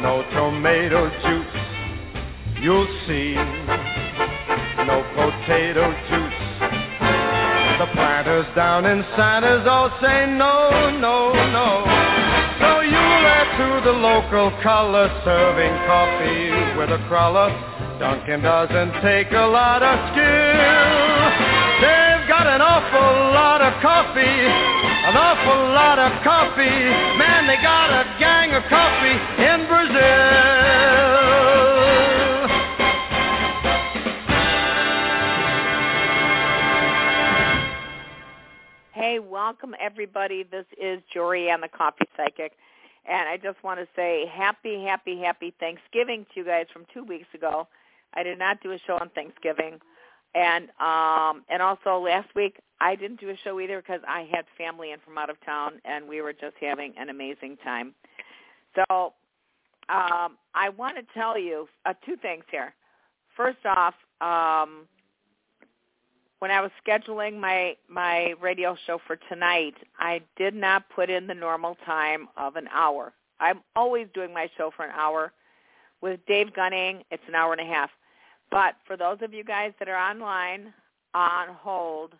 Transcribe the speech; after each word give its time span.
no 0.00 0.22
tomato 0.32 1.08
juice, 1.22 2.62
you'll 2.62 2.88
see. 3.06 3.34
No 4.86 5.04
potato 5.14 5.92
juice. 6.08 6.40
The 7.78 7.86
planters 7.94 8.46
down 8.56 8.86
in 8.86 9.04
Santos 9.16 9.66
all 9.68 9.90
say 10.00 10.26
no, 10.26 10.90
no, 11.00 11.32
no. 11.32 11.84
So 12.60 12.80
you'll 12.80 13.24
add 13.28 13.48
to 13.56 13.84
the 13.84 13.92
local 13.92 14.50
color, 14.62 15.08
serving 15.24 15.74
coffee 15.86 16.78
with 16.78 16.90
a 16.90 17.04
cruller. 17.08 17.50
Dunkin' 17.98 18.42
doesn't 18.42 19.02
take 19.02 19.32
a 19.32 19.46
lot 19.46 19.82
of 19.82 20.12
skill. 20.12 21.09
Got 22.40 22.54
an 22.54 22.62
awful 22.62 23.34
lot 23.36 23.60
of 23.60 23.82
coffee, 23.82 24.22
an 24.24 25.14
awful 25.14 25.60
lot 25.76 25.98
of 25.98 26.10
coffee. 26.24 26.64
Man, 27.20 27.46
they 27.46 27.56
got 27.56 27.90
a 27.92 28.18
gang 28.18 28.54
of 28.54 28.62
coffee 28.70 29.12
in 29.44 29.66
Brazil. 29.68 30.00
Hey, 38.94 39.18
welcome 39.18 39.74
everybody. 39.78 40.42
This 40.42 40.64
is 40.80 41.02
Jorianne, 41.14 41.60
the 41.60 41.68
Coffee 41.68 42.06
Psychic. 42.16 42.52
And 43.06 43.28
I 43.28 43.36
just 43.36 43.62
want 43.62 43.80
to 43.80 43.88
say 43.94 44.24
happy, 44.32 44.82
happy, 44.82 45.18
happy 45.18 45.52
Thanksgiving 45.60 46.24
to 46.32 46.40
you 46.40 46.46
guys 46.46 46.68
from 46.72 46.86
two 46.94 47.04
weeks 47.04 47.28
ago. 47.34 47.68
I 48.14 48.22
did 48.22 48.38
not 48.38 48.62
do 48.62 48.72
a 48.72 48.78
show 48.78 48.94
on 48.94 49.10
Thanksgiving. 49.10 49.78
And 50.34 50.68
um 50.80 51.44
and 51.48 51.60
also 51.60 51.98
last 51.98 52.28
week 52.34 52.58
I 52.80 52.94
didn't 52.94 53.20
do 53.20 53.30
a 53.30 53.36
show 53.42 53.58
either 53.60 53.80
because 53.80 54.00
I 54.06 54.28
had 54.30 54.44
family 54.56 54.92
in 54.92 54.98
from 55.00 55.18
out 55.18 55.30
of 55.30 55.36
town 55.44 55.80
and 55.84 56.08
we 56.08 56.20
were 56.20 56.32
just 56.32 56.54
having 56.60 56.94
an 56.98 57.08
amazing 57.08 57.56
time. 57.64 57.94
So 58.76 59.14
um 59.88 60.36
I 60.54 60.68
want 60.76 60.96
to 60.96 61.02
tell 61.14 61.38
you 61.38 61.68
uh, 61.86 61.94
two 62.06 62.16
things 62.16 62.44
here. 62.50 62.74
First 63.36 63.64
off, 63.64 63.94
um 64.20 64.86
when 66.40 66.50
I 66.50 66.60
was 66.60 66.70
scheduling 66.86 67.38
my 67.38 67.76
my 67.88 68.34
radio 68.40 68.76
show 68.86 68.98
for 69.06 69.16
tonight, 69.28 69.74
I 69.98 70.22
did 70.36 70.54
not 70.54 70.88
put 70.88 71.10
in 71.10 71.26
the 71.26 71.34
normal 71.34 71.76
time 71.84 72.28
of 72.36 72.56
an 72.56 72.68
hour. 72.72 73.12
I'm 73.40 73.60
always 73.76 74.06
doing 74.14 74.32
my 74.32 74.48
show 74.56 74.70
for 74.74 74.84
an 74.84 74.92
hour. 74.94 75.32
With 76.02 76.20
Dave 76.26 76.54
Gunning, 76.54 77.02
it's 77.10 77.22
an 77.28 77.34
hour 77.34 77.52
and 77.52 77.60
a 77.60 77.64
half. 77.64 77.90
But 78.50 78.74
for 78.86 78.96
those 78.96 79.18
of 79.22 79.32
you 79.32 79.44
guys 79.44 79.72
that 79.78 79.88
are 79.88 79.96
online 79.96 80.72
on 81.14 81.48
hold, 81.54 82.14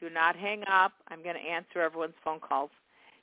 do 0.00 0.10
not 0.10 0.36
hang 0.36 0.64
up. 0.70 0.92
I'm 1.08 1.22
going 1.22 1.36
to 1.36 1.40
answer 1.40 1.80
everyone's 1.80 2.14
phone 2.24 2.40
calls, 2.40 2.70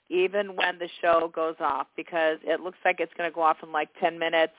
even 0.10 0.56
when 0.56 0.80
the 0.80 0.90
show 1.02 1.32
goes 1.34 1.56
off, 1.60 1.88
because 1.96 2.38
it 2.44 2.62
looks 2.62 2.78
like 2.86 3.00
it's 3.00 3.14
going 3.18 3.30
to 3.30 3.36
go 3.36 3.42
off 3.42 3.58
in 3.62 3.72
like 3.72 3.90
10 4.00 4.18
minutes. 4.18 4.54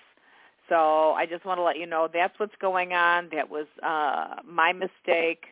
So 0.69 1.13
I 1.13 1.27
just 1.27 1.45
want 1.45 1.59
to 1.59 1.63
let 1.63 1.79
you 1.79 1.87
know 1.87 2.09
that's 2.13 2.39
what's 2.39 2.55
going 2.61 2.93
on. 2.93 3.29
That 3.33 3.51
was 3.51 3.67
uh, 3.83 4.37
my 4.47 4.73
mistake, 4.73 5.47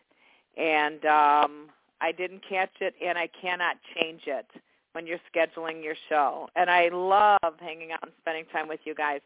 and 0.57 1.05
um, 1.07 1.69
I 2.01 2.13
didn't 2.17 2.43
catch 2.49 2.71
it, 2.81 2.95
and 3.05 3.19
I 3.19 3.29
cannot 3.41 3.77
change 3.97 4.23
it 4.27 4.47
when 4.93 5.07
you're 5.07 5.19
scheduling 5.35 5.83
your 5.83 5.97
show. 6.09 6.49
And 6.55 6.71
I 6.71 6.89
love 6.93 7.55
hanging 7.61 7.93
out 7.93 8.01
and 8.03 8.13
spending 8.21 8.45
time 8.53 8.69
with 8.69 8.81
you 8.85 8.95
guys. 8.95 9.21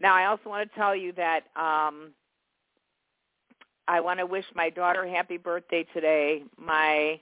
Now, 0.00 0.14
I 0.14 0.26
also 0.26 0.48
want 0.48 0.68
to 0.68 0.74
tell 0.76 0.96
you 0.96 1.12
that 1.12 1.44
um, 1.56 2.10
I 3.86 4.00
want 4.00 4.18
to 4.18 4.26
wish 4.26 4.44
my 4.54 4.70
daughter 4.70 5.06
happy 5.06 5.36
birthday 5.36 5.86
today, 5.92 6.42
my 6.56 7.20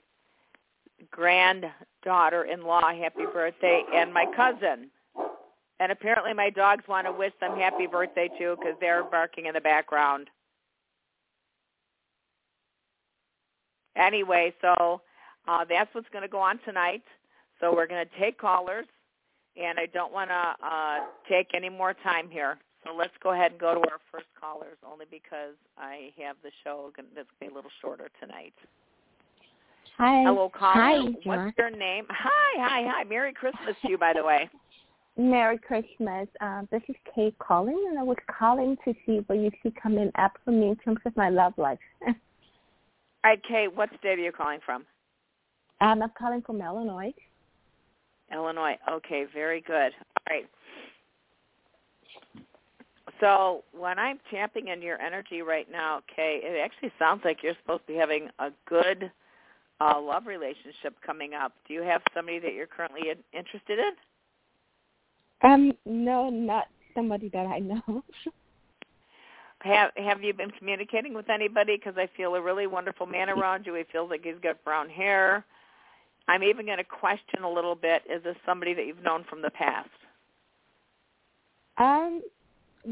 granddaughter-in-law 1.11 2.93
happy 2.93 3.25
birthday, 3.33 3.83
and 3.93 4.13
my 4.13 4.25
cousin. 4.35 4.89
And 5.79 5.91
apparently 5.91 6.33
my 6.33 6.49
dogs 6.49 6.85
want 6.87 7.07
to 7.07 7.11
wish 7.11 7.33
them 7.41 7.57
happy 7.57 7.87
birthday 7.87 8.29
too 8.37 8.55
because 8.57 8.75
they're 8.79 9.03
barking 9.03 9.47
in 9.47 9.53
the 9.53 9.61
background. 9.61 10.29
Anyway, 13.95 14.53
so 14.61 15.01
uh, 15.47 15.65
that's 15.69 15.93
what's 15.93 16.09
going 16.09 16.23
to 16.23 16.29
go 16.29 16.39
on 16.39 16.59
tonight. 16.65 17.03
So 17.59 17.75
we're 17.75 17.87
going 17.87 18.05
to 18.05 18.19
take 18.19 18.39
callers, 18.39 18.85
and 19.61 19.77
I 19.79 19.85
don't 19.87 20.13
want 20.13 20.29
to 20.29 20.65
uh, 20.65 20.99
take 21.29 21.49
any 21.53 21.69
more 21.69 21.93
time 21.93 22.29
here. 22.29 22.57
So 22.85 22.93
let's 22.97 23.13
go 23.21 23.31
ahead 23.31 23.51
and 23.51 23.59
go 23.59 23.73
to 23.73 23.79
our 23.79 23.99
first 24.11 24.27
callers, 24.39 24.77
only 24.89 25.05
because 25.09 25.55
I 25.77 26.11
have 26.21 26.35
the 26.43 26.51
show 26.63 26.91
that's 26.95 27.07
going 27.15 27.25
to 27.25 27.31
be 27.39 27.47
a 27.47 27.53
little 27.53 27.71
shorter 27.81 28.09
tonight. 28.19 28.53
Hi. 29.97 30.23
Hello, 30.23 30.49
caller. 30.49 30.81
Hi, 30.81 30.97
What's 31.23 31.57
your 31.57 31.69
name? 31.69 32.05
Hi, 32.09 32.29
hi, 32.57 32.83
hi. 32.87 33.03
Merry 33.03 33.33
Christmas 33.33 33.75
to 33.83 33.89
you, 33.89 33.97
by 33.97 34.13
the 34.13 34.23
way. 34.23 34.49
Merry 35.17 35.59
Christmas. 35.59 36.27
Uh, 36.41 36.63
this 36.71 36.81
is 36.89 36.95
Kate 37.13 37.37
calling, 37.37 37.85
and 37.89 37.99
I 37.99 38.03
was 38.03 38.17
calling 38.39 38.75
to 38.83 38.93
see 39.05 39.21
what 39.27 39.37
you 39.37 39.51
see 39.61 39.71
coming 39.81 40.11
up 40.17 40.31
for 40.43 40.51
me 40.51 40.69
in 40.69 40.75
terms 40.77 40.99
of 41.05 41.15
my 41.15 41.29
love 41.29 41.53
life. 41.57 41.77
All 42.07 42.13
right, 43.23 43.39
Kate, 43.47 43.73
what 43.73 43.89
state 43.99 44.19
are 44.19 44.23
you 44.23 44.31
calling 44.31 44.59
from? 44.65 44.85
um, 45.81 46.01
I'm 46.01 46.11
calling 46.17 46.41
from 46.41 46.61
Illinois. 46.61 47.13
Illinois. 48.33 48.75
Okay, 48.89 49.25
very 49.33 49.61
good. 49.61 49.91
All 49.93 50.29
right. 50.29 50.45
So 53.23 53.63
when 53.71 53.97
I'm 53.99 54.19
tapping 54.29 54.67
in 54.67 54.81
your 54.81 54.99
energy 54.99 55.41
right 55.41 55.71
now, 55.71 56.01
Kay, 56.13 56.41
it 56.43 56.59
actually 56.61 56.91
sounds 56.99 57.21
like 57.23 57.37
you're 57.41 57.55
supposed 57.61 57.87
to 57.87 57.93
be 57.93 57.97
having 57.97 58.27
a 58.39 58.49
good 58.67 59.09
uh, 59.79 60.01
love 60.01 60.27
relationship 60.27 60.93
coming 61.05 61.33
up. 61.33 61.53
Do 61.65 61.73
you 61.73 61.83
have 61.83 62.01
somebody 62.13 62.39
that 62.39 62.53
you're 62.53 62.67
currently 62.67 63.11
in, 63.11 63.17
interested 63.31 63.79
in? 63.79 65.49
Um, 65.49 65.71
no, 65.85 66.29
not 66.29 66.65
somebody 66.93 67.29
that 67.29 67.45
I 67.45 67.59
know. 67.59 68.03
have 69.59 69.91
Have 69.95 70.21
you 70.21 70.33
been 70.33 70.51
communicating 70.51 71.13
with 71.13 71.29
anybody? 71.29 71.77
Because 71.77 71.97
I 71.97 72.09
feel 72.17 72.35
a 72.35 72.41
really 72.41 72.67
wonderful 72.67 73.05
man 73.05 73.29
around 73.29 73.65
you. 73.65 73.75
He 73.75 73.83
feels 73.89 74.09
like 74.09 74.25
he's 74.25 74.35
got 74.43 74.61
brown 74.65 74.89
hair. 74.89 75.45
I'm 76.27 76.43
even 76.43 76.65
going 76.65 76.77
to 76.77 76.83
question 76.83 77.43
a 77.45 77.49
little 77.49 77.75
bit: 77.75 78.01
Is 78.09 78.21
this 78.25 78.35
somebody 78.45 78.73
that 78.73 78.85
you've 78.85 79.01
known 79.01 79.23
from 79.29 79.41
the 79.41 79.51
past? 79.51 79.89
Um, 81.77 82.21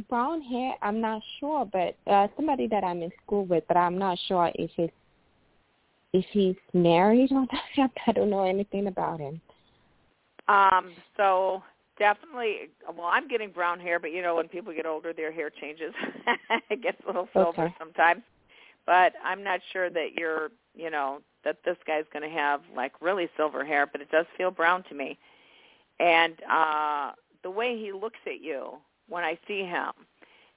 brown 0.10 0.42
hair. 0.42 0.74
I'm 0.82 1.02
not 1.02 1.22
sure, 1.40 1.66
but 1.66 1.96
uh, 2.12 2.28
somebody 2.36 2.68
that 2.68 2.84
I'm 2.84 3.02
in 3.02 3.12
school 3.26 3.46
with, 3.46 3.64
but 3.68 3.78
I'm 3.78 3.98
not 3.98 4.18
sure 4.28 4.52
if 4.56 4.72
it's 4.78 4.94
if 6.14 6.26
he's 6.32 6.56
married 6.74 7.32
or 7.32 7.46
not. 7.78 7.92
I 8.08 8.12
don't 8.12 8.30
know 8.30 8.46
anything 8.46 8.88
about 8.88 9.20
him. 9.20 9.40
Um, 10.48 10.92
so 11.16 11.64
definitely 12.02 12.70
well 12.98 13.10
i'm 13.12 13.28
getting 13.28 13.52
brown 13.52 13.80
hair 13.80 14.00
but 14.00 14.12
you 14.12 14.24
know 14.24 14.36
when 14.36 14.48
people 14.48 14.74
get 14.74 14.88
older 14.88 15.14
their 15.14 15.32
hair 15.32 15.52
changes 15.52 15.94
it 16.72 16.82
gets 16.82 16.98
a 17.04 17.08
little 17.08 17.30
silver 17.32 17.66
okay. 17.66 17.76
sometimes 17.78 18.24
but 18.88 19.14
i'm 19.24 19.44
not 19.44 19.60
sure 19.72 19.88
that 19.88 20.14
you're 20.18 20.50
you 20.74 20.90
know 20.90 21.20
that 21.44 21.58
this 21.64 21.78
guy's 21.86 22.06
going 22.12 22.28
to 22.28 22.36
have 22.36 22.62
like 22.76 22.92
really 23.02 23.30
silver 23.38 23.64
hair 23.64 23.86
but 23.86 24.02
it 24.02 24.10
does 24.10 24.26
feel 24.36 24.50
brown 24.50 24.84
to 24.90 24.96
me 24.96 25.16
and 26.00 26.34
uh 26.52 27.12
the 27.44 27.52
way 27.52 27.78
he 27.78 27.92
looks 27.92 28.20
at 28.26 28.42
you 28.42 28.78
when 29.12 29.24
i 29.24 29.38
see 29.48 29.62
him 29.62 29.92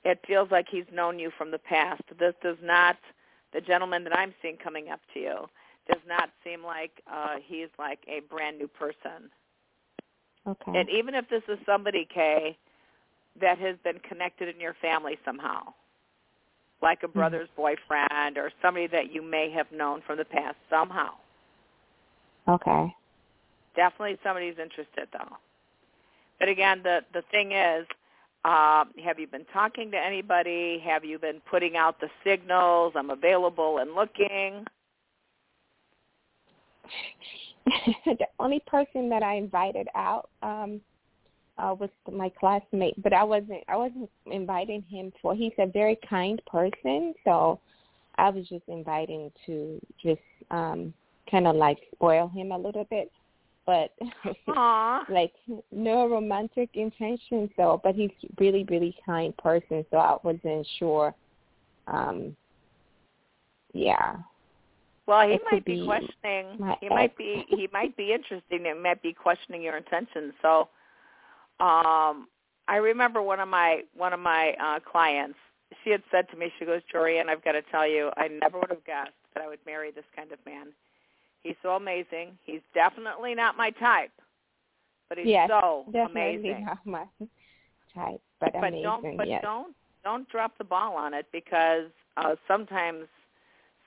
it 0.04 0.18
feels 0.26 0.50
like 0.50 0.66
he's 0.70 0.84
known 0.92 1.18
you 1.18 1.30
from 1.36 1.50
the 1.50 1.58
past 1.58 2.02
this 2.18 2.34
does 2.42 2.58
not 2.62 2.96
the 3.52 3.60
gentleman 3.60 4.04
that 4.04 4.16
i'm 4.16 4.34
seeing 4.40 4.56
coming 4.56 4.88
up 4.88 5.00
to 5.12 5.20
you 5.20 5.36
does 5.86 6.02
not 6.08 6.30
seem 6.42 6.64
like 6.64 7.02
uh 7.12 7.36
he's 7.46 7.68
like 7.78 7.98
a 8.08 8.20
brand 8.30 8.58
new 8.58 8.68
person 8.68 9.30
Okay. 10.46 10.78
and 10.78 10.90
even 10.90 11.14
if 11.14 11.28
this 11.30 11.42
is 11.48 11.58
somebody, 11.64 12.06
Kay, 12.12 12.56
that 13.40 13.58
has 13.58 13.76
been 13.82 13.98
connected 14.00 14.54
in 14.54 14.60
your 14.60 14.74
family 14.74 15.18
somehow, 15.24 15.72
like 16.82 17.02
a 17.02 17.08
brother's 17.08 17.48
mm-hmm. 17.56 17.74
boyfriend 17.88 18.36
or 18.36 18.52
somebody 18.60 18.86
that 18.88 19.12
you 19.12 19.22
may 19.22 19.50
have 19.50 19.70
known 19.72 20.02
from 20.06 20.18
the 20.18 20.24
past 20.24 20.56
somehow. 20.68 21.10
Okay. 22.46 22.94
Definitely 23.74 24.18
somebody's 24.22 24.58
interested 24.60 25.08
though. 25.12 25.36
But 26.38 26.48
again, 26.48 26.82
the 26.82 27.00
the 27.14 27.22
thing 27.30 27.52
is, 27.52 27.86
um, 28.44 28.90
have 29.02 29.18
you 29.18 29.26
been 29.26 29.46
talking 29.52 29.90
to 29.90 29.96
anybody? 29.96 30.82
Have 30.84 31.04
you 31.04 31.18
been 31.18 31.40
putting 31.50 31.76
out 31.76 31.98
the 32.00 32.08
signals? 32.22 32.92
I'm 32.94 33.08
available 33.10 33.78
and 33.78 33.94
looking. 33.94 34.66
the 38.04 38.26
only 38.38 38.60
person 38.66 39.08
that 39.08 39.22
I 39.22 39.36
invited 39.36 39.88
out 39.94 40.28
um 40.42 40.82
uh 41.56 41.74
was 41.78 41.88
my 42.12 42.30
classmate, 42.38 43.02
but 43.02 43.14
I 43.14 43.24
wasn't 43.24 43.64
I 43.68 43.76
wasn't 43.76 44.10
inviting 44.26 44.82
him 44.82 45.10
for 45.22 45.34
he's 45.34 45.52
a 45.58 45.66
very 45.66 45.98
kind 46.08 46.42
person, 46.46 47.14
so 47.24 47.60
I 48.16 48.28
was 48.28 48.46
just 48.48 48.64
inviting 48.68 49.32
to 49.46 49.80
just 50.02 50.20
um 50.50 50.92
kind 51.30 51.46
of 51.46 51.56
like 51.56 51.78
spoil 51.94 52.28
him 52.28 52.52
a 52.52 52.58
little 52.58 52.84
bit 52.90 53.10
but 53.66 53.92
like 55.08 55.32
no 55.72 56.08
romantic 56.08 56.70
intention 56.74 57.48
so 57.56 57.80
but 57.82 57.94
he's 57.94 58.10
really 58.38 58.64
really 58.70 58.94
kind 59.04 59.36
person 59.36 59.84
so 59.90 59.96
i 59.96 60.16
wasn't 60.22 60.66
sure 60.78 61.14
um 61.86 62.36
yeah 63.72 64.16
well, 65.06 65.26
he 65.26 65.34
it 65.34 65.42
might 65.50 65.64
be, 65.64 65.80
be 65.80 65.86
questioning. 65.86 66.58
He 66.80 66.86
ex. 66.86 66.90
might 66.90 67.16
be. 67.16 67.44
He 67.48 67.68
might 67.72 67.96
be 67.96 68.12
interesting. 68.12 68.64
It 68.64 68.80
might 68.80 69.02
be 69.02 69.12
questioning 69.12 69.62
your 69.62 69.76
intentions. 69.76 70.32
So, 70.40 70.68
um, 71.60 72.28
I 72.68 72.76
remember 72.80 73.22
one 73.22 73.40
of 73.40 73.48
my 73.48 73.82
one 73.94 74.12
of 74.12 74.20
my 74.20 74.54
uh, 74.62 74.80
clients. 74.80 75.38
She 75.82 75.90
had 75.90 76.02
said 76.10 76.28
to 76.30 76.36
me, 76.36 76.50
she 76.58 76.64
goes, 76.64 76.80
Jorianne, 76.92 77.28
I've 77.28 77.44
got 77.44 77.52
to 77.52 77.62
tell 77.70 77.86
you, 77.86 78.10
I 78.16 78.28
never 78.28 78.58
would 78.60 78.70
have 78.70 78.84
guessed 78.84 79.10
that 79.34 79.42
I 79.42 79.48
would 79.48 79.58
marry 79.66 79.90
this 79.90 80.04
kind 80.14 80.30
of 80.32 80.38
man. 80.46 80.68
He's 81.44 81.54
so 81.62 81.76
amazing. 81.76 82.36
He's 82.44 82.62
definitely 82.74 83.34
not 83.34 83.56
my 83.56 83.70
type, 83.70 84.10
but 85.08 85.18
he's 85.18 85.28
yes, 85.28 85.48
so 85.48 85.84
definitely 85.92 86.46
amazing. 86.46 86.64
not 86.64 86.78
my 86.84 87.04
type, 87.94 88.20
but, 88.40 88.52
but 88.54 88.58
amazing. 88.58 88.82
Don't, 88.82 89.16
but 89.16 89.28
yes. 89.28 89.42
don't 89.42 89.74
don't 90.02 90.28
drop 90.30 90.56
the 90.58 90.64
ball 90.64 90.96
on 90.96 91.12
it 91.14 91.26
because 91.32 91.90
uh, 92.16 92.34
sometimes 92.48 93.06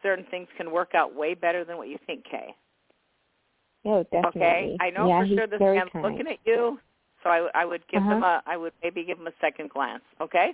certain 0.03 0.25
things 0.29 0.47
can 0.55 0.71
work 0.71 0.91
out 0.93 1.15
way 1.15 1.33
better 1.33 1.65
than 1.65 1.77
what 1.77 1.89
you 1.89 1.97
think, 2.05 2.23
Kay. 2.29 2.55
Oh, 3.85 4.03
definitely. 4.11 4.41
Okay, 4.41 4.77
I 4.79 4.89
know 4.91 5.07
yeah, 5.07 5.21
for 5.21 5.27
sure 5.27 5.47
this 5.47 5.59
man's 5.59 5.89
kind. 5.91 6.05
looking 6.05 6.27
at 6.27 6.37
you, 6.45 6.79
so 7.23 7.29
I, 7.29 7.47
I 7.55 7.65
would 7.65 7.81
give 7.87 8.01
uh-huh. 8.03 8.17
him 8.17 8.23
a, 8.23 8.41
I 8.45 8.55
would 8.55 8.73
maybe 8.83 9.03
give 9.03 9.17
him 9.17 9.27
a 9.27 9.33
second 9.41 9.71
glance. 9.71 10.03
Okay. 10.21 10.53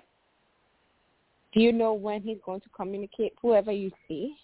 Do 1.53 1.59
you 1.59 1.73
know 1.73 1.93
when 1.93 2.21
he's 2.21 2.37
going 2.45 2.61
to 2.61 2.69
communicate? 2.69 3.33
Whoever 3.41 3.71
you 3.71 3.91
see. 4.07 4.35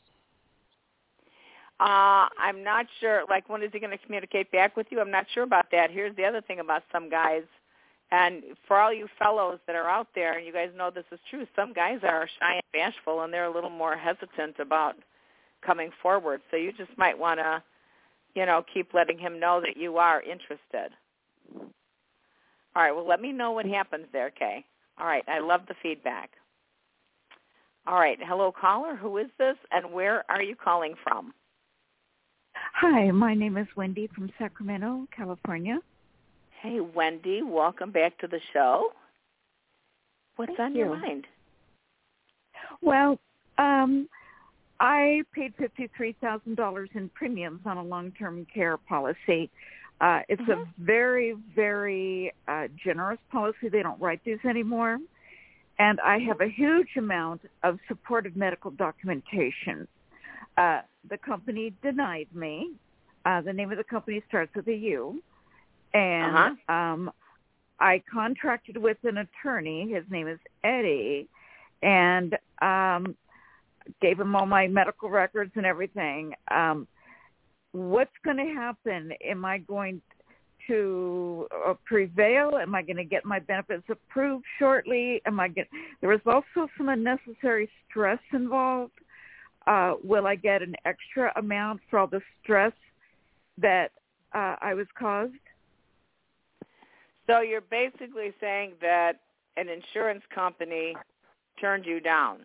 Uh, 1.80 2.28
I'm 2.38 2.62
not 2.64 2.88
sure. 3.00 3.24
Like, 3.30 3.48
when 3.48 3.64
is 3.64 3.70
he 3.72 3.80
going 3.80 3.98
to 3.98 4.06
communicate 4.06 4.52
back 4.52 4.76
with 4.76 4.88
you? 4.90 5.00
I'm 5.00 5.12
not 5.12 5.26
sure 5.34 5.44
about 5.44 5.68
that. 5.72 5.92
Here's 5.92 6.16
the 6.18 6.26
other 6.26 6.42
thing 6.42 6.60
about 6.60 6.84
some 6.92 7.10
guys, 7.10 7.44
and 8.12 8.44
for 8.68 8.78
all 8.78 8.94
you 8.94 9.08
fellows 9.18 9.60
that 9.66 9.78
are 9.78 9.90
out 9.90 10.08
there, 10.14 10.38
and 10.38 10.46
you 10.46 10.52
guys 10.52 10.70
know 10.76 10.92
this 10.94 11.06
is 11.12 11.20
true. 11.30 11.48
Some 11.56 11.72
guys 11.72 12.00
are 12.04 12.28
shy 12.40 12.56
and 12.56 12.64
bashful, 12.74 13.22
and 13.22 13.34
they're 13.34 13.46
a 13.46 13.54
little 13.54 13.70
more 13.70 13.96
hesitant 13.96 14.60
about 14.60 14.96
coming 15.66 15.90
forward. 16.02 16.42
So 16.52 16.58
you 16.58 16.74
just 16.74 16.92
might 16.98 17.18
want 17.18 17.40
to, 17.40 17.64
you 18.36 18.46
know, 18.46 18.64
keep 18.74 18.94
letting 18.94 19.18
him 19.18 19.40
know 19.40 19.62
that 19.62 19.78
you 19.78 19.98
are 19.98 20.22
interested. 20.22 20.92
All 22.76 22.84
right. 22.84 22.92
Well, 22.92 23.08
let 23.08 23.22
me 23.22 23.32
know 23.32 23.52
what 23.52 23.66
happens 23.66 24.06
there, 24.12 24.32
Kay. 24.32 24.66
All 25.00 25.08
right. 25.08 25.24
I 25.28 25.40
love 25.40 25.62
the 25.68 25.76
feedback. 25.82 26.32
All 27.88 28.00
right. 28.00 28.20
Hello, 28.22 28.52
caller. 28.52 28.96
Who 28.96 29.18
is 29.18 29.28
this, 29.38 29.56
and 29.72 29.94
where 29.94 30.24
are 30.30 30.44
you 30.44 30.56
calling 30.56 30.96
from? 31.04 31.34
Hi, 32.74 33.12
my 33.12 33.34
name 33.34 33.58
is 33.58 33.68
Wendy 33.76 34.08
from 34.16 34.32
Sacramento, 34.40 35.06
California. 35.16 35.80
Hey, 36.62 36.80
Wendy, 36.80 37.42
welcome 37.42 37.92
back 37.92 38.18
to 38.20 38.28
the 38.28 38.40
show. 38.54 38.92
What's 40.36 40.50
Thank 40.50 40.60
on 40.60 40.76
you. 40.76 40.86
your 40.86 40.98
mind? 40.98 41.26
Well, 42.82 43.20
um, 43.58 44.08
I 44.80 45.24
paid 45.34 45.54
fifty-three 45.58 46.16
thousand 46.22 46.56
dollars 46.56 46.90
in 46.94 47.10
premiums 47.10 47.62
on 47.66 47.78
a 47.78 47.84
long-term 47.84 48.48
care 48.54 48.78
policy. 48.78 49.50
Uh, 50.00 50.22
it's 50.30 50.42
mm-hmm. 50.44 50.62
a 50.62 50.66
very, 50.80 51.36
very 51.54 52.32
uh, 52.48 52.68
generous 52.82 53.20
policy. 53.32 53.68
They 53.70 53.84
don't 53.84 54.00
write 54.00 54.22
these 54.24 54.40
anymore, 54.48 55.00
and 55.80 56.00
I 56.00 56.20
have 56.20 56.40
a 56.40 56.48
huge 56.48 56.96
amount 56.98 57.42
of 57.64 57.80
supportive 57.90 58.38
medical 58.38 58.72
documentation. 58.72 59.88
Uh, 60.58 60.82
the 61.10 61.18
company 61.18 61.74
denied 61.82 62.28
me. 62.34 62.72
Uh, 63.26 63.42
the 63.42 63.54
name 63.54 63.72
of 63.72 63.78
the 63.78 63.84
company 63.84 64.22
starts 64.28 64.54
with 64.56 64.68
a 64.68 64.74
U, 64.74 65.22
and 65.94 66.36
uh-huh. 66.36 66.74
um, 66.74 67.12
I 67.80 68.02
contracted 68.12 68.78
with 68.78 68.98
an 69.04 69.18
attorney. 69.18 69.92
His 69.92 70.04
name 70.10 70.28
is 70.28 70.40
Eddie, 70.64 71.28
and 71.82 72.38
um, 72.62 73.16
gave 74.02 74.20
him 74.20 74.36
all 74.36 74.46
my 74.46 74.68
medical 74.68 75.10
records 75.10 75.52
and 75.56 75.66
everything. 75.66 76.34
Um, 76.50 76.88
what's 77.72 78.12
going 78.24 78.38
to 78.38 78.54
happen? 78.54 79.14
Am 79.24 79.46
I 79.46 79.60
going 79.60 80.02
to 80.68 81.48
uh, 81.68 81.74
prevail? 81.86 82.58
Am 82.62 82.76
I 82.76 82.82
going 82.82 82.98
to 82.98 83.04
get 83.04 83.26
my 83.26 83.40
benefits 83.40 83.84
approved 83.90 84.46
shortly? 84.58 85.22
Am 85.26 85.40
I 85.40 85.48
get? 85.48 85.68
There 86.02 86.10
was 86.10 86.22
also 86.26 86.70
some 86.78 86.90
unnecessary 86.90 87.70
stress 87.90 88.20
involved. 88.34 88.94
Uh, 89.70 89.94
will 90.04 90.26
I 90.26 90.36
get 90.36 90.64
an 90.64 90.76
extra 90.84 91.32
amount 91.36 91.80
for 91.90 92.00
all 92.00 92.08
the 92.08 92.22
stress 92.42 92.74
that 93.60 93.92
uh, 94.34 94.56
I 94.62 94.74
was 94.74 94.88
caused? 94.98 95.34
So 97.28 97.42
you're 97.42 97.62
basically 97.62 98.34
saying 98.42 98.74
that 98.82 99.20
an 99.58 99.70
insurance 99.70 100.24
company 100.34 100.96
turned 101.62 101.86
you 101.86 102.00
down. 102.00 102.40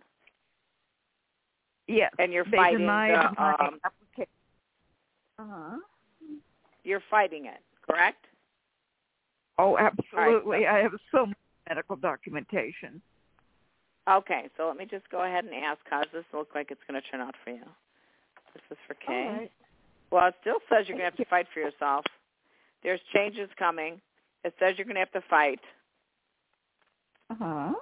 Yes. 1.87 2.13
And 2.19 2.31
you're 2.31 2.45
they 2.45 2.59
fighting 2.59 2.81
denied 2.81 3.11
the, 3.11 3.41
my 3.41 3.55
um, 3.55 3.81
application. 3.87 4.33
Uh-huh. 5.39 5.77
You're 6.85 7.03
fighting 7.11 7.47
it, 7.47 7.61
correct? 7.89 8.27
Oh, 9.59 9.79
absolutely. 9.79 10.65
Right, 10.65 10.67
I 10.67 10.83
have 10.83 10.93
so 11.11 11.25
much 11.27 11.37
medical 11.71 11.97
documentation. 11.97 13.01
Okay, 14.09 14.51
so 14.57 14.67
let 14.67 14.77
me 14.77 14.87
just 14.91 15.09
go 15.11 15.25
ahead 15.25 15.45
and 15.45 15.55
ask 15.55 15.81
how 15.89 16.03
does 16.03 16.13
this 16.13 16.25
look 16.33 16.49
like 16.55 16.71
it's 16.71 16.81
going 16.89 17.01
to 17.01 17.09
turn 17.09 17.21
out 17.21 17.35
for 17.43 17.51
you? 17.51 17.65
This 18.55 18.63
is 18.71 18.79
for 18.87 18.95
Kay. 18.95 19.29
Right. 19.39 19.53
Well, 20.11 20.29
it 20.29 20.35
still 20.43 20.59
says 20.69 20.87
you're 20.87 20.97
going 20.99 21.11
to 21.11 21.17
have 21.17 21.17
to 21.17 21.25
fight 21.25 21.47
for 21.53 21.61
yourself. 21.61 22.05
There's 22.83 23.01
changes 23.15 23.49
coming. 23.59 24.01
It 24.45 24.55
says 24.61 24.75
you're 24.77 24.85
going 24.85 24.97
to 24.97 25.01
have 25.01 25.13
to 25.13 25.23
fight. 25.29 25.61
Uh-huh. 27.31 27.73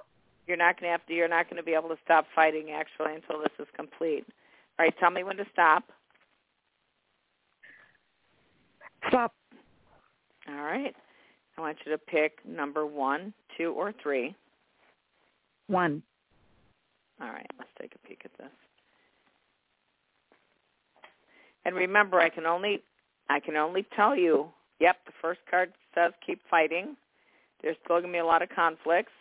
You're 0.47 0.57
not 0.57 0.79
going 0.79 0.87
to 0.87 0.91
have 0.91 1.05
to. 1.07 1.13
You're 1.13 1.27
not 1.27 1.49
going 1.49 1.57
to 1.57 1.63
be 1.63 1.73
able 1.73 1.89
to 1.89 1.97
stop 2.03 2.25
fighting 2.33 2.71
actually 2.71 3.13
until 3.13 3.39
this 3.39 3.51
is 3.59 3.67
complete. 3.75 4.25
All 4.79 4.85
right. 4.85 4.93
Tell 4.99 5.11
me 5.11 5.23
when 5.23 5.37
to 5.37 5.45
stop. 5.51 5.83
Stop. 9.09 9.33
All 10.47 10.63
right. 10.63 10.95
I 11.57 11.61
want 11.61 11.77
you 11.85 11.91
to 11.91 11.97
pick 11.97 12.39
number 12.47 12.85
one, 12.85 13.33
two, 13.57 13.73
or 13.73 13.93
three. 14.01 14.35
One. 15.67 16.01
All 17.21 17.29
right. 17.29 17.49
Let's 17.57 17.71
take 17.79 17.95
a 17.95 18.07
peek 18.07 18.21
at 18.25 18.31
this. 18.37 18.51
And 21.65 21.75
remember, 21.75 22.19
I 22.19 22.29
can 22.29 22.45
only 22.45 22.81
I 23.29 23.39
can 23.39 23.55
only 23.55 23.85
tell 23.95 24.15
you. 24.15 24.47
Yep, 24.79 24.97
the 25.05 25.13
first 25.21 25.39
card 25.49 25.71
says 25.95 26.11
keep 26.25 26.41
fighting. 26.49 26.97
There's 27.61 27.77
still 27.83 28.01
going 28.01 28.11
to 28.11 28.17
be 28.17 28.19
a 28.19 28.25
lot 28.25 28.41
of 28.41 28.49
conflicts. 28.49 29.11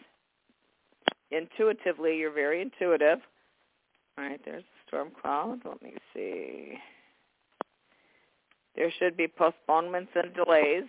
Intuitively, 1.30 2.18
you're 2.18 2.32
very 2.32 2.60
intuitive. 2.60 3.20
All 4.18 4.24
right, 4.24 4.40
there's 4.44 4.64
a 4.64 4.88
storm 4.88 5.10
cloud. 5.20 5.60
Let 5.64 5.80
me 5.82 5.94
see. 6.12 6.74
There 8.74 8.90
should 8.98 9.16
be 9.16 9.28
postponements 9.28 10.10
and 10.14 10.34
delays. 10.34 10.84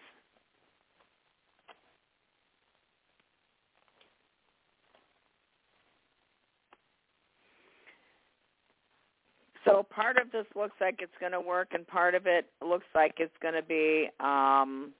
So 9.66 9.84
part 9.84 10.18
of 10.18 10.32
this 10.32 10.46
looks 10.56 10.76
like 10.82 11.02
it's 11.02 11.18
going 11.20 11.32
to 11.32 11.40
work, 11.42 11.70
and 11.74 11.88
part 11.88 12.16
of 12.16 12.28
it 12.28 12.48
looks 12.62 12.86
like 12.94 13.16
it's 13.20 13.38
going 13.42 13.54
to 13.54 13.62
be 13.62 14.10
um, 14.20 14.92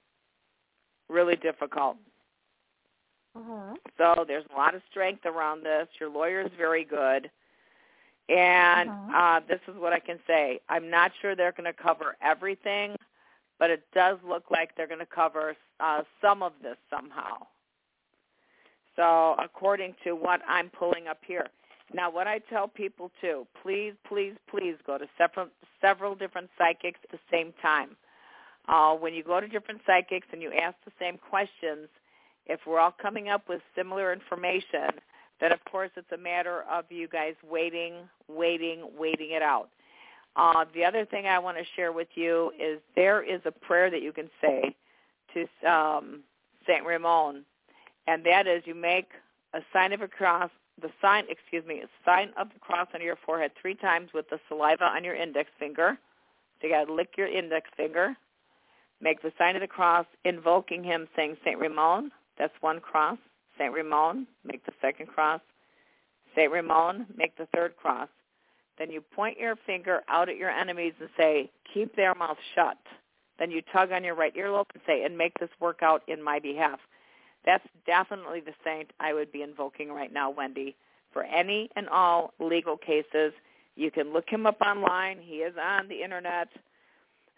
really 1.10 1.36
difficult. 1.36 1.98
Uh-huh. 3.36 3.74
So 3.98 4.26
there's 4.28 4.46
a 4.54 4.58
lot 4.58 4.76
of 4.76 4.82
strength 4.90 5.26
around 5.26 5.64
this. 5.64 5.88
Your 6.00 6.10
lawyer 6.10 6.42
is 6.42 6.52
very 6.58 6.86
good. 6.86 7.30
And 8.30 8.90
Uh-huh. 8.90 9.18
uh, 9.18 9.40
this 9.48 9.60
is 9.68 9.76
what 9.76 9.92
I 9.92 10.00
can 10.00 10.20
say. 10.26 10.62
I'm 10.70 10.90
not 10.90 11.12
sure 11.22 11.36
they're 11.36 11.52
going 11.52 11.66
to 11.66 11.74
cover 11.74 12.16
everything, 12.22 12.96
but 13.60 13.70
it 13.70 13.84
does 13.94 14.18
look 14.26 14.50
like 14.50 14.76
they're 14.76 14.88
going 14.88 15.00
to 15.00 15.06
cover 15.06 15.56
uh, 15.80 16.04
some 16.22 16.42
of 16.42 16.54
this 16.62 16.78
somehow. 16.90 17.46
So 18.96 19.36
according 19.40 19.96
to 20.04 20.14
what 20.14 20.42
I'm 20.48 20.70
pulling 20.70 21.08
up 21.08 21.20
here. 21.26 21.48
Now, 21.94 22.12
what 22.12 22.28
I 22.28 22.40
tell 22.50 22.68
people 22.68 23.12
too, 23.22 23.46
please, 23.62 23.94
please, 24.08 24.34
please 24.50 24.76
go 24.86 24.98
to 24.98 25.06
several 25.18 25.48
several 25.82 26.16
different 26.16 26.50
psychics 26.58 27.00
at 27.04 27.12
the 27.12 27.20
same 27.32 27.54
time. 27.62 27.96
Uh, 28.68 28.94
when 28.94 29.14
you 29.14 29.24
go 29.24 29.40
to 29.40 29.48
different 29.48 29.82
psychics 29.86 30.28
and 30.32 30.42
you 30.42 30.52
ask 30.54 30.76
the 30.86 30.92
same 31.00 31.18
questions, 31.18 31.90
if 32.46 32.62
we're 32.66 32.80
all 32.80 32.96
coming 33.02 33.30
up 33.30 33.50
with 33.50 33.62
similar 33.76 34.14
information, 34.14 34.90
then 35.42 35.52
of 35.52 35.60
course 35.70 35.90
it's 35.98 36.12
a 36.14 36.18
matter 36.18 36.64
of 36.72 36.86
you 36.90 37.08
guys 37.08 37.34
waiting, 37.48 37.96
waiting, 38.30 38.90
waiting 38.98 39.32
it 39.32 39.42
out. 39.42 39.70
Uh, 40.36 40.66
the 40.74 40.84
other 40.84 41.06
thing 41.06 41.28
I 41.28 41.38
want 41.40 41.58
to 41.58 41.64
share 41.76 41.92
with 41.92 42.08
you 42.16 42.52
is 42.60 42.80
there 42.96 43.22
is 43.22 43.42
a 43.46 43.52
prayer 43.52 43.92
that 43.92 44.02
you 44.02 44.12
can 44.12 44.30
say 44.42 44.76
to 45.34 45.70
um, 45.72 46.22
Saint 46.66 46.86
Ramon, 46.86 47.44
and 48.08 48.26
that 48.26 48.48
is 48.48 48.64
you 48.66 48.74
make 48.74 49.10
a 49.54 49.60
sign 49.72 49.94
of 49.94 50.02
a 50.02 50.08
cross, 50.08 50.50
the 50.82 50.90
sign, 51.02 51.26
excuse 51.30 51.66
me, 51.66 51.84
sign 52.06 52.30
of 52.38 52.50
the 52.54 52.60
cross 52.60 52.88
on 52.94 53.02
your 53.02 53.18
forehead 53.26 53.52
three 53.62 53.76
times 53.76 54.10
with 54.14 54.30
the 54.30 54.40
saliva 54.48 54.86
on 54.86 55.04
your 55.04 55.16
index 55.16 55.50
finger. 55.60 55.98
So 56.60 56.68
you 56.68 56.74
got 56.74 56.86
to 56.86 56.94
lick 56.94 57.14
your 57.18 57.28
index 57.28 57.70
finger. 57.78 58.16
Make 59.02 59.22
the 59.22 59.32
sign 59.38 59.56
of 59.56 59.62
the 59.62 59.68
cross, 59.68 60.06
invoking 60.24 60.84
him, 60.84 61.08
saying 61.16 61.38
Saint 61.44 61.60
Ramon. 61.60 62.12
That's 62.38 62.54
one 62.62 62.80
cross. 62.80 63.18
Saint 63.58 63.74
Ramon, 63.74 64.26
make 64.44 64.66
the 64.66 64.72
second 64.82 65.08
cross. 65.08 65.42
Saint 66.36 66.52
Ramon, 66.52 67.06
make 67.16 67.38
the 67.38 67.48
third 67.54 67.76
cross. 67.78 68.08
Then 68.80 68.90
you 68.90 69.02
point 69.02 69.38
your 69.38 69.56
finger 69.68 70.02
out 70.08 70.30
at 70.30 70.38
your 70.38 70.50
enemies 70.50 70.94
and 71.00 71.10
say, 71.16 71.52
keep 71.74 71.96
their 71.96 72.16
mouth 72.16 72.38
shut. 72.56 72.78
Then 73.38 73.52
you 73.52 73.62
tug 73.74 73.92
on 73.92 74.04
your 74.04 74.16
right 74.16 74.36
earlobe 74.36 74.66
and 74.74 74.82
say, 74.88 75.04
and 75.04 75.18
make 75.18 75.38
this 75.40 75.50
work 75.60 75.80
out 75.84 76.02
in 76.08 76.24
my 76.24 76.40
behalf. 76.40 76.80
That's 77.46 77.64
definitely 77.86 78.40
the 78.42 78.54
saint 78.64 78.92
I 79.00 79.14
would 79.14 79.32
be 79.32 79.42
invoking 79.42 79.92
right 79.92 80.12
now, 80.12 80.30
Wendy. 80.30 80.76
For 81.12 81.24
any 81.24 81.70
and 81.76 81.88
all 81.90 82.34
legal 82.40 82.78
cases, 82.78 83.34
you 83.76 83.92
can 83.92 84.14
look 84.14 84.30
him 84.30 84.46
up 84.46 84.62
online. 84.62 85.20
He 85.22 85.38
is 85.38 85.54
on 85.62 85.88
the 85.88 86.04
internet. 86.04 86.48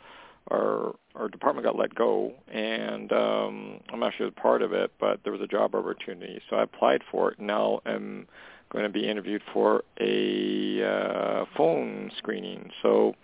our 0.51 0.95
our 1.15 1.29
department 1.29 1.65
got 1.65 1.77
let 1.77 1.93
go, 1.95 2.33
and 2.51 3.11
um, 3.11 3.79
I'm 3.91 4.03
actually 4.03 4.27
a 4.27 4.31
part 4.31 4.61
of 4.61 4.73
it, 4.73 4.91
but 4.99 5.21
there 5.23 5.31
was 5.31 5.41
a 5.41 5.47
job 5.47 5.75
opportunity, 5.75 6.41
so 6.49 6.57
I 6.57 6.63
applied 6.63 7.03
for 7.09 7.31
it. 7.31 7.39
Now 7.39 7.81
I'm 7.85 8.27
going 8.71 8.83
to 8.83 8.89
be 8.89 9.07
interviewed 9.07 9.41
for 9.53 9.83
a 9.99 10.83
uh, 10.83 11.45
phone 11.55 12.11
screening. 12.17 12.69
So 12.81 13.15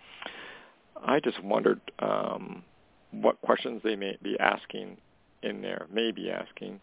I 1.05 1.19
just 1.19 1.43
wondered 1.43 1.81
um, 1.99 2.63
what 3.11 3.41
questions 3.41 3.81
they 3.83 3.95
may 3.95 4.17
be 4.23 4.37
asking 4.39 4.97
in 5.43 5.61
there, 5.61 5.87
may 5.91 6.11
be 6.11 6.31
asking. 6.31 6.79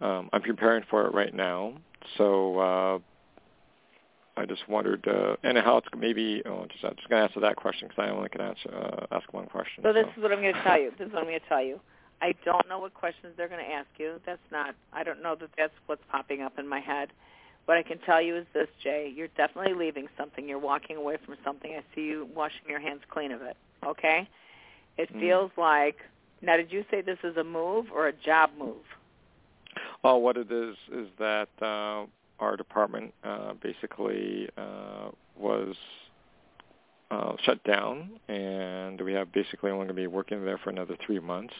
Um, 0.00 0.30
I'm 0.32 0.42
preparing 0.42 0.84
for 0.88 1.06
it 1.06 1.14
right 1.14 1.34
now, 1.34 1.74
so 2.18 2.58
uh, 2.58 2.98
I 4.36 4.44
just 4.44 4.68
wondered, 4.68 5.06
uh, 5.08 5.36
and 5.42 5.56
how 5.58 5.78
it's 5.78 5.88
maybe. 5.96 6.42
Oh, 6.44 6.66
just, 6.70 6.84
I'm 6.84 6.94
just 6.96 7.08
going 7.08 7.20
to 7.20 7.28
answer 7.28 7.40
that 7.40 7.56
question 7.56 7.88
because 7.88 8.04
I 8.06 8.10
only 8.10 8.28
can 8.28 8.42
answer 8.42 8.70
uh, 8.74 9.16
ask 9.16 9.32
one 9.32 9.46
question. 9.46 9.82
So 9.82 9.92
this 9.92 10.06
is 10.16 10.22
what 10.22 10.30
I'm 10.32 10.42
going 10.42 10.54
to 10.54 10.62
tell 10.62 10.78
you. 10.78 10.90
This 10.98 11.08
is 11.08 11.12
what 11.12 11.20
I'm 11.22 11.28
going 11.28 11.40
to 11.40 11.48
tell 11.48 11.62
you. 11.62 11.80
I 12.20 12.34
don't 12.44 12.68
know 12.68 12.78
what 12.78 12.94
questions 12.94 13.34
they're 13.36 13.48
going 13.48 13.64
to 13.64 13.72
ask 13.72 13.88
you. 13.98 14.20
That's 14.26 14.40
not. 14.52 14.74
I 14.92 15.04
don't 15.04 15.22
know 15.22 15.36
that 15.36 15.50
that's 15.56 15.72
what's 15.86 16.02
popping 16.10 16.42
up 16.42 16.58
in 16.58 16.68
my 16.68 16.80
head. 16.80 17.08
What 17.64 17.78
I 17.78 17.82
can 17.82 17.98
tell 17.98 18.20
you 18.20 18.36
is 18.36 18.46
this, 18.54 18.68
Jay. 18.82 19.12
You're 19.14 19.28
definitely 19.36 19.74
leaving 19.74 20.06
something. 20.18 20.48
You're 20.48 20.58
walking 20.58 20.96
away 20.96 21.16
from 21.24 21.36
something. 21.44 21.72
I 21.72 21.82
see 21.94 22.02
you 22.02 22.28
washing 22.34 22.68
your 22.68 22.80
hands 22.80 23.00
clean 23.10 23.32
of 23.32 23.42
it. 23.42 23.56
Okay. 23.86 24.28
It 24.98 25.10
Hmm. 25.10 25.20
feels 25.20 25.50
like. 25.56 25.96
Now, 26.42 26.56
did 26.58 26.70
you 26.70 26.84
say 26.90 27.00
this 27.00 27.18
is 27.24 27.38
a 27.38 27.44
move 27.44 27.86
or 27.92 28.08
a 28.08 28.12
job 28.12 28.50
move? 28.58 28.84
Oh, 30.04 30.16
what 30.16 30.36
it 30.36 30.52
is 30.52 30.76
is 30.92 31.08
that 31.18 31.48
uh, 31.60 32.06
our 32.40 32.56
department 32.56 33.12
uh, 33.24 33.54
basically 33.62 34.48
uh, 34.56 35.10
was 35.38 35.74
uh, 37.10 37.32
shut 37.44 37.62
down, 37.64 38.18
and 38.28 39.00
we 39.00 39.12
have 39.12 39.32
basically 39.32 39.70
only 39.70 39.86
going 39.86 39.88
to 39.88 39.94
be 39.94 40.06
working 40.06 40.44
there 40.44 40.58
for 40.58 40.70
another 40.70 40.96
three 41.06 41.20
months. 41.20 41.54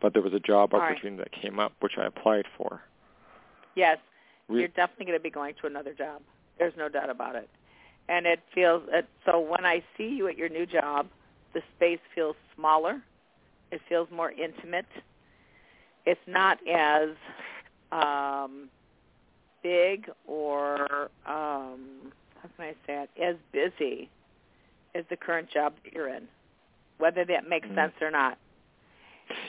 But 0.00 0.12
there 0.12 0.22
was 0.22 0.32
a 0.32 0.40
job 0.40 0.72
All 0.72 0.80
right. 0.80 0.92
opportunity 0.92 1.22
that 1.22 1.32
came 1.42 1.58
up, 1.58 1.72
which 1.80 1.94
I 1.98 2.06
applied 2.06 2.46
for. 2.56 2.80
Yes. 3.74 3.98
Re- 4.48 4.60
You're 4.60 4.68
definitely 4.68 5.06
going 5.06 5.18
to 5.18 5.22
be 5.22 5.30
going 5.30 5.54
to 5.60 5.66
another 5.66 5.92
job. 5.94 6.22
There's 6.58 6.74
no 6.76 6.88
doubt 6.88 7.10
about 7.10 7.34
it. 7.36 7.48
and 8.08 8.26
it 8.26 8.40
feels 8.54 8.82
it, 8.92 9.06
so 9.24 9.38
when 9.40 9.64
I 9.64 9.82
see 9.96 10.08
you 10.08 10.28
at 10.28 10.36
your 10.36 10.48
new 10.48 10.66
job, 10.66 11.06
the 11.54 11.62
space 11.76 12.00
feels 12.14 12.36
smaller. 12.56 13.00
It 13.70 13.80
feels 13.88 14.08
more 14.10 14.30
intimate. 14.32 14.86
It's 16.04 16.20
not 16.26 16.58
as 16.68 17.10
um, 17.90 18.68
big 19.62 20.10
or 20.26 21.10
um, 21.26 22.12
how 22.42 22.48
can 22.56 22.66
I 22.66 22.74
say 22.86 23.04
it 23.04 23.10
as 23.22 23.36
busy 23.52 24.08
as 24.94 25.04
the 25.10 25.16
current 25.16 25.48
job 25.50 25.74
that 25.84 25.92
you're 25.92 26.08
in, 26.08 26.28
whether 26.98 27.24
that 27.24 27.48
makes 27.48 27.68
Mm. 27.68 27.74
sense 27.74 27.92
or 28.00 28.10
not. 28.10 28.38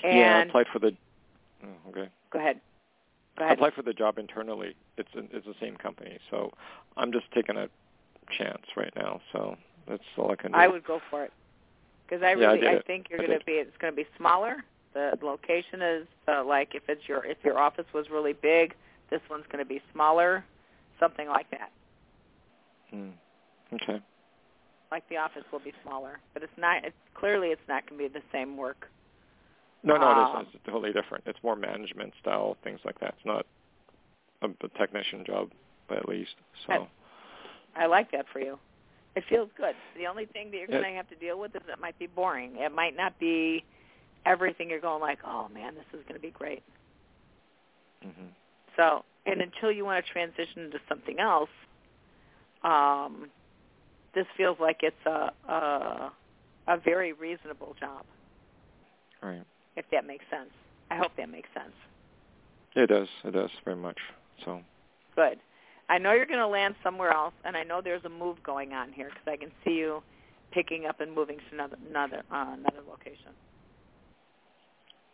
yeah, 0.03 0.38
I 0.38 0.39
applied 0.43 0.67
for 0.72 0.79
the. 0.79 0.96
oh, 1.63 1.89
okay. 1.89 2.10
go 2.29 2.39
ahead. 2.39 2.60
Go 3.38 3.43
I 3.43 3.48
ahead. 3.48 3.58
applied 3.58 3.74
for 3.74 3.82
the 3.82 3.93
job 3.93 4.17
internally. 4.20 4.75
It's 4.98 5.10
in, 5.15 5.27
it's 5.34 5.46
the 5.46 5.55
same 5.60 5.75
company, 5.75 6.20
so 6.29 6.51
I'm 6.98 7.12
just 7.12 7.25
taking 7.34 7.58
a 7.58 7.67
chance 8.38 8.62
right 8.77 8.93
now. 8.96 9.20
So 9.32 9.58
that's 9.88 10.03
all 10.17 10.32
I 10.32 10.36
can 10.36 10.51
do. 10.51 10.58
I 10.58 10.67
would 10.67 10.84
go 10.86 11.01
for 11.10 11.24
it 11.24 11.34
because 12.05 12.24
I 12.24 12.34
Yeah, 12.36 12.51
I 12.51 12.53
really 12.53 12.67
I, 12.67 12.82
think 12.84 13.08
you're 13.10 13.20
going 13.20 13.38
to 13.38 13.46
be 13.46 13.53
it's 13.53 13.75
going 13.79 13.91
to 13.91 13.98
be 13.98 14.08
smaller. 14.17 14.63
The 14.93 15.17
location 15.24 15.82
is 15.82 16.08
uh, 16.27 16.43
like 16.46 16.75
if 16.75 16.84
it's 16.88 17.08
your 17.10 17.25
if 17.25 17.38
your 17.43 17.58
office 17.58 17.88
was 17.93 18.10
really 18.12 18.34
big, 18.34 18.75
this 19.10 19.22
one's 19.29 19.45
going 19.51 19.63
to 19.63 19.67
be 19.67 19.81
smaller, 19.93 20.43
something 21.00 21.27
like 21.27 21.50
that. 21.51 21.72
Hmm. 22.89 23.10
Okay. 23.74 24.01
Like 24.91 25.07
the 25.10 25.17
office 25.17 25.43
will 25.51 25.60
be 25.60 25.74
smaller, 25.83 26.19
but 26.33 26.43
it's 26.43 26.51
not. 26.57 26.86
It's 26.86 26.95
clearly 27.15 27.48
it's 27.50 27.62
not 27.67 27.88
going 27.89 28.01
to 28.01 28.10
be 28.10 28.13
the 28.13 28.24
same 28.31 28.57
work. 28.57 28.88
No, 29.83 29.98
no, 29.98 30.07
Um, 30.07 30.38
it 30.38 30.41
is. 30.41 30.48
It's 30.55 30.65
totally 30.65 30.93
different. 30.93 31.24
It's 31.25 31.39
more 31.43 31.55
management 31.55 32.13
style, 32.22 32.57
things 32.63 32.79
like 32.86 33.00
that. 33.00 33.15
It's 33.17 33.25
not 33.25 33.45
a, 34.41 34.48
a 34.48 34.69
technician 34.77 35.25
job, 35.25 35.50
by 35.89 35.95
at 35.95 36.07
least. 36.07 36.36
So. 36.65 36.67
That's- 36.69 36.88
I 37.75 37.88
like 37.88 38.12
that 38.12 38.27
for 38.31 38.39
you. 38.39 38.60
It 39.15 39.24
feels 39.27 39.50
good. 39.57 39.74
The 39.98 40.05
only 40.05 40.25
thing 40.27 40.51
that 40.51 40.57
you're 40.57 40.67
going 40.67 40.83
to 40.83 40.89
have 40.91 41.10
to 41.10 41.15
deal 41.15 41.39
with 41.39 41.55
is 41.55 41.62
it 41.67 41.79
might 41.81 41.98
be 41.98 42.05
boring. 42.05 42.55
It 42.57 42.72
might 42.72 42.95
not 42.95 43.17
be 43.19 43.63
everything 44.27 44.69
you're 44.69 44.79
going 44.79 45.01
like, 45.01 45.17
oh 45.25 45.48
man, 45.53 45.74
this 45.74 45.86
is 46.00 46.03
going 46.07 46.15
to 46.15 46.22
be 46.22 46.31
great. 46.31 46.62
hmm 48.03 48.10
So, 48.75 49.03
and 49.25 49.41
until 49.41 49.71
you 49.71 49.85
want 49.85 50.05
to 50.05 50.11
transition 50.11 50.63
into 50.63 50.79
something 50.89 51.19
else, 51.19 51.49
um, 52.63 53.29
this 54.15 54.25
feels 54.37 54.57
like 54.59 54.79
it's 54.81 55.05
a, 55.05 55.31
a 55.51 56.11
a 56.67 56.77
very 56.77 57.11
reasonable 57.13 57.75
job, 57.79 58.05
Right. 59.21 59.43
if 59.75 59.85
that 59.91 60.05
makes 60.05 60.23
sense. 60.29 60.49
I 60.89 60.95
hope 60.95 61.11
that 61.17 61.29
makes 61.29 61.49
sense. 61.53 61.73
It 62.75 62.87
does. 62.87 63.09
It 63.25 63.31
does 63.31 63.49
very 63.65 63.75
much. 63.75 63.99
So. 64.45 64.61
Good. 65.15 65.39
I 65.89 65.97
know 65.97 66.13
you're 66.13 66.25
going 66.25 66.39
to 66.39 66.47
land 66.47 66.75
somewhere 66.81 67.11
else, 67.11 67.33
and 67.43 67.57
I 67.57 67.63
know 67.63 67.81
there's 67.81 68.05
a 68.05 68.09
move 68.09 68.41
going 68.43 68.73
on 68.73 68.93
here 68.93 69.09
because 69.09 69.27
I 69.27 69.35
can 69.35 69.51
see 69.65 69.71
you 69.71 70.01
picking 70.51 70.85
up 70.85 71.01
and 71.01 71.13
moving 71.13 71.37
to 71.37 71.43
another 71.53 71.77
another 71.89 72.23
uh, 72.31 72.55
another 72.57 72.81
location. 72.89 73.31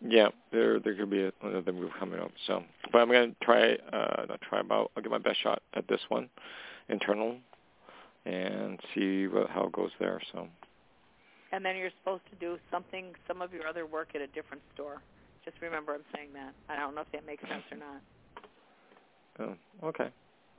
Yeah, 0.02 0.30
there 0.52 0.80
there 0.80 0.96
could 0.96 1.10
be 1.10 1.24
a, 1.24 1.32
another 1.42 1.74
move 1.74 1.92
coming 2.00 2.20
up. 2.20 2.32
So, 2.48 2.64
but 2.92 3.00
I'm 3.00 3.12
gonna 3.12 3.36
try. 3.44 3.74
Uh, 3.92 4.26
not 4.30 4.42
try, 4.42 4.62
but 4.62 4.76
I'll 4.96 5.04
give 5.04 5.12
my 5.12 5.18
best 5.18 5.42
shot 5.42 5.62
at 5.74 5.88
this 5.88 6.00
one, 6.10 6.30
internal, 6.88 7.36
and 8.26 8.80
see 8.96 9.28
what, 9.28 9.50
how 9.50 9.66
it 9.66 9.72
goes 9.74 9.92
there. 10.00 10.22
So. 10.32 10.48
And 11.52 11.66
then 11.66 11.76
you're 11.76 11.90
supposed 12.02 12.22
to 12.30 12.36
do 12.36 12.60
something, 12.72 13.14
some 13.28 13.42
of 13.42 13.52
your 13.52 13.66
other 13.68 13.86
work 13.88 14.10
at 14.14 14.22
a 14.22 14.28
different 14.28 14.62
store. 14.74 15.02
Just 15.44 15.58
remember 15.62 15.94
I'm 15.96 16.02
saying 16.16 16.30
that. 16.34 16.54
I 16.70 16.80
don't 16.80 16.94
know 16.94 17.02
if 17.02 17.12
that 17.12 17.26
makes 17.26 17.42
sense 17.42 17.64
or 17.72 17.78
not. 17.78 19.58
Oh, 19.82 19.88
okay. 19.88 20.10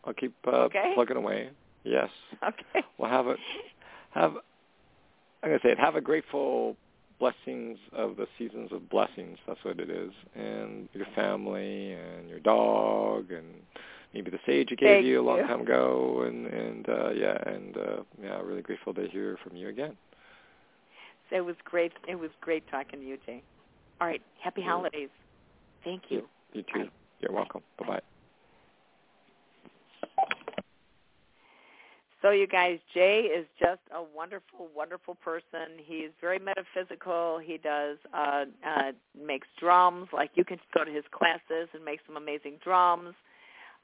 I'll 0.04 0.14
keep 0.14 0.34
uh, 0.46 0.62
Okay. 0.62 0.92
plugging 0.94 1.16
away. 1.16 1.50
Yes. 1.84 2.08
Okay. 2.42 2.86
Well, 2.98 3.10
have 3.10 3.26
a 3.26 3.36
have. 4.10 4.32
I'm 5.42 5.50
gonna 5.50 5.60
say 5.62 5.70
it. 5.70 5.78
Have 5.78 5.96
a 5.96 6.00
grateful 6.00 6.76
blessings 7.20 7.78
of 7.92 8.16
the 8.16 8.26
seasons 8.38 8.72
of 8.72 8.88
blessings. 8.88 9.38
That's 9.46 9.60
what 9.62 9.78
it 9.78 9.90
is, 9.90 10.10
and 10.34 10.88
your 10.92 11.06
family 11.14 11.92
and 11.92 12.28
your 12.28 12.40
dog 12.40 13.30
and 13.30 13.46
maybe 14.12 14.30
the 14.30 14.38
sage 14.46 14.68
you 14.70 14.76
gave 14.76 14.94
Thank 14.96 15.06
you 15.06 15.20
a 15.20 15.22
long 15.22 15.38
you. 15.38 15.46
time 15.46 15.60
ago, 15.60 16.24
and 16.26 16.46
and 16.46 16.88
uh, 16.88 17.10
yeah, 17.10 17.36
and 17.46 17.76
uh, 17.76 18.02
yeah, 18.20 18.40
really 18.40 18.62
grateful 18.62 18.94
to 18.94 19.06
hear 19.06 19.38
from 19.44 19.56
you 19.56 19.68
again. 19.68 19.96
It 21.30 21.42
was 21.42 21.56
great. 21.64 21.92
It 22.08 22.16
was 22.16 22.30
great 22.40 22.64
talking 22.70 22.98
to 23.00 23.06
you, 23.06 23.16
Jay. 23.24 23.42
All 24.00 24.08
right. 24.08 24.22
Happy 24.42 24.62
Yeah. 24.62 24.70
holidays. 24.72 25.10
Thank 25.84 26.04
you. 26.08 26.28
You 26.52 26.62
too. 26.62 26.84
Bye. 26.84 26.90
You're 27.20 27.32
welcome. 27.32 27.62
Bye 27.78 27.86
bye. 27.86 28.00
So 32.22 32.30
you 32.30 32.46
guys, 32.46 32.78
Jay 32.92 33.20
is 33.34 33.46
just 33.58 33.80
a 33.94 34.02
wonderful, 34.02 34.68
wonderful 34.74 35.14
person. 35.14 35.78
He's 35.78 36.10
very 36.20 36.38
metaphysical. 36.38 37.38
He 37.42 37.56
does 37.56 37.96
uh, 38.12 38.44
uh, 38.66 38.92
makes 39.18 39.48
drums. 39.58 40.08
Like 40.12 40.30
you 40.34 40.44
can 40.44 40.58
go 40.74 40.84
to 40.84 40.90
his 40.90 41.04
classes 41.10 41.68
and 41.72 41.82
make 41.84 42.00
some 42.06 42.18
amazing 42.18 42.58
drums. 42.62 43.14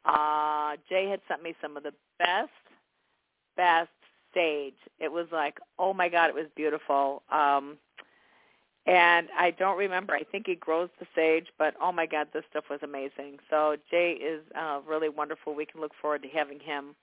Uh, 0.05 0.77
Jay 0.89 1.09
had 1.09 1.21
sent 1.29 1.43
me 1.43 1.55
some 1.63 1.77
of 1.77 1.83
the 1.83 1.95
best, 2.19 2.51
best 3.57 3.89
sage. 4.35 4.75
It 5.01 5.11
was 5.11 5.27
like, 5.33 5.59
oh 5.79 5.95
my 5.95 6.11
god, 6.11 6.29
it 6.29 6.35
was 6.35 6.47
beautiful. 6.55 7.23
Um, 7.31 7.79
and 8.87 9.29
I 9.37 9.51
don't 9.51 9.79
remember. 9.79 10.15
I 10.15 10.23
think 10.23 10.47
he 10.47 10.55
grows 10.55 10.91
the 11.01 11.07
sage, 11.15 11.47
but 11.59 11.75
oh 11.83 11.91
my 11.91 12.07
god, 12.07 12.29
this 12.33 12.45
stuff 12.51 12.65
was 12.71 12.81
amazing. 12.83 13.39
So 13.49 13.77
Jay 13.91 14.13
is 14.13 14.43
uh, 14.55 14.81
really 14.87 15.09
wonderful. 15.09 15.55
We 15.55 15.67
can 15.67 15.81
look 15.81 15.93
forward 16.01 16.23
to 16.23 16.29
having 16.29 16.61
him 16.61 16.95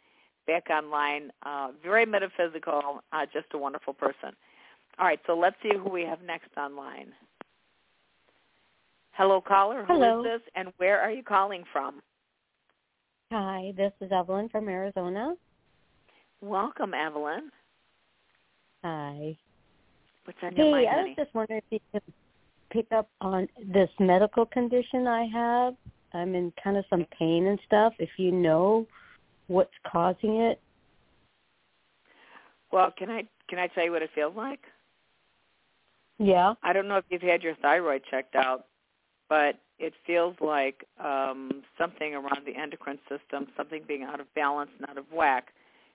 back 0.45 0.69
online. 0.69 1.31
Uh, 1.45 1.69
very 1.83 2.05
metaphysical, 2.05 3.01
uh, 3.11 3.25
just 3.31 3.47
a 3.53 3.57
wonderful 3.57 3.93
person. 3.93 4.31
All 4.99 5.05
right, 5.05 5.19
so 5.25 5.37
let's 5.37 5.55
see 5.63 5.71
who 5.75 5.89
we 5.89 6.03
have 6.03 6.21
next 6.21 6.49
online. 6.57 7.13
Hello, 9.11 9.41
caller. 9.41 9.85
Who 9.85 9.93
is 9.93 9.99
Hello. 9.99 10.23
this, 10.23 10.41
and 10.55 10.69
where 10.77 10.99
are 10.99 11.11
you 11.11 11.23
calling 11.23 11.63
from? 11.71 12.01
Hi, 13.31 13.73
this 13.75 13.91
is 14.01 14.11
Evelyn 14.11 14.49
from 14.49 14.69
Arizona. 14.69 15.33
Welcome, 16.41 16.93
Evelyn. 16.93 17.49
Hi. 18.83 19.37
What's 20.25 20.39
on 20.43 20.55
your 20.55 20.65
Hey, 20.65 20.71
mind, 20.71 20.87
I 20.87 20.95
was 20.95 21.01
honey? 21.01 21.15
just 21.17 21.33
wondering 21.33 21.61
if 21.69 21.71
you 21.71 21.79
could 21.91 22.13
pick 22.69 22.91
up 22.91 23.09
on 23.21 23.47
this 23.71 23.89
medical 23.99 24.45
condition 24.45 25.07
I 25.07 25.25
have. 25.25 25.75
I'm 26.13 26.35
in 26.35 26.53
kind 26.63 26.77
of 26.77 26.85
some 26.89 27.05
pain 27.17 27.47
and 27.47 27.59
stuff. 27.65 27.93
If 27.99 28.09
you 28.17 28.31
know 28.31 28.87
what's 29.53 29.73
causing 29.89 30.37
it. 30.37 30.59
Well, 32.71 32.91
can 32.97 33.09
I 33.11 33.23
can 33.49 33.59
I 33.59 33.67
tell 33.67 33.85
you 33.85 33.91
what 33.91 34.01
it 34.01 34.09
feels 34.15 34.35
like? 34.35 34.61
Yeah. 36.17 36.55
I 36.63 36.73
don't 36.73 36.87
know 36.87 36.97
if 36.97 37.05
you've 37.09 37.21
had 37.21 37.43
your 37.43 37.55
thyroid 37.55 38.01
checked 38.09 38.35
out, 38.35 38.65
but 39.29 39.59
it 39.77 39.93
feels 40.07 40.35
like 40.41 40.85
um, 41.03 41.63
something 41.77 42.13
around 42.13 42.45
the 42.45 42.55
endocrine 42.55 42.99
system, 43.09 43.47
something 43.55 43.81
being 43.87 44.03
out 44.03 44.19
of 44.19 44.33
balance 44.33 44.71
and 44.79 44.89
out 44.89 44.97
of 44.97 45.05
whack. 45.11 45.49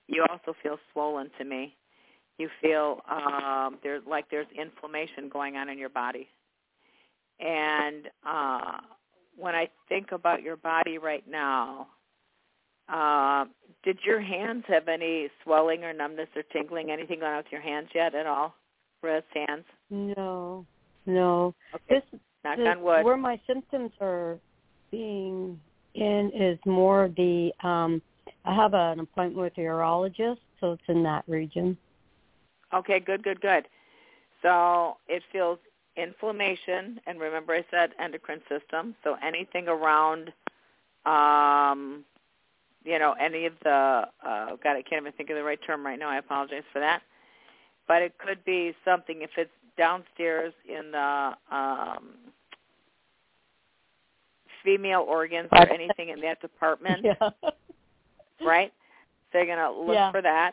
You 0.07 0.25
also 0.31 0.55
feel 0.63 0.79
swollen 0.93 1.31
to 1.39 1.45
me. 1.45 1.75
You 2.39 2.49
feel 2.63 3.01
um, 3.11 3.79
there's 3.83 4.03
like 4.09 4.31
there's 4.31 4.47
inflammation 4.57 5.29
going 5.29 5.57
on 5.57 5.69
in 5.69 5.79
your 5.79 5.89
body. 5.89 6.29
And 7.41 8.09
uh, 8.27 8.79
when 9.37 9.55
I 9.55 9.69
think 9.89 10.13
about 10.13 10.43
your 10.43 10.57
body 10.57 10.99
right 10.99 11.25
now, 11.29 11.89
uh, 12.89 13.45
did 13.85 13.99
your 14.05 14.21
hands 14.21 14.65
have 14.69 14.89
any 14.89 15.29
swelling 15.43 15.85
or 15.85 15.93
numbness 15.93 16.29
or 16.35 16.43
tingling, 16.53 16.91
anything 16.91 17.21
going 17.21 17.33
on 17.33 17.39
with 17.39 17.53
your 17.53 17.61
hands 17.61 17.89
yet 17.95 18.15
at 18.15 18.27
all? 18.27 18.55
Wrists, 19.03 19.29
hands? 19.35 19.65
No. 19.91 20.67
No. 21.07 21.55
Okay. 21.75 22.01
This 22.11 22.21
Knock 22.45 22.57
the- 22.57 22.71
on 22.71 22.83
wood. 22.83 23.05
where 23.05 23.17
my 23.17 23.41
symptoms 23.47 23.93
are 24.01 24.39
being 24.91 25.61
in 25.95 26.31
is 26.33 26.59
more 26.67 27.09
the 27.17 27.53
um 27.63 28.01
I 28.45 28.55
have 28.55 28.75
an 28.75 29.01
appointment 29.01 29.37
with 29.37 29.59
a 29.59 29.61
urologist, 29.61 30.39
so 30.61 30.73
it's 30.73 30.83
in 30.89 31.03
that 31.03 31.25
region. 31.27 31.77
Okay, 32.73 33.01
good, 33.01 33.23
good, 33.23 33.41
good. 33.41 33.67
So 34.43 34.97
it 35.09 35.23
feels 35.33 35.59
inflammation, 35.97 37.01
and 37.07 37.21
remember 37.21 37.55
I 37.55 37.65
said 37.71 37.91
endocrine 37.99 38.41
system. 38.49 38.95
So 39.03 39.17
anything 39.23 39.69
around, 39.69 40.33
um, 41.05 42.05
you 42.89 42.99
know, 42.99 43.15
any 43.21 43.45
of 43.45 43.53
the, 43.63 43.71
uh, 43.71 44.57
God, 44.65 44.77
I 44.77 44.83
can't 44.83 45.03
even 45.03 45.13
think 45.13 45.29
of 45.29 45.37
the 45.37 45.45
right 45.45 45.61
term 45.67 45.85
right 45.85 45.99
now. 45.99 46.09
I 46.09 46.17
apologize 46.17 46.63
for 46.73 46.81
that. 46.81 47.03
But 47.87 48.01
it 48.03 48.15
could 48.19 48.43
be 48.45 48.75
something 48.85 49.21
if 49.21 49.31
it's 49.37 49.51
downstairs 49.77 50.55
in 50.67 50.91
the 50.91 51.33
um, 51.51 52.15
female 54.65 55.05
organs 55.07 55.49
or 55.53 55.69
anything 55.69 56.09
in 56.09 56.21
that 56.23 56.41
department 56.41 57.05
Yeah. 57.21 57.31
right? 58.41 58.73
So 59.33 59.39
you're 59.39 59.47
going 59.47 59.59
to 59.59 59.71
look 59.71 59.95
Yeah. 59.95 60.11
for 60.11 60.23
that. 60.23 60.53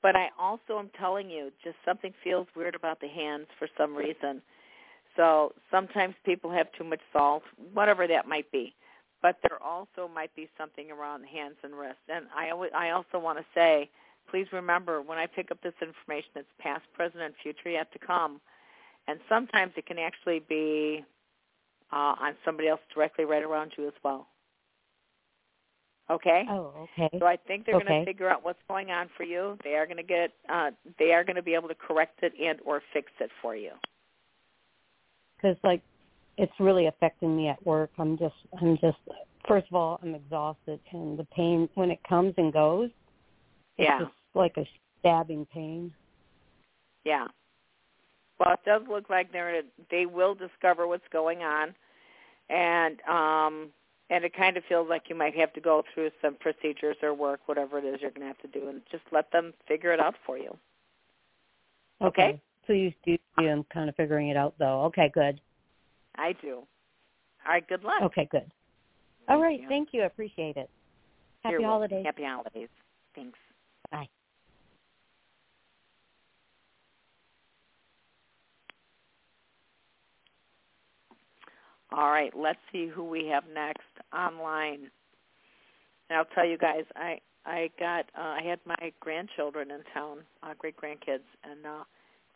But 0.00 0.16
I 0.16 0.28
also 0.38 0.78
am 0.78 0.90
telling 0.98 1.28
you, 1.28 1.50
just 1.62 1.76
something 1.84 2.14
feels 2.24 2.46
weird 2.56 2.74
about 2.76 3.00
the 3.00 3.08
hands 3.08 3.46
for 3.58 3.68
some 3.76 3.94
reason. 3.94 4.40
So 5.16 5.52
sometimes 5.70 6.14
people 6.24 6.50
have 6.50 6.68
too 6.78 6.84
much 6.84 7.00
salt, 7.12 7.42
whatever 7.74 8.06
that 8.06 8.26
might 8.28 8.50
be. 8.52 8.74
But 9.20 9.36
there 9.42 9.60
also 9.62 10.08
might 10.12 10.34
be 10.36 10.48
something 10.56 10.90
around 10.90 11.22
the 11.22 11.28
hands 11.28 11.56
and 11.64 11.74
wrists. 11.74 12.02
And 12.08 12.26
I 12.36 12.50
always, 12.50 12.70
I 12.76 12.90
also 12.90 13.18
want 13.18 13.38
to 13.38 13.44
say 13.54 13.90
please 14.30 14.46
remember 14.52 15.02
when 15.02 15.18
I 15.18 15.26
pick 15.26 15.50
up 15.50 15.60
this 15.62 15.74
information, 15.80 16.30
it's 16.36 16.48
past, 16.58 16.82
present, 16.94 17.22
and 17.22 17.34
future 17.42 17.70
yet 17.70 17.92
to 17.92 17.98
come. 17.98 18.40
And 19.06 19.18
sometimes 19.28 19.72
it 19.76 19.86
can 19.86 19.98
actually 19.98 20.40
be 20.48 21.04
uh, 21.92 22.14
on 22.20 22.34
somebody 22.44 22.68
else 22.68 22.80
directly 22.94 23.24
right 23.24 23.42
around 23.42 23.72
you 23.76 23.86
as 23.86 23.94
well. 24.04 24.26
Okay. 26.10 26.44
Oh, 26.48 26.88
okay. 26.98 27.10
So 27.18 27.26
I 27.26 27.36
think 27.36 27.66
they're 27.66 27.76
okay. 27.76 27.86
going 27.86 28.00
to 28.04 28.10
figure 28.10 28.28
out 28.30 28.44
what's 28.44 28.62
going 28.68 28.90
on 28.90 29.08
for 29.16 29.24
you. 29.24 29.58
They 29.62 29.74
are 29.74 29.86
going 29.86 29.98
to 29.98 30.02
get. 30.02 30.32
Uh, 30.48 30.70
they 30.98 31.12
are 31.12 31.22
going 31.22 31.36
to 31.36 31.42
be 31.42 31.54
able 31.54 31.68
to 31.68 31.74
correct 31.74 32.20
it 32.22 32.32
and 32.42 32.58
or 32.64 32.82
fix 32.94 33.12
it 33.20 33.30
for 33.42 33.54
you. 33.54 33.72
Because 35.36 35.56
like, 35.62 35.82
it's 36.38 36.52
really 36.58 36.86
affecting 36.86 37.36
me 37.36 37.48
at 37.48 37.64
work. 37.66 37.90
I'm 37.98 38.16
just. 38.16 38.34
I'm 38.60 38.78
just. 38.78 38.96
First 39.46 39.66
of 39.68 39.74
all, 39.74 39.98
I'm 40.02 40.14
exhausted, 40.14 40.80
and 40.92 41.18
the 41.18 41.24
pain 41.24 41.68
when 41.74 41.90
it 41.90 42.00
comes 42.08 42.34
and 42.38 42.52
goes. 42.52 42.90
It's 43.76 43.88
yeah. 43.88 44.00
just 44.00 44.12
like 44.34 44.56
a 44.56 44.64
stabbing 45.00 45.46
pain. 45.52 45.92
Yeah. 47.04 47.26
Well, 48.38 48.54
it 48.54 48.60
does 48.64 48.82
look 48.88 49.10
like 49.10 49.32
they're. 49.32 49.62
They 49.90 50.06
will 50.06 50.34
discover 50.34 50.86
what's 50.86 51.08
going 51.12 51.42
on, 51.42 51.74
and 52.48 53.00
um 53.08 53.70
and 54.10 54.24
it 54.24 54.34
kind 54.34 54.56
of 54.56 54.64
feels 54.68 54.88
like 54.88 55.02
you 55.08 55.14
might 55.14 55.36
have 55.36 55.52
to 55.52 55.60
go 55.60 55.84
through 55.92 56.10
some 56.22 56.36
procedures 56.36 56.96
or 57.02 57.12
work, 57.12 57.40
whatever 57.46 57.78
it 57.78 57.84
is 57.84 58.00
you're 58.00 58.10
going 58.10 58.22
to 58.22 58.26
have 58.26 58.38
to 58.38 58.48
do, 58.48 58.68
and 58.68 58.80
just 58.90 59.04
let 59.12 59.30
them 59.32 59.52
figure 59.66 59.92
it 59.92 60.00
out 60.00 60.14
for 60.24 60.38
you. 60.38 60.56
Okay. 62.00 62.22
okay. 62.22 62.40
So 62.66 62.72
you 62.72 62.92
do 63.04 63.16
see 63.38 63.44
them 63.46 63.64
kind 63.72 63.88
of 63.88 63.96
figuring 63.96 64.28
it 64.28 64.36
out, 64.36 64.54
though. 64.58 64.82
Okay, 64.84 65.10
good. 65.12 65.40
I 66.18 66.34
do. 66.42 66.66
All 67.46 67.52
right. 67.52 67.66
Good 67.66 67.84
luck. 67.84 68.02
Okay, 68.02 68.28
good. 68.30 68.40
Thank 68.40 69.30
All 69.30 69.40
right. 69.40 69.60
You. 69.60 69.68
Thank 69.68 69.88
you. 69.92 70.02
I 70.02 70.06
appreciate 70.06 70.56
it. 70.56 70.68
Happy 71.44 71.52
You're 71.52 71.62
holidays. 71.62 72.04
Happy 72.04 72.24
holidays. 72.24 72.68
Thanks. 73.14 73.38
Bye. 73.90 74.08
All 81.90 82.10
right, 82.10 82.32
let's 82.36 82.58
see 82.70 82.86
who 82.86 83.02
we 83.02 83.26
have 83.26 83.44
next 83.54 83.80
online. 84.12 84.90
And 86.10 86.18
I'll 86.18 86.26
tell 86.26 86.46
you 86.46 86.58
guys, 86.58 86.84
I 86.96 87.18
I 87.46 87.70
got 87.78 88.06
uh, 88.16 88.36
I 88.38 88.42
had 88.44 88.58
my 88.66 88.92
grandchildren 89.00 89.70
in 89.70 89.80
town, 89.94 90.18
uh, 90.42 90.52
great 90.58 90.76
grandkids, 90.76 91.24
and 91.44 91.64
uh, 91.66 91.84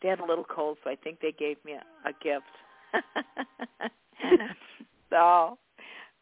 they 0.01 0.09
had 0.09 0.19
a 0.19 0.25
little 0.25 0.43
cold, 0.43 0.77
so 0.83 0.89
I 0.89 0.95
think 0.95 1.19
they 1.21 1.31
gave 1.31 1.57
me 1.63 1.73
a, 1.73 2.09
a 2.09 2.13
gift. 2.13 2.45
so 5.09 5.57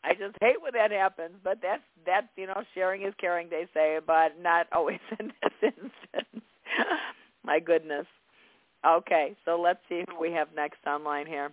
I 0.04 0.14
just 0.14 0.36
hate 0.42 0.62
when 0.62 0.74
that 0.74 0.92
happens, 0.92 1.36
but 1.44 1.60
that's 1.62 1.84
that's 2.06 2.28
you 2.36 2.48
know 2.48 2.64
sharing 2.74 3.04
is 3.04 3.14
caring, 3.20 3.50
they 3.50 3.68
say, 3.74 4.00
but 4.06 4.40
not 4.42 4.68
always 4.72 5.00
in 5.20 5.32
this 5.42 5.54
instance. 5.62 6.44
my 7.44 7.60
goodness. 7.60 8.08
Okay, 8.86 9.36
so 9.46 9.62
let's 9.62 9.80
see 9.88 10.04
who 10.10 10.20
we 10.20 10.32
have 10.32 10.48
next 10.56 10.80
online 10.88 11.28
here. 11.28 11.52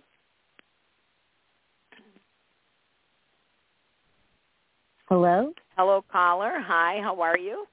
Hello? 5.07 5.53
Hello, 5.75 6.03
caller. 6.11 6.53
Hi, 6.55 6.99
how 7.01 7.21
are 7.21 7.37
you? 7.37 7.65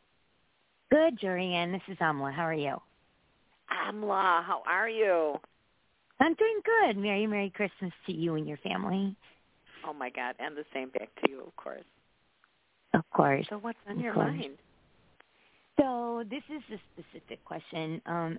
Good, 0.90 1.18
Jorianne. 1.18 1.72
This 1.72 1.82
is 1.88 1.98
Amla. 1.98 2.32
How 2.32 2.44
are 2.44 2.54
you? 2.54 2.76
Amla, 3.70 4.44
how 4.44 4.62
are 4.66 4.88
you? 4.88 5.37
I'm 6.27 6.35
doing 6.35 6.61
good. 6.65 6.97
Merry, 6.97 7.27
Merry 7.29 7.51
Christmas 7.51 7.93
to 8.07 8.12
you 8.12 8.35
and 8.35 8.49
your 8.49 8.57
family. 8.59 9.15
Oh, 9.87 9.93
my 9.93 10.11
God. 10.11 10.35
And 10.41 10.57
the 10.57 10.65
same 10.75 10.89
back 10.91 11.09
to 11.25 11.31
you, 11.31 11.43
of 11.47 11.55
course. 11.57 11.85
Of 12.95 13.03
course. 13.15 13.47
So 13.49 13.59
what's 13.59 13.79
on 13.89 13.99
Of 13.99 14.03
your 14.03 14.12
course. 14.12 14.29
mind? 14.31 14.57
So 15.79 16.25
this 16.29 16.43
is 16.51 16.62
a 16.73 16.81
specific 17.01 17.45
question. 17.45 18.03
Um, 18.07 18.39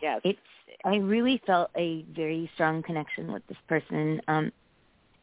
Yes. 0.00 0.20
it's 0.24 0.38
I 0.84 0.96
really 0.96 1.42
felt 1.46 1.70
a 1.76 2.02
very 2.14 2.48
strong 2.54 2.82
connection 2.82 3.32
with 3.32 3.44
this 3.48 3.58
person. 3.68 4.20
Um, 4.28 4.52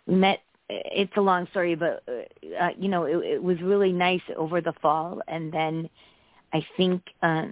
we 0.05 0.15
met. 0.15 0.41
It's 0.69 1.11
a 1.17 1.21
long 1.21 1.47
story, 1.51 1.75
but 1.75 2.03
uh, 2.07 2.69
you 2.77 2.89
know, 2.89 3.03
it, 3.03 3.17
it 3.25 3.43
was 3.43 3.61
really 3.61 3.91
nice 3.91 4.21
over 4.37 4.59
the 4.61 4.73
fall, 4.81 5.21
and 5.27 5.51
then 5.51 5.89
I 6.53 6.65
think 6.77 7.03
uh, 7.21 7.47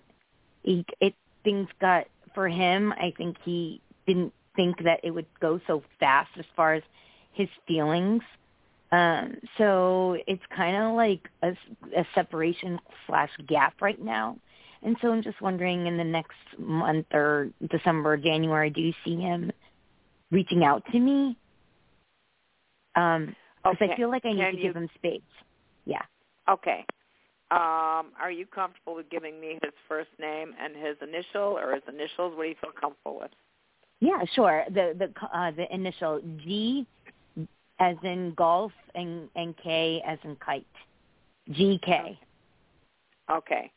he, 0.63 0.86
it 1.02 1.13
things 1.43 1.67
got 1.80 2.08
for 2.34 2.48
him. 2.48 2.93
I 2.93 3.13
think 3.17 3.38
he 3.43 3.82
didn't 4.08 4.34
think 4.60 4.84
that 4.84 5.00
it 5.04 5.12
would 5.12 5.26
go 5.39 5.62
so 5.67 5.82
fast 6.02 6.30
as 6.38 6.43
far 6.54 6.74
as 6.74 6.84
his 7.32 7.48
feelings. 7.65 8.22
Um, 8.91 9.38
so 9.58 10.17
it's 10.28 10.43
kind 10.54 10.76
of 10.76 10.95
like 10.95 11.30
a, 11.43 11.52
a 11.98 12.06
separation 12.13 12.78
slash 13.08 13.30
gap 13.48 13.82
right 13.82 14.04
now. 14.04 14.38
And 14.84 14.98
so 15.02 15.13
I'm 15.13 15.24
just 15.24 15.39
wondering 15.41 15.88
in 15.88 15.95
the 15.95 16.04
next 16.04 16.36
month 16.58 17.06
or 17.13 17.52
December, 17.69 18.17
January, 18.17 18.69
do 18.69 18.82
you 18.82 18.93
see 19.06 19.15
him 19.15 19.50
reaching 20.30 20.65
out 20.65 20.84
to 20.91 21.00
me? 21.00 21.38
Um, 22.98 23.34
because 23.63 23.78
okay. 23.82 23.93
I 23.93 23.95
feel 23.95 24.10
like 24.10 24.26
I 24.26 24.34
need 24.34 24.39
Can 24.39 24.52
to 24.52 24.58
you- 24.58 24.63
give 24.63 24.76
him 24.76 24.89
space. 24.95 25.22
Yeah. 25.86 26.02
Okay. 26.50 26.86
Um, 27.52 28.12
are 28.22 28.32
you 28.32 28.45
comfortable 28.45 28.95
with 28.95 29.10
giving 29.10 29.39
me 29.39 29.58
his 29.63 29.74
first 29.88 30.10
name 30.19 30.54
and 30.62 30.76
his 30.76 30.98
initial 31.02 31.58
or 31.58 31.74
his 31.74 31.84
initials? 31.88 32.36
What 32.36 32.43
do 32.43 32.50
you 32.50 32.56
feel 32.62 32.72
comfortable 32.72 33.19
with? 33.19 33.32
Yeah, 34.01 34.23
sure. 34.33 34.65
The 34.69 34.93
the 34.97 35.38
uh, 35.38 35.51
the 35.51 35.73
initial 35.73 36.21
G 36.38 36.88
as 37.79 37.95
in 38.03 38.33
golf 38.35 38.71
and 38.95 39.29
and 39.35 39.55
K 39.57 40.01
as 40.05 40.19
in 40.23 40.35
kite. 40.38 40.65
G 41.51 41.79
K. 41.83 42.17
Okay. 43.29 43.71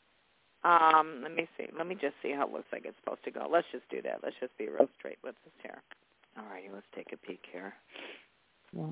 Um, 0.64 1.20
let 1.22 1.34
me 1.34 1.48
see. 1.58 1.66
Let 1.76 1.86
me 1.88 1.96
just 1.96 2.14
see 2.22 2.30
how 2.30 2.46
it 2.46 2.52
looks 2.52 2.68
like 2.72 2.84
it's 2.84 2.96
supposed 3.02 3.24
to 3.24 3.30
go. 3.32 3.48
Let's 3.50 3.66
just 3.72 3.88
do 3.90 4.00
that. 4.02 4.20
Let's 4.22 4.36
just 4.40 4.56
be 4.58 4.68
real 4.68 4.88
straight 4.96 5.18
with 5.24 5.34
this 5.44 5.52
here. 5.62 5.82
All 6.38 6.44
righty, 6.50 6.68
let's 6.72 6.86
take 6.94 7.12
a 7.12 7.16
peek 7.16 7.40
here. 7.50 7.74
Yeah. 8.72 8.84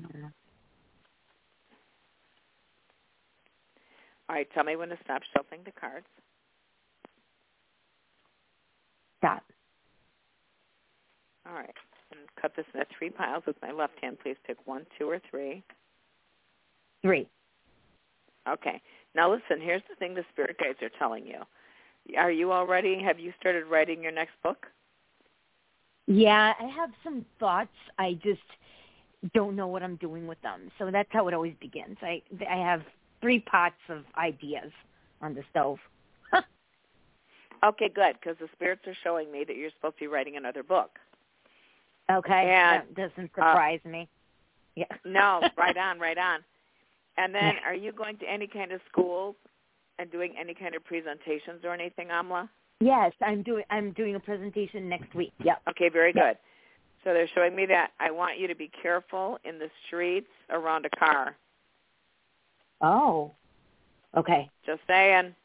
All 4.29 4.35
right, 4.35 4.47
tell 4.53 4.63
me 4.63 4.75
when 4.75 4.89
to 4.89 4.97
stop 5.03 5.21
shuffling 5.33 5.61
the 5.65 5.71
cards. 5.71 6.05
Stop. 9.19 9.43
All 11.51 11.57
right. 11.57 11.73
And 12.11 12.19
cut 12.41 12.53
this 12.55 12.65
into 12.73 12.85
three 12.97 13.09
piles 13.09 13.43
with 13.45 13.55
my 13.61 13.71
left 13.71 13.93
hand. 14.01 14.17
Please 14.21 14.37
pick 14.45 14.57
one, 14.65 14.85
two, 14.97 15.09
or 15.09 15.21
three. 15.29 15.63
Three. 17.01 17.27
Okay. 18.47 18.81
Now 19.15 19.31
listen, 19.31 19.59
here's 19.61 19.81
the 19.89 19.95
thing 19.95 20.13
the 20.13 20.23
spirit 20.31 20.57
guides 20.57 20.79
are 20.81 20.91
telling 20.97 21.25
you. 21.25 21.41
Are 22.17 22.31
you 22.31 22.51
already, 22.51 23.01
have 23.03 23.19
you 23.19 23.33
started 23.39 23.65
writing 23.65 24.01
your 24.01 24.11
next 24.11 24.33
book? 24.43 24.67
Yeah, 26.07 26.53
I 26.59 26.67
have 26.67 26.89
some 27.03 27.25
thoughts. 27.39 27.69
I 27.97 28.19
just 28.23 28.41
don't 29.33 29.55
know 29.55 29.67
what 29.67 29.83
I'm 29.83 29.97
doing 29.97 30.27
with 30.27 30.41
them. 30.41 30.71
So 30.79 30.89
that's 30.91 31.09
how 31.11 31.27
it 31.27 31.33
always 31.33 31.53
begins. 31.61 31.97
I 32.01 32.21
I 32.49 32.55
have 32.55 32.81
three 33.21 33.39
pots 33.39 33.75
of 33.87 34.03
ideas 34.17 34.71
on 35.21 35.35
the 35.35 35.43
stove. 35.51 35.77
Okay, 37.63 37.89
good, 37.89 38.15
because 38.19 38.37
the 38.39 38.49
spirits 38.53 38.81
are 38.87 38.97
showing 39.03 39.31
me 39.31 39.43
that 39.43 39.55
you're 39.55 39.69
supposed 39.69 39.95
to 39.97 40.05
be 40.05 40.07
writing 40.07 40.35
another 40.35 40.63
book. 40.63 40.97
Okay, 42.09 42.53
And, 42.53 42.83
that 42.83 42.95
doesn't 42.95 43.31
uh, 43.31 43.35
surprise 43.35 43.79
me. 43.85 44.07
Yeah. 44.75 44.85
No, 45.05 45.41
right 45.57 45.75
on, 45.77 45.99
right 45.99 46.17
on. 46.17 46.39
And 47.17 47.35
then 47.35 47.55
are 47.65 47.75
you 47.75 47.91
going 47.91 48.17
to 48.17 48.25
any 48.29 48.47
kind 48.47 48.71
of 48.71 48.79
schools 48.89 49.35
and 49.99 50.09
doing 50.11 50.33
any 50.39 50.53
kind 50.53 50.75
of 50.75 50.83
presentations 50.85 51.61
or 51.63 51.73
anything, 51.73 52.07
Amla? 52.07 52.47
Yes, 52.79 53.11
I'm 53.21 53.43
doing 53.43 53.63
I'm 53.69 53.91
doing 53.91 54.15
a 54.15 54.19
presentation 54.19 54.87
next 54.89 55.13
week. 55.13 55.33
Yep. 55.43 55.61
Okay, 55.69 55.89
very 55.89 56.13
Yeah. 56.15 56.29
good. 56.29 56.37
So 57.03 57.13
they're 57.13 57.27
showing 57.35 57.55
me 57.55 57.65
that. 57.67 57.91
I 57.99 58.11
want 58.11 58.39
you 58.39 58.47
to 58.47 58.55
be 58.55 58.71
careful 58.81 59.37
in 59.43 59.59
the 59.59 59.69
streets 59.87 60.29
around 60.49 60.85
a 60.85 60.89
car. 60.97 61.35
Oh. 62.81 63.31
Okay. 64.17 64.49
Just 64.65 64.81
saying. 64.87 65.35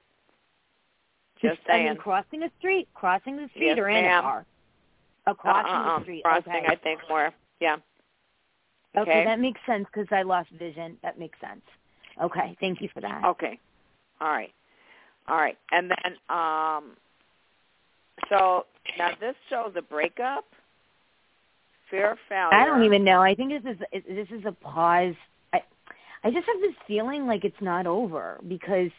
Just 1.42 1.61
I 1.69 1.77
mean, 1.79 1.87
saying. 1.88 1.97
crossing 1.99 2.42
a 2.45 2.51
street, 2.59 2.88
crossing 2.95 3.37
the 3.37 3.49
street, 3.51 3.66
Yes, 3.66 3.79
or 3.79 3.88
in 3.88 4.05
ma'am. 4.05 4.19
a 4.19 4.23
car. 4.23 4.47
Crossing 5.35 5.73
uh-uh, 5.73 5.99
the 5.99 6.05
street. 6.05 6.23
Crossing, 6.25 6.53
okay. 6.53 6.67
I 6.69 6.77
think 6.77 7.01
more. 7.09 7.33
Yeah. 7.61 7.77
okay. 8.97 9.11
Okay. 9.11 9.25
that 9.25 9.41
makes 9.41 9.61
sense 9.67 9.87
because 9.93 10.09
I 10.11 10.23
lost 10.23 10.51
vision. 10.51 10.97
That 11.03 11.19
makes 11.19 11.39
sense. 11.41 11.62
Okay, 12.23 12.57
thank 12.61 12.81
you 12.81 12.89
for 12.95 13.01
that. 13.01 13.25
Okay. 13.25 13.59
All 14.21 14.29
right. 14.29 14.53
All 15.29 15.37
right. 15.37 15.59
And 15.73 15.91
then 15.91 16.37
um 16.37 16.97
so 18.29 18.67
now 18.99 19.11
this 19.21 19.35
shows 19.51 19.73
a 19.77 19.83
breakup, 19.83 20.45
fear 21.91 22.12
of 22.12 22.19
failure. 22.29 22.55
I 22.55 22.65
don't 22.65 22.85
even 22.85 23.05
know. 23.05 23.21
I 23.21 23.35
think 23.35 23.51
this 23.51 23.77
is 23.93 24.03
this 24.09 24.29
is 24.31 24.45
a 24.47 24.53
pause. 24.53 25.15
I 25.53 25.61
I 26.25 26.31
just 26.31 26.47
have 26.47 26.61
this 26.61 26.75
feeling 26.87 27.27
like 27.27 27.45
it's 27.45 27.61
not 27.61 27.87
over 27.87 28.41
because 28.49 28.91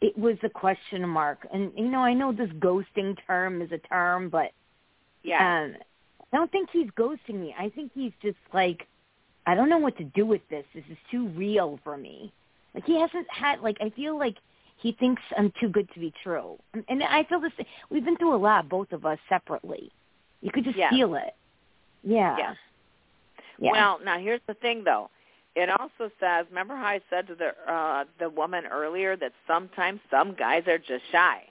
it 0.00 0.16
was 0.16 0.36
a 0.42 0.48
question 0.48 1.08
mark. 1.08 1.46
And 1.52 1.72
you 1.76 1.88
know, 1.88 2.00
I 2.00 2.14
know 2.14 2.32
this 2.32 2.50
ghosting 2.58 3.16
term 3.26 3.62
is 3.62 3.72
a 3.72 3.78
term, 3.78 4.28
but 4.28 4.52
Yeah. 5.26 5.64
um 5.64 5.76
I 6.32 6.36
don't 6.36 6.50
think 6.50 6.68
he's 6.72 6.88
ghosting 6.98 7.40
me. 7.40 7.54
I 7.58 7.68
think 7.70 7.92
he's 7.94 8.12
just 8.22 8.36
like 8.52 8.86
I 9.46 9.54
don't 9.54 9.68
know 9.68 9.78
what 9.78 9.96
to 9.98 10.04
do 10.04 10.26
with 10.26 10.42
this. 10.50 10.64
This 10.74 10.84
is 10.90 10.98
too 11.10 11.28
real 11.28 11.78
for 11.84 11.96
me. 11.96 12.32
Like 12.74 12.84
he 12.84 12.98
hasn't 13.00 13.26
had 13.30 13.60
like 13.60 13.76
I 13.80 13.90
feel 13.90 14.18
like 14.18 14.36
he 14.78 14.92
thinks 14.92 15.22
I'm 15.38 15.52
too 15.60 15.68
good 15.68 15.88
to 15.94 16.00
be 16.00 16.12
true. 16.22 16.58
And, 16.74 16.84
and 16.88 17.02
I 17.02 17.24
feel 17.24 17.40
the 17.40 17.50
same. 17.56 17.66
We've 17.90 18.04
been 18.04 18.16
through 18.16 18.34
a 18.34 18.36
lot, 18.36 18.68
both 18.68 18.92
of 18.92 19.06
us 19.06 19.18
separately. 19.28 19.90
You 20.42 20.50
could 20.52 20.64
just 20.64 20.76
Yes. 20.76 20.92
feel 20.92 21.14
it. 21.14 21.34
Yeah. 22.02 22.36
Yes. 22.38 22.56
Yeah. 23.58 23.72
Well, 23.72 24.00
now 24.04 24.18
here's 24.18 24.42
the 24.46 24.54
thing, 24.54 24.84
though. 24.84 25.08
It 25.54 25.70
also 25.70 26.10
says, 26.20 26.44
remember 26.50 26.76
how 26.76 26.84
I 26.84 27.00
said 27.08 27.26
to 27.28 27.34
the 27.34 27.52
uh, 27.72 28.04
the 28.18 28.28
woman 28.28 28.64
earlier 28.66 29.16
that 29.16 29.32
sometimes 29.46 30.00
some 30.10 30.34
guys 30.34 30.64
are 30.66 30.76
just 30.76 31.02
shy, 31.10 31.44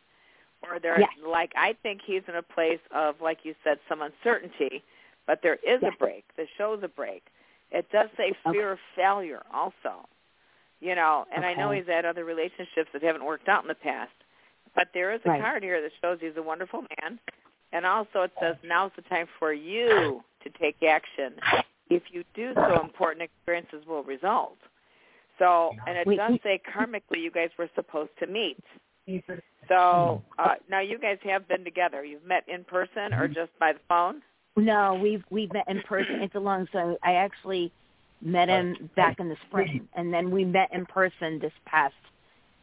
or 0.72 0.80
they're 0.80 1.00
Yes. 1.00 1.10
like 1.26 1.52
I 1.56 1.74
think 1.84 2.02
he's 2.06 2.24
in 2.28 2.36
a 2.36 2.42
place 2.42 2.80
of, 2.92 3.22
like 3.22 3.40
you 3.44 3.56
said, 3.64 3.80
some 3.88 4.02
uncertainty, 4.02 4.84
but 5.28 5.42
there 5.42 5.56
is 5.56 5.82
Yes. 5.82 5.94
a 5.94 5.98
break. 5.98 6.26
The 6.36 6.48
show's 6.58 6.84
a 6.84 6.88
break. 6.88 7.28
It 7.72 7.90
does 7.92 8.10
say 8.18 8.34
fear 8.52 8.74
of 8.74 8.80
failure 8.96 9.44
also, 9.52 10.08
you 10.80 10.96
know. 10.96 11.26
And 11.32 11.46
I 11.46 11.54
know 11.54 11.72
he's 11.72 11.88
had 11.88 12.06
other 12.06 12.24
relationships 12.24 12.90
that 12.94 13.02
haven't 13.02 13.24
worked 13.26 13.50
out 13.50 13.64
in 13.64 13.68
the 13.68 13.76
past, 13.76 14.14
but 14.76 14.90
there 14.94 15.12
is 15.12 15.22
a 15.26 15.30
Right. 15.30 15.42
card 15.42 15.64
here 15.64 15.82
that 15.82 15.92
shows 16.02 16.20
he's 16.22 16.38
a 16.38 16.44
wonderful 16.44 16.84
man, 17.02 17.20
and 17.72 17.86
also 17.86 18.22
it 18.22 18.32
says 18.40 18.56
now's 18.64 18.92
the 18.96 19.02
time 19.04 19.28
for 19.40 19.52
you 19.52 20.24
to 20.44 20.50
take 20.52 20.82
action 20.84 21.40
if 21.90 22.04
you 22.12 22.24
do 22.34 22.54
so, 22.56 22.82
important 22.82 23.22
experiences 23.22 23.86
will 23.88 24.04
result. 24.04 24.58
So, 25.38 25.72
and 25.88 25.98
it 25.98 26.08
Wait, 26.08 26.18
does 26.18 26.40
say 26.44 26.62
karmically 26.74 27.22
you 27.22 27.32
guys 27.32 27.50
were 27.58 27.70
supposed 27.76 28.12
to 28.20 28.28
meet. 28.28 28.64
So 29.68 30.24
uh, 30.38 30.56
now 30.70 30.80
you 30.80 31.00
guys 31.00 31.18
have 31.24 31.48
been 31.48 31.64
together. 31.64 32.04
You've 32.04 32.26
met 32.26 32.44
in 32.48 32.64
person 32.64 33.14
or 33.14 33.28
just 33.28 33.52
by 33.60 33.74
the 33.74 33.80
phone? 33.88 34.22
No, 34.58 34.94
we've 35.02 35.24
we've 35.30 35.52
met 35.52 35.68
in 35.68 35.82
person. 35.82 36.22
It's 36.22 36.36
a 36.36 36.40
long 36.40 36.68
so 36.72 36.98
I 37.04 37.16
actually 37.16 37.72
met 38.22 38.48
him 38.50 38.90
back 38.96 39.20
in 39.20 39.28
the 39.28 39.36
spring, 39.48 39.88
and 39.94 40.14
then 40.14 40.32
we 40.32 40.46
met 40.46 40.70
in 40.74 40.86
person 40.86 41.40
this 41.40 41.52
past 41.66 41.94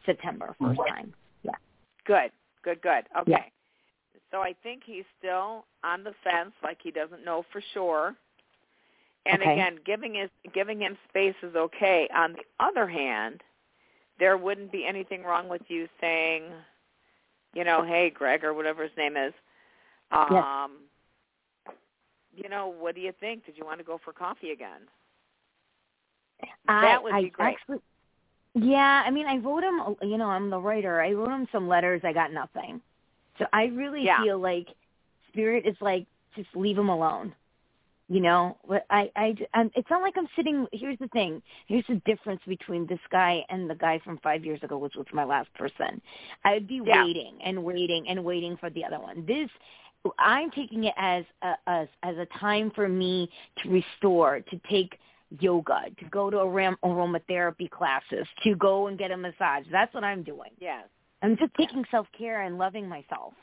September 0.05 0.55
first 0.59 0.79
time. 0.87 1.13
Yeah. 1.43 1.51
Good, 2.05 2.31
good, 2.63 2.81
good. 2.81 3.05
Okay. 3.19 3.31
Yeah. 3.31 3.43
So 4.31 4.39
I 4.39 4.55
think 4.63 4.81
he's 4.83 5.03
still 5.19 5.65
on 5.83 6.03
the 6.03 6.13
fence, 6.23 6.53
like 6.63 6.79
he 6.81 6.89
doesn't 6.89 7.23
know 7.23 7.45
for 7.51 7.61
sure. 7.73 8.15
And 9.25 9.41
Okay. 9.41 9.53
again, 9.53 9.79
giving 9.85 10.15
his 10.15 10.29
giving 10.53 10.81
him 10.81 10.97
space 11.09 11.35
is 11.43 11.55
okay. 11.55 12.09
On 12.13 12.33
the 12.33 12.43
other 12.59 12.87
hand, 12.87 13.41
there 14.23 14.37
wouldn't 14.37 14.71
be 14.71 14.85
anything 14.87 15.21
wrong 15.23 15.49
with 15.49 15.63
you 15.67 15.85
saying, 15.99 16.43
you 17.53 17.65
know, 17.65 17.83
hey 17.83 18.09
Greg 18.09 18.45
or 18.45 18.53
whatever 18.53 18.83
his 18.83 18.91
name 18.97 19.17
is, 19.17 19.33
um, 20.13 20.77
you 22.33 22.47
know, 22.47 22.73
what 22.79 22.95
do 22.95 23.01
you 23.01 23.11
think? 23.19 23.45
Did 23.45 23.57
you 23.57 23.65
want 23.65 23.79
to 23.79 23.83
go 23.83 23.99
for 24.01 24.13
coffee 24.13 24.51
again? 24.51 24.87
I, 26.69 26.81
That 26.83 27.03
would 27.03 27.13
I 27.13 27.23
be 27.23 27.29
great. 27.31 27.55
Actually, 27.55 27.81
yeah, 28.53 29.03
I 29.05 29.11
mean, 29.11 29.27
I 29.27 29.39
wrote 29.39 29.61
him. 29.61 29.97
You 30.09 30.17
know, 30.17 30.29
I'm 30.29 30.49
the 30.49 30.57
writer. 30.57 31.01
I 31.01 31.11
wrote 31.11 31.29
him 31.31 31.45
some 31.51 31.67
letters. 31.67 31.99
I 32.05 32.13
got 32.13 32.31
nothing. 32.31 32.79
So 33.39 33.45
I 33.51 33.65
really 33.65 34.05
Yeah. 34.05 34.23
feel 34.23 34.39
like 34.39 34.69
spirit 35.27 35.65
is 35.65 35.75
like 35.81 36.05
just 36.33 36.47
leave 36.55 36.77
him 36.77 36.87
alone. 36.87 37.35
You 38.13 38.21
know, 38.21 38.57
but 38.69 38.85
I, 38.91 39.09
I, 39.15 39.35
I'm, 39.55 39.61
um, 39.65 39.71
it's 39.75 39.89
not 39.89 40.03
like 40.03 40.13
I'm 40.17 40.27
sitting. 40.35 40.67
Here's 40.71 40.99
the 40.99 41.07
thing. 41.07 41.41
Here's 41.65 41.83
the 41.89 41.99
difference 42.05 42.41
between 42.47 42.85
this 42.85 42.99
guy 43.11 43.43
and 43.49 43.67
the 43.67 43.73
guy 43.73 43.99
from 44.05 44.19
five 44.19 44.45
years 44.45 44.61
ago, 44.61 44.77
which 44.77 44.93
was 44.95 45.07
my 45.13 45.23
last 45.23 45.51
person. 45.55 45.99
I'd 46.45 46.67
be 46.67 46.79
Yeah. 46.85 47.03
waiting 47.03 47.39
and 47.43 47.63
waiting 47.63 48.07
and 48.07 48.23
waiting 48.23 48.55
for 48.57 48.69
the 48.69 48.85
other 48.85 48.99
one. 48.99 49.25
This, 49.25 49.49
I'm 50.19 50.51
taking 50.51 50.83
it 50.83 50.93
as 50.95 51.23
a, 51.41 51.53
as 51.65 51.87
as 52.03 52.15
a 52.19 52.27
time 52.39 52.69
for 52.75 52.87
me 52.87 53.31
to 53.63 53.69
restore, 53.71 54.41
to 54.41 54.61
take 54.69 54.99
yoga, 55.39 55.85
to 55.97 56.05
go 56.11 56.29
to 56.29 56.37
arom- 56.37 56.77
aromatherapy 56.85 57.67
classes, 57.67 58.27
to 58.43 58.53
go 58.57 58.89
and 58.89 58.99
get 58.99 59.09
a 59.09 59.17
massage. 59.17 59.65
That's 59.71 59.91
what 59.91 60.03
I'm 60.03 60.21
doing. 60.21 60.51
Yes. 60.59 60.85
I'm 61.23 61.35
just 61.35 61.55
taking 61.55 61.83
self 61.89 62.05
care 62.15 62.43
and 62.43 62.59
loving 62.59 62.87
myself. 62.87 63.33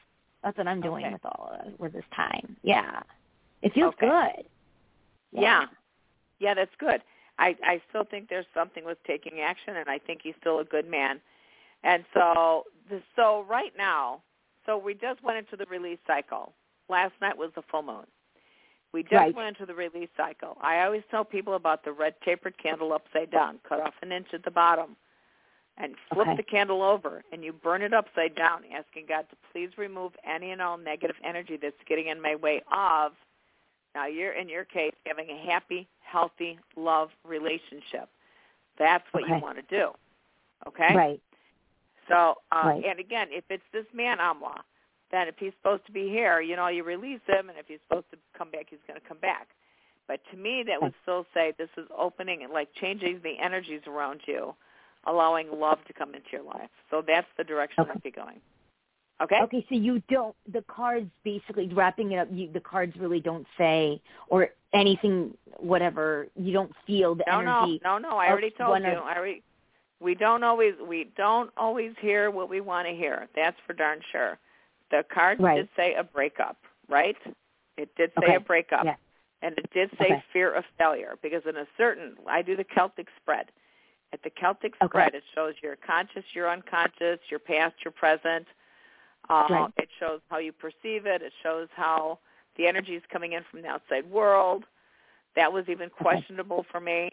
That's 0.44 0.56
what 0.56 0.68
I'm 0.68 0.80
doing 0.80 1.06
Okay. 1.06 1.12
with 1.14 1.24
all 1.24 1.50
of 1.60 1.80
with 1.80 1.92
this 1.92 2.04
time. 2.14 2.56
Yeah, 2.62 3.02
it 3.62 3.72
feels 3.74 3.94
Okay. 3.94 4.06
good. 4.06 4.44
Yeah. 5.32 5.66
Yeah, 6.38 6.54
that's 6.54 6.74
good. 6.78 7.02
I 7.38 7.56
I 7.64 7.80
still 7.88 8.04
think 8.04 8.28
there's 8.28 8.46
something 8.54 8.84
with 8.84 8.98
taking 9.04 9.40
action 9.40 9.76
and 9.76 9.88
I 9.88 9.98
think 9.98 10.20
he's 10.22 10.34
still 10.40 10.58
a 10.60 10.64
good 10.64 10.88
man. 10.88 11.20
And 11.82 12.04
so 12.14 12.64
the 12.88 13.02
so 13.16 13.44
right 13.48 13.72
now, 13.76 14.22
so 14.66 14.76
we 14.76 14.94
just 14.94 15.22
went 15.22 15.38
into 15.38 15.56
the 15.56 15.66
release 15.66 15.98
cycle. 16.06 16.52
Last 16.88 17.12
night 17.20 17.36
was 17.36 17.50
the 17.54 17.62
full 17.70 17.82
moon. 17.82 18.06
We 18.92 19.02
just 19.04 19.14
Right. 19.14 19.34
went 19.34 19.48
into 19.48 19.66
the 19.66 19.74
release 19.74 20.08
cycle. 20.16 20.58
I 20.60 20.80
always 20.84 21.04
tell 21.10 21.24
people 21.24 21.54
about 21.54 21.84
the 21.84 21.92
red 21.92 22.20
tapered 22.22 22.58
candle 22.58 22.92
upside 22.92 23.30
down. 23.30 23.60
Cut 23.62 23.80
off 23.80 23.94
an 24.02 24.10
inch 24.10 24.34
at 24.34 24.42
the 24.42 24.50
bottom 24.50 24.96
and 25.76 25.96
flip 26.12 26.26
Okay. 26.26 26.36
the 26.36 26.42
candle 26.42 26.82
over 26.82 27.22
and 27.32 27.44
you 27.44 27.52
burn 27.52 27.82
it 27.82 27.94
upside 27.94 28.34
down, 28.34 28.64
asking 28.72 29.06
God 29.06 29.28
to 29.30 29.36
please 29.52 29.78
remove 29.78 30.16
any 30.24 30.50
and 30.50 30.60
all 30.60 30.76
negative 30.76 31.16
energy 31.22 31.56
that's 31.56 31.80
getting 31.84 32.08
in 32.08 32.20
my 32.20 32.34
way 32.34 32.60
of 32.72 33.14
now 33.94 34.06
you're 34.06 34.32
in 34.32 34.48
your 34.48 34.64
case 34.64 34.92
having 35.06 35.28
a 35.30 35.46
happy, 35.46 35.88
healthy 36.00 36.58
love 36.76 37.10
relationship. 37.24 38.08
That's 38.78 39.04
what 39.12 39.26
you 39.28 39.38
want 39.42 39.56
to 39.56 39.62
do. 39.76 39.90
Okay? 40.66 40.94
Right. 40.94 41.20
So, 42.08 42.36
uh, 42.50 42.62
Right. 42.66 42.84
and 42.84 42.98
again, 42.98 43.28
if 43.30 43.44
it's 43.50 43.64
this 43.72 43.86
man, 43.92 44.18
Amla, 44.18 44.62
then 45.10 45.28
if 45.28 45.38
he's 45.38 45.52
supposed 45.54 45.84
to 45.86 45.92
be 45.92 46.08
here, 46.08 46.40
you 46.40 46.56
know, 46.56 46.68
you 46.68 46.82
release 46.84 47.20
him, 47.26 47.48
and 47.48 47.58
if 47.58 47.66
he's 47.66 47.80
supposed 47.88 48.10
to 48.10 48.18
come 48.36 48.50
back, 48.50 48.66
he's 48.70 48.78
going 48.86 49.00
to 49.00 49.06
come 49.06 49.18
back. 49.18 49.48
But 50.06 50.20
to 50.30 50.36
me, 50.36 50.64
that 50.64 50.80
would 50.82 50.94
still 51.02 51.24
say 51.32 51.52
this 51.56 51.68
is 51.76 51.86
opening 51.96 52.42
and 52.42 52.52
like 52.52 52.68
changing 52.74 53.20
the 53.22 53.38
energies 53.38 53.82
around 53.86 54.20
you, 54.26 54.54
allowing 55.06 55.50
love 55.52 55.78
to 55.86 55.92
come 55.92 56.14
into 56.14 56.28
your 56.32 56.42
life. 56.42 56.70
So 56.90 57.02
that's 57.06 57.28
the 57.36 57.44
direction 57.44 57.82
Okay. 57.84 57.92
I'd 57.94 58.02
be 58.02 58.10
going. 58.10 58.40
Okay? 59.22 59.38
Okay, 59.42 59.66
so 59.68 59.74
you 59.74 60.02
don't 60.08 60.34
the 60.50 60.62
cards 60.62 61.10
basically 61.24 61.68
wrapping 61.68 62.12
it 62.12 62.16
up. 62.18 62.28
You, 62.30 62.50
the 62.52 62.60
cards 62.60 62.94
really 62.98 63.20
don't 63.20 63.46
say 63.58 64.00
or 64.28 64.48
anything, 64.72 65.36
whatever. 65.58 66.28
You 66.36 66.52
don't 66.52 66.72
feel 66.86 67.14
the 67.14 67.24
No, 67.26 67.40
energy. 67.40 67.80
no, 67.84 67.98
no, 67.98 68.10
no. 68.10 68.16
I 68.16 68.28
already 68.30 68.50
told 68.50 68.80
you. 68.82 68.88
of- 68.88 69.04
I 69.04 69.16
already. 69.16 69.42
We 70.00 70.14
don't 70.14 70.42
always. 70.42 70.74
We 70.86 71.10
don't 71.16 71.50
always 71.58 71.92
hear 72.00 72.30
what 72.30 72.48
we 72.48 72.60
want 72.62 72.88
to 72.88 72.94
hear. 72.94 73.28
That's 73.34 73.56
for 73.66 73.74
darn 73.74 74.00
sure. 74.10 74.38
The 74.90 75.04
cards 75.12 75.40
Right. 75.40 75.56
did 75.56 75.68
say 75.76 75.94
a 75.94 76.02
breakup, 76.02 76.56
right? 76.88 77.16
It 77.76 77.94
did 77.96 78.10
say 78.18 78.24
Okay. 78.26 78.34
a 78.36 78.40
breakup, 78.40 78.84
Yeah. 78.84 78.96
and 79.42 79.56
it 79.58 79.70
did 79.72 79.90
say 79.98 80.06
Okay. 80.06 80.24
fear 80.32 80.52
of 80.52 80.64
failure 80.78 81.16
because 81.22 81.44
in 81.46 81.56
a 81.56 81.66
certain, 81.76 82.16
I 82.26 82.40
do 82.42 82.56
the 82.56 82.64
Celtic 82.64 83.08
spread. 83.20 83.52
At 84.12 84.22
the 84.22 84.30
Celtic 84.30 84.74
Okay. 84.82 84.86
spread, 84.88 85.14
it 85.14 85.24
shows 85.34 85.54
your 85.62 85.76
conscious, 85.76 86.24
your 86.34 86.48
unconscious, 86.48 87.20
your 87.30 87.38
past, 87.38 87.84
your 87.84 87.92
present. 87.92 88.48
Uh, 89.28 89.46
Right. 89.50 89.72
It 89.76 89.88
shows 89.98 90.20
how 90.28 90.38
you 90.38 90.52
perceive 90.52 91.06
it. 91.06 91.22
It 91.22 91.32
shows 91.42 91.68
how 91.76 92.18
the 92.56 92.66
energy 92.66 92.94
is 92.94 93.02
coming 93.12 93.32
in 93.32 93.44
from 93.50 93.62
the 93.62 93.68
outside 93.68 94.10
world. 94.10 94.64
That 95.36 95.52
was 95.52 95.68
even 95.68 95.90
questionable 95.90 96.64
for 96.70 96.80
me. 96.80 97.10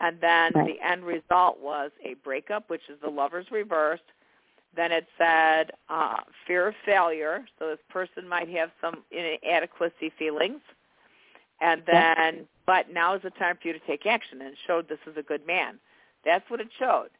And 0.00 0.18
then 0.20 0.52
Right. 0.54 0.66
the 0.66 0.80
end 0.80 1.04
result 1.04 1.58
was 1.60 1.90
a 2.02 2.14
breakup, 2.14 2.70
which 2.70 2.88
is 2.88 2.98
the 3.00 3.10
lover's 3.10 3.50
reversed. 3.50 4.04
Then 4.74 4.92
it 4.92 5.06
said 5.18 5.72
uh, 5.88 6.20
fear 6.46 6.68
of 6.68 6.76
failure. 6.86 7.44
So 7.58 7.68
this 7.68 7.80
person 7.88 8.26
might 8.26 8.48
have 8.48 8.70
some 8.80 9.04
inadequacy 9.10 10.10
feelings. 10.10 10.62
And 11.60 11.82
then, 11.84 12.46
but 12.64 12.90
now 12.90 13.14
is 13.14 13.22
the 13.22 13.30
time 13.30 13.58
for 13.60 13.68
you 13.68 13.74
to 13.74 13.80
take 13.80 14.06
action. 14.06 14.40
And 14.40 14.52
it 14.52 14.58
showed 14.66 14.88
this 14.88 14.98
is 15.06 15.16
a 15.16 15.22
good 15.22 15.46
man. 15.46 15.78
That's 16.24 16.48
what 16.48 16.60
it 16.60 16.68
showed. 16.78 17.10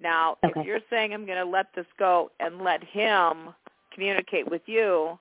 Now, 0.00 0.36
Okay. 0.44 0.60
if 0.60 0.66
you're 0.66 0.80
saying 0.90 1.12
I'm 1.12 1.26
going 1.26 1.38
to 1.38 1.44
let 1.44 1.74
this 1.74 1.86
go 1.98 2.30
and 2.40 2.60
let 2.60 2.82
him 2.84 3.54
communicate 3.92 4.50
with 4.50 4.62
you, 4.66 5.18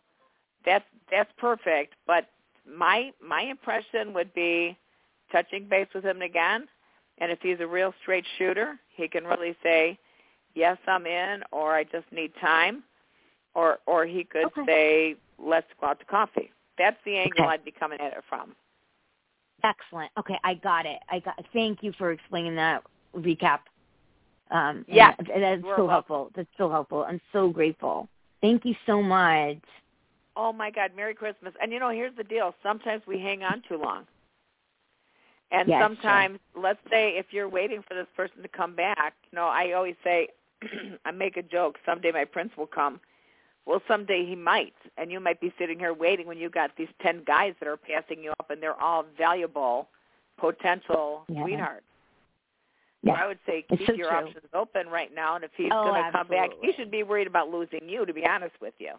that's 0.65 0.85
that's 1.11 1.31
perfect. 1.37 1.93
But 2.07 2.29
my 2.67 3.11
my 3.25 3.41
impression 3.41 4.13
would 4.13 4.33
be 4.33 4.77
touching 5.31 5.67
base 5.69 5.87
with 5.93 6.03
him 6.03 6.21
again, 6.21 6.67
and 7.19 7.31
if 7.31 7.39
he's 7.41 7.59
a 7.59 7.67
real 7.67 7.93
straight 8.01 8.25
shooter, 8.37 8.77
he 8.95 9.07
can 9.07 9.23
really 9.25 9.55
say, 9.63 9.97
"Yes, 10.55 10.77
I'm 10.87 11.05
in," 11.05 11.43
or 11.51 11.75
"I 11.75 11.83
just 11.83 12.11
need 12.11 12.33
time," 12.41 12.83
or 13.53 13.79
or 13.85 14.05
he 14.05 14.23
could 14.23 14.45
Okay. 14.47 14.65
say, 14.65 15.15
"Let's 15.37 15.67
go 15.79 15.87
out 15.87 15.99
to 15.99 16.05
coffee." 16.05 16.51
That's 16.77 16.97
the 17.05 17.17
angle 17.17 17.45
Okay. 17.45 17.53
I'd 17.53 17.63
be 17.63 17.71
coming 17.71 18.01
at 18.01 18.13
it 18.13 18.23
from. 18.27 18.55
Excellent. 19.63 20.11
Okay, 20.17 20.37
I 20.43 20.55
got 20.55 20.85
it. 20.85 20.99
I 21.09 21.19
got. 21.19 21.43
Thank 21.53 21.81
you 21.81 21.93
for 21.93 22.11
explaining 22.11 22.55
that 22.55 22.83
recap. 23.15 23.59
Um, 24.51 24.77
and 24.77 24.85
Yeah, 24.87 25.15
that's 25.17 25.29
you 25.29 25.69
are 25.69 25.77
so 25.77 25.85
welcome. 25.85 25.89
helpful. 25.89 26.31
That's 26.35 26.49
so 26.57 26.69
helpful. 26.69 27.05
I'm 27.07 27.21
so 27.33 27.49
grateful. 27.49 28.07
Thank 28.41 28.65
you 28.65 28.75
so 28.85 29.01
much. 29.01 29.57
Oh 30.35 30.51
my 30.53 30.69
God, 30.69 30.91
Merry 30.95 31.15
Christmas. 31.15 31.53
And 31.61 31.71
you 31.71 31.79
know, 31.79 31.89
here's 31.89 32.15
the 32.15 32.23
deal. 32.23 32.53
Sometimes 32.61 33.01
we 33.07 33.19
hang 33.19 33.43
on 33.43 33.61
too 33.67 33.77
long. 33.77 34.05
And 35.51 35.69
Yes, 35.69 35.81
sometimes, 35.81 36.39
let's 36.55 36.79
say 36.89 37.11
if 37.17 37.27
you're 37.31 37.47
waiting 37.47 37.81
for 37.87 37.93
this 37.93 38.07
person 38.15 38.41
to 38.41 38.47
come 38.47 38.75
back, 38.75 39.13
you 39.31 39.35
know, 39.35 39.45
I 39.45 39.73
always 39.73 39.95
say, 40.03 40.27
I 41.05 41.11
make 41.11 41.37
a 41.37 41.43
joke, 41.43 41.77
someday 41.85 42.11
my 42.11 42.25
prince 42.25 42.51
will 42.57 42.67
come. 42.67 42.99
Well, 43.65 43.81
someday 43.87 44.25
he 44.25 44.35
might. 44.35 44.73
And 44.97 45.11
you 45.11 45.19
might 45.19 45.39
be 45.39 45.53
sitting 45.57 45.79
here 45.79 45.93
waiting 45.93 46.27
when 46.27 46.37
you 46.37 46.49
got 46.49 46.71
these 46.77 46.89
10 47.01 47.23
guys 47.25 47.53
that 47.59 47.67
are 47.67 47.77
passing 47.77 48.23
you 48.23 48.31
up 48.39 48.49
and 48.49 48.61
they're 48.61 48.79
all 48.81 49.05
valuable, 49.17 49.89
potential 50.37 51.25
Yeah. 51.29 51.43
sweethearts. 51.43 51.85
Yeah. 53.05 53.13
I 53.13 53.27
would 53.27 53.39
say 53.45 53.63
keep 53.69 53.87
so 53.87 53.93
your 53.93 54.09
true. 54.09 54.17
options 54.17 54.45
open 54.53 54.87
right 54.87 55.13
now, 55.13 55.35
and 55.35 55.43
if 55.43 55.51
he's 55.55 55.71
Oh, 55.71 55.91
going 55.91 56.03
to 56.03 56.11
come 56.11 56.27
back, 56.27 56.49
he 56.61 56.73
should 56.73 56.89
be 56.91 57.03
worried 57.03 57.27
about 57.27 57.49
losing 57.49 57.87
you. 57.87 58.05
To 58.05 58.13
be 58.13 58.25
honest 58.25 58.55
with 58.59 58.73
you. 58.79 58.93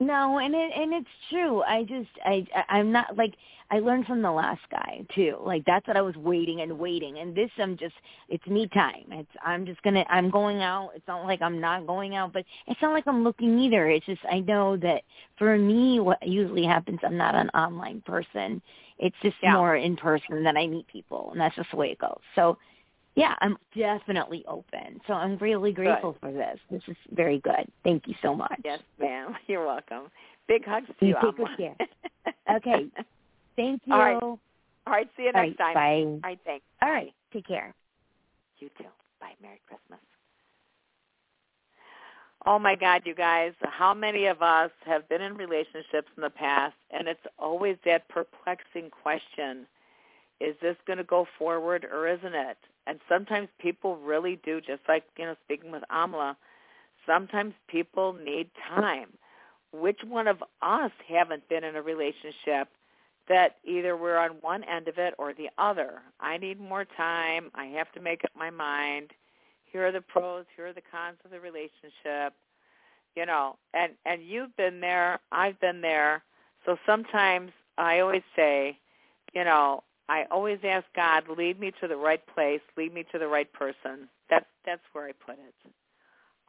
No, 0.00 0.38
and 0.38 0.54
it 0.54 0.72
and 0.76 0.94
it's 0.94 1.08
true. 1.28 1.62
I 1.62 1.82
just 1.82 2.10
I 2.24 2.46
I- 2.54 2.78
I'm 2.78 2.92
not 2.92 3.16
like 3.16 3.34
I 3.72 3.80
learned 3.80 4.06
from 4.06 4.22
the 4.22 4.30
last 4.30 4.60
guy 4.70 5.04
too. 5.12 5.38
Like 5.40 5.64
that's 5.64 5.88
what 5.88 5.96
I 5.96 6.02
was 6.02 6.14
waiting 6.14 6.60
and 6.60 6.78
waiting. 6.78 7.18
And 7.18 7.34
this 7.34 7.50
I'm 7.58 7.76
just 7.76 7.96
it's 8.28 8.46
me 8.46 8.68
time. 8.68 9.06
It's 9.10 9.30
I'm 9.44 9.66
just 9.66 9.82
gonna 9.82 10.04
I'm 10.08 10.30
going 10.30 10.62
out. 10.62 10.90
It's 10.94 11.06
not 11.08 11.24
like 11.24 11.42
I'm 11.42 11.60
not 11.60 11.84
going 11.84 12.14
out, 12.14 12.32
but 12.32 12.44
it's 12.68 12.80
not 12.80 12.92
like 12.92 13.08
I'm 13.08 13.24
looking 13.24 13.58
either. 13.58 13.88
It's 13.88 14.06
just 14.06 14.20
I 14.30 14.38
know 14.38 14.76
that 14.76 15.02
for 15.36 15.58
me 15.58 15.98
what 15.98 16.24
usually 16.26 16.64
happens 16.64 17.00
I'm 17.02 17.16
not 17.16 17.34
an 17.34 17.48
online 17.50 18.00
person. 18.06 18.62
It's 18.98 19.16
just 19.22 19.36
Yeah. 19.42 19.52
more 19.52 19.76
in 19.76 19.96
person 19.96 20.42
that 20.44 20.56
I 20.56 20.66
meet 20.66 20.86
people 20.86 21.30
and 21.30 21.40
that's 21.40 21.56
just 21.56 21.70
the 21.70 21.76
way 21.76 21.90
it 21.90 21.98
goes. 21.98 22.20
So 22.34 22.58
yeah, 23.14 23.34
I'm 23.40 23.58
definitely 23.76 24.44
open. 24.46 25.00
So 25.06 25.14
I'm 25.14 25.36
really 25.38 25.72
grateful 25.72 26.16
for 26.20 26.30
this. 26.30 26.60
This 26.70 26.82
is 26.86 26.96
very 27.10 27.40
good. 27.40 27.66
Thank 27.82 28.06
you 28.06 28.14
so 28.22 28.34
much. 28.34 28.60
Yes, 28.64 28.80
ma'am. 28.98 29.36
You're 29.48 29.66
welcome. 29.66 30.10
Big 30.46 30.64
hugs 30.64 30.86
to 30.86 31.06
You 31.06 31.08
you, 31.08 31.16
take 31.20 31.36
good 31.36 31.56
care. 31.56 31.76
Okay. 32.56 32.86
Thank 33.56 33.82
you. 33.84 33.92
All 33.92 33.98
right. 34.00 34.22
All 34.22 34.38
right. 34.86 35.08
See 35.16 35.24
you 35.24 35.32
next 35.32 35.58
right, 35.58 35.74
time. 35.74 35.74
Bye. 35.74 36.28
All 36.28 36.30
right. 36.30 36.38
Thanks. 36.44 36.64
All 36.80 36.90
right. 36.90 37.12
Take 37.32 37.46
care. 37.46 37.74
You 38.58 38.68
too. 38.78 38.84
Bye. 39.20 39.34
Merry 39.42 39.60
Christmas. 39.66 40.00
Oh 42.46 42.58
my 42.58 42.76
God, 42.76 43.02
you 43.04 43.14
guys, 43.14 43.52
how 43.62 43.92
many 43.92 44.26
of 44.26 44.42
us 44.42 44.70
have 44.86 45.08
been 45.08 45.20
in 45.20 45.36
relationships 45.36 46.08
in 46.16 46.22
the 46.22 46.30
past 46.30 46.76
and 46.90 47.08
it's 47.08 47.26
always 47.38 47.76
that 47.84 48.08
perplexing 48.08 48.90
question, 48.90 49.66
is 50.40 50.54
this 50.62 50.76
going 50.86 50.98
to 50.98 51.04
go 51.04 51.26
forward 51.38 51.84
or 51.84 52.06
isn't 52.08 52.34
it? 52.34 52.56
And 52.86 53.00
sometimes 53.08 53.48
people 53.58 53.96
really 53.96 54.40
do, 54.44 54.60
just 54.60 54.82
like, 54.88 55.04
you 55.18 55.24
know, 55.24 55.34
speaking 55.44 55.72
with 55.72 55.82
Amla, 55.90 56.36
sometimes 57.06 57.54
people 57.68 58.14
need 58.14 58.48
time. 58.68 59.08
Which 59.72 60.00
one 60.06 60.28
of 60.28 60.42
us 60.62 60.92
haven't 61.06 61.48
been 61.48 61.64
in 61.64 61.76
a 61.76 61.82
relationship 61.82 62.68
that 63.28 63.56
either 63.64 63.96
we're 63.96 64.16
on 64.16 64.30
one 64.40 64.64
end 64.64 64.88
of 64.88 64.96
it 64.96 65.12
or 65.18 65.34
the 65.34 65.50
other? 65.58 66.00
I 66.20 66.38
need 66.38 66.60
more 66.60 66.86
time. 66.96 67.50
I 67.54 67.66
have 67.66 67.92
to 67.92 68.00
make 68.00 68.24
up 68.24 68.30
my 68.34 68.48
mind 68.48 69.10
here 69.72 69.86
are 69.86 69.92
the 69.92 70.00
pros, 70.00 70.44
here 70.56 70.66
are 70.66 70.72
the 70.72 70.82
cons 70.90 71.18
of 71.24 71.30
the 71.30 71.40
relationship. 71.40 72.34
You 73.16 73.26
know, 73.26 73.56
and 73.74 73.92
and 74.06 74.22
you've 74.22 74.56
been 74.56 74.80
there, 74.80 75.20
I've 75.32 75.58
been 75.60 75.80
there. 75.80 76.22
So 76.66 76.76
sometimes 76.86 77.50
I 77.76 78.00
always 78.00 78.22
say, 78.36 78.78
you 79.34 79.44
know, 79.44 79.82
I 80.08 80.24
always 80.30 80.58
ask 80.64 80.86
God, 80.94 81.24
lead 81.36 81.58
me 81.60 81.72
to 81.80 81.88
the 81.88 81.96
right 81.96 82.24
place, 82.34 82.60
lead 82.76 82.94
me 82.94 83.04
to 83.12 83.18
the 83.18 83.26
right 83.26 83.52
person. 83.52 84.08
That's 84.30 84.46
that's 84.64 84.82
where 84.92 85.06
I 85.06 85.12
put 85.12 85.34
it. 85.34 85.72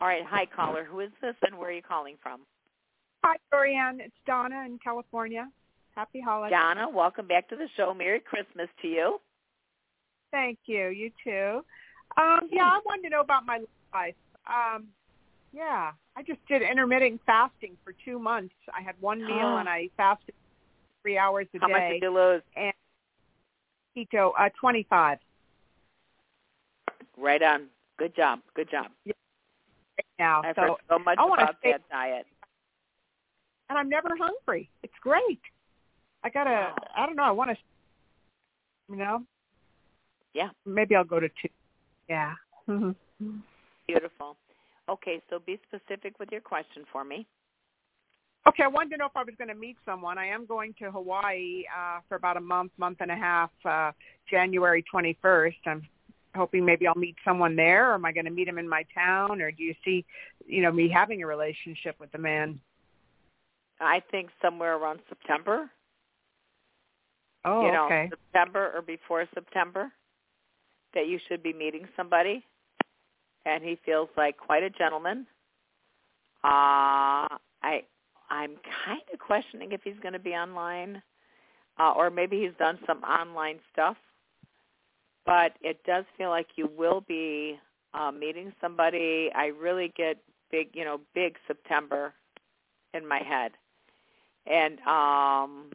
All 0.02 0.08
right, 0.08 0.24
hi 0.26 0.46
caller, 0.46 0.86
who 0.86 1.02
is 1.02 1.12
this 1.22 1.36
and 1.46 1.58
where 1.58 1.70
are 1.70 1.74
you 1.74 1.82
calling 1.82 2.16
from? 2.22 2.42
Hi, 3.24 3.36
Jorianne. 3.54 4.00
It's 4.00 4.16
Donna 4.26 4.64
in 4.66 4.80
California. 4.82 5.50
Happy 5.96 6.22
holidays. 6.22 6.56
Donna, 6.58 6.88
welcome 6.90 7.28
back 7.28 7.50
to 7.50 7.58
the 7.58 7.68
show. 7.76 7.94
Merry 7.94 8.22
Christmas 8.22 8.70
to 8.82 8.88
you. 8.88 9.20
Thank 10.32 10.60
you. 10.66 10.88
You 10.88 11.12
too. 11.24 11.66
Um, 12.18 12.48
yeah, 12.52 12.66
I 12.66 12.80
wanted 12.86 13.04
to 13.04 13.10
know 13.10 13.22
about 13.22 13.46
my 13.46 13.60
life. 13.94 14.16
Um, 14.48 14.88
yeah, 15.54 15.92
I 16.16 16.24
just 16.24 16.40
did 16.48 16.62
intermittent 16.62 17.22
fasting 17.26 17.78
for 17.84 17.94
two 18.06 18.20
months. 18.20 18.54
I 18.78 18.82
had 18.82 18.96
one 19.00 19.20
meal 19.26 19.58
and 19.58 19.68
I 19.70 19.90
fasted 19.98 20.36
three 21.02 21.18
hours 21.18 21.48
a 21.56 21.60
How 21.60 21.68
much 21.70 21.82
did 21.92 22.02
you 22.04 22.14
lose? 22.14 22.42
And 22.56 22.74
keto, 23.98 24.32
uh, 24.40 24.50
twenty-five 24.60 25.18
Right 27.18 27.42
on. 27.42 27.68
Good 27.98 28.16
job. 28.16 28.40
Good 28.56 28.70
job. 28.72 28.88
now. 30.18 30.42
I've 30.46 30.56
so, 30.56 30.62
heard 30.62 30.72
so 30.90 31.00
much 31.00 31.18
I 31.20 31.26
about 31.26 31.56
stay- 31.60 31.72
that 31.72 31.90
diet. 31.90 32.26
and 33.70 33.78
I'm 33.78 33.90
never 33.90 34.10
hungry. 34.18 34.70
It's 34.84 34.94
great. 35.02 35.42
I 36.24 36.30
gotta. 36.30 36.50
Wow. 36.50 36.76
I 36.96 37.06
don't 37.06 37.16
know. 37.16 37.24
I 37.24 37.32
want 37.32 37.52
to. 37.52 37.58
You 38.90 38.98
know. 38.98 39.24
Yeah. 40.34 40.50
Maybe 40.66 40.96
I'll 40.96 41.04
go 41.04 41.20
to 41.20 41.30
two. 41.30 41.50
Yeah. 42.10 42.34
hmm 42.66 42.92
Beautiful. 43.88 44.38
Okay, 44.90 45.22
so 45.30 45.40
be 45.46 45.60
specific 45.68 46.20
with 46.20 46.30
your 46.32 46.42
question 46.42 46.84
for 46.92 47.04
me. 47.04 47.28
Okay, 48.48 48.64
I 48.64 48.68
wanted 48.68 48.92
to 48.92 48.98
know 48.98 49.06
if 49.06 49.16
I 49.16 49.24
was 49.24 49.36
going 49.38 49.50
to 49.50 49.56
meet 49.56 49.78
someone. 49.86 50.18
I 50.18 50.28
am 50.28 50.46
going 50.46 50.74
to 50.80 50.90
Hawaii 50.90 51.64
uh, 51.78 52.00
for 52.08 52.16
about 52.16 52.38
a 52.38 52.42
month, 52.42 52.72
month 52.78 52.98
and 53.02 53.12
a 53.12 53.16
half, 53.16 53.52
uh, 53.66 53.92
January 54.30 54.84
21st. 54.92 55.56
I'm 55.68 55.88
hoping 56.36 56.66
maybe 56.66 56.88
I'll 56.88 56.96
meet 56.96 57.16
someone 57.26 57.56
there, 57.56 57.92
or 57.92 57.96
am 57.96 58.06
I 58.06 58.12
going 58.12 58.26
to 58.26 58.32
meet 58.32 58.48
him 58.48 58.58
in 58.58 58.68
my 58.68 58.84
town, 58.94 59.42
or 59.42 59.52
do 59.52 59.64
you 59.64 59.76
see, 59.84 60.06
you 60.48 60.62
know, 60.64 60.72
me 60.72 60.90
having 60.90 61.22
a 61.22 61.28
relationship 61.28 61.96
with 62.00 62.12
the 62.12 62.18
man? 62.18 62.60
I 63.80 64.02
think 64.12 64.30
somewhere 64.42 64.78
around 64.78 65.00
September. 65.10 65.70
Oh, 67.46 67.66
you 67.66 67.72
know, 67.72 67.86
okay. 67.86 68.10
September 68.10 68.72
or 68.76 68.82
before 68.82 69.26
September, 69.34 69.92
that 70.94 71.08
you 71.08 71.20
should 71.28 71.44
be 71.44 71.54
meeting 71.54 71.88
somebody, 71.96 72.44
and 73.46 73.64
he 73.64 73.78
feels 73.86 74.10
like 74.18 74.38
quite 74.38 74.64
a 74.64 74.70
gentleman. 74.70 75.26
Uh, 76.44 77.28
I 77.62 77.84
I'm 78.30 78.56
kind 78.86 79.02
of 79.12 79.20
questioning 79.20 79.72
if 79.72 79.82
he's 79.84 80.00
going 80.02 80.14
to 80.14 80.20
be 80.20 80.32
online, 80.32 81.02
uh, 81.80 81.94
or 81.96 82.10
maybe 82.10 82.40
he's 82.40 82.58
done 82.58 82.80
some 82.86 83.04
online 83.04 83.60
stuff. 83.72 83.98
But 85.26 85.54
it 85.62 85.80
does 85.86 86.06
feel 86.18 86.30
like 86.30 86.48
you 86.56 86.70
will 86.78 87.02
be 87.02 87.60
uh, 87.94 88.12
meeting 88.12 88.54
somebody. 88.62 89.30
I 89.36 89.48
really 89.48 89.94
get 89.96 90.18
big, 90.52 90.70
you 90.74 90.86
know, 90.86 91.00
big 91.14 91.36
September 91.48 92.14
in 92.94 93.08
my 93.08 93.20
head, 93.20 93.52
and 94.48 94.80
um, 94.82 95.72